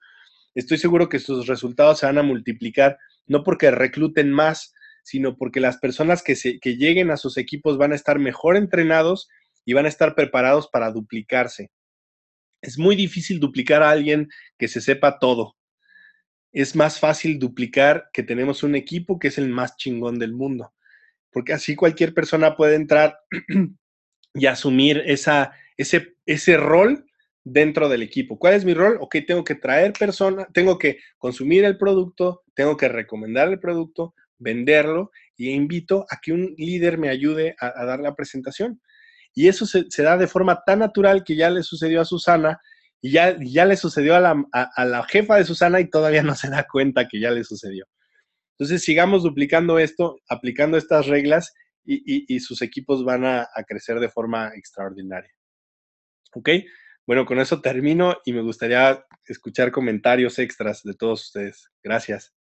estoy 0.54 0.78
seguro 0.78 1.08
que 1.08 1.18
sus 1.18 1.46
resultados 1.46 1.98
se 1.98 2.06
van 2.06 2.18
a 2.18 2.22
multiplicar, 2.22 2.98
no 3.26 3.42
porque 3.44 3.70
recluten 3.70 4.30
más, 4.30 4.74
sino 5.02 5.36
porque 5.36 5.60
las 5.60 5.78
personas 5.78 6.22
que, 6.22 6.36
se, 6.36 6.60
que 6.60 6.76
lleguen 6.76 7.10
a 7.10 7.16
sus 7.16 7.38
equipos 7.38 7.78
van 7.78 7.92
a 7.92 7.96
estar 7.96 8.18
mejor 8.18 8.56
entrenados 8.56 9.28
y 9.64 9.72
van 9.72 9.86
a 9.86 9.88
estar 9.88 10.14
preparados 10.14 10.68
para 10.68 10.90
duplicarse. 10.90 11.70
Es 12.60 12.78
muy 12.78 12.94
difícil 12.94 13.40
duplicar 13.40 13.82
a 13.82 13.90
alguien 13.90 14.28
que 14.58 14.68
se 14.68 14.82
sepa 14.82 15.18
todo. 15.18 15.56
Es 16.52 16.76
más 16.76 16.98
fácil 16.98 17.38
duplicar 17.38 18.10
que 18.12 18.22
tenemos 18.22 18.62
un 18.62 18.74
equipo 18.74 19.18
que 19.18 19.28
es 19.28 19.38
el 19.38 19.48
más 19.48 19.76
chingón 19.76 20.18
del 20.18 20.34
mundo 20.34 20.74
porque 21.30 21.52
así 21.52 21.76
cualquier 21.76 22.14
persona 22.14 22.56
puede 22.56 22.76
entrar 22.76 23.18
y 24.34 24.46
asumir 24.46 25.02
esa, 25.06 25.52
ese, 25.76 26.16
ese 26.26 26.56
rol 26.56 27.04
dentro 27.44 27.88
del 27.88 28.02
equipo. 28.02 28.38
¿Cuál 28.38 28.54
es 28.54 28.64
mi 28.64 28.74
rol? 28.74 28.98
Ok, 29.00 29.16
tengo 29.26 29.44
que 29.44 29.54
traer 29.54 29.92
personas, 29.92 30.46
tengo 30.52 30.78
que 30.78 30.98
consumir 31.18 31.64
el 31.64 31.78
producto, 31.78 32.42
tengo 32.54 32.76
que 32.76 32.88
recomendar 32.88 33.48
el 33.48 33.58
producto, 33.58 34.14
venderlo 34.38 35.10
y 35.36 35.50
invito 35.50 36.06
a 36.10 36.18
que 36.20 36.32
un 36.32 36.54
líder 36.56 36.98
me 36.98 37.08
ayude 37.08 37.54
a, 37.58 37.84
dar 37.84 38.00
la 38.00 38.14
presentación. 38.14 38.80
Y 39.34 39.48
eso 39.48 39.64
se, 39.64 40.02
da 40.02 40.16
de 40.16 40.26
forma 40.26 40.62
tan 40.66 40.80
natural 40.80 41.22
que 41.24 41.36
ya 41.36 41.50
le 41.50 41.62
sucedió 41.62 42.00
a 42.00 42.04
Susana 42.04 42.60
y 43.00 43.12
ya, 43.12 43.36
ya 43.40 43.64
le 43.64 43.76
sucedió 43.76 44.16
a 44.16 44.20
la, 44.20 44.44
a 44.52 44.84
la 44.84 45.04
jefa 45.04 45.36
de 45.36 45.44
Susana 45.44 45.80
y 45.80 45.88
todavía 45.88 46.22
no 46.22 46.34
se 46.34 46.50
da 46.50 46.66
cuenta 46.70 47.08
que 47.08 47.20
ya 47.20 47.30
le 47.30 47.44
sucedió. 47.44 47.86
Entonces, 48.60 48.84
sigamos 48.84 49.22
duplicando 49.22 49.78
esto, 49.78 50.20
aplicando 50.28 50.76
estas 50.76 51.06
reglas 51.06 51.54
y, 51.82 52.40
sus 52.40 52.60
equipos 52.60 53.02
van 53.06 53.24
a, 53.24 53.48
a, 53.54 53.64
crecer 53.66 53.98
de 54.00 54.10
forma 54.10 54.52
extraordinaria. 54.54 55.32
¿Ok? 56.34 56.50
Bueno, 57.06 57.24
con 57.24 57.38
eso 57.38 57.62
termino 57.62 58.18
y 58.26 58.34
me 58.34 58.42
gustaría 58.42 59.02
escuchar 59.26 59.72
comentarios 59.72 60.38
extras 60.38 60.82
de 60.82 60.92
todos 60.92 61.22
ustedes. 61.22 61.70
Gracias. 61.82 62.34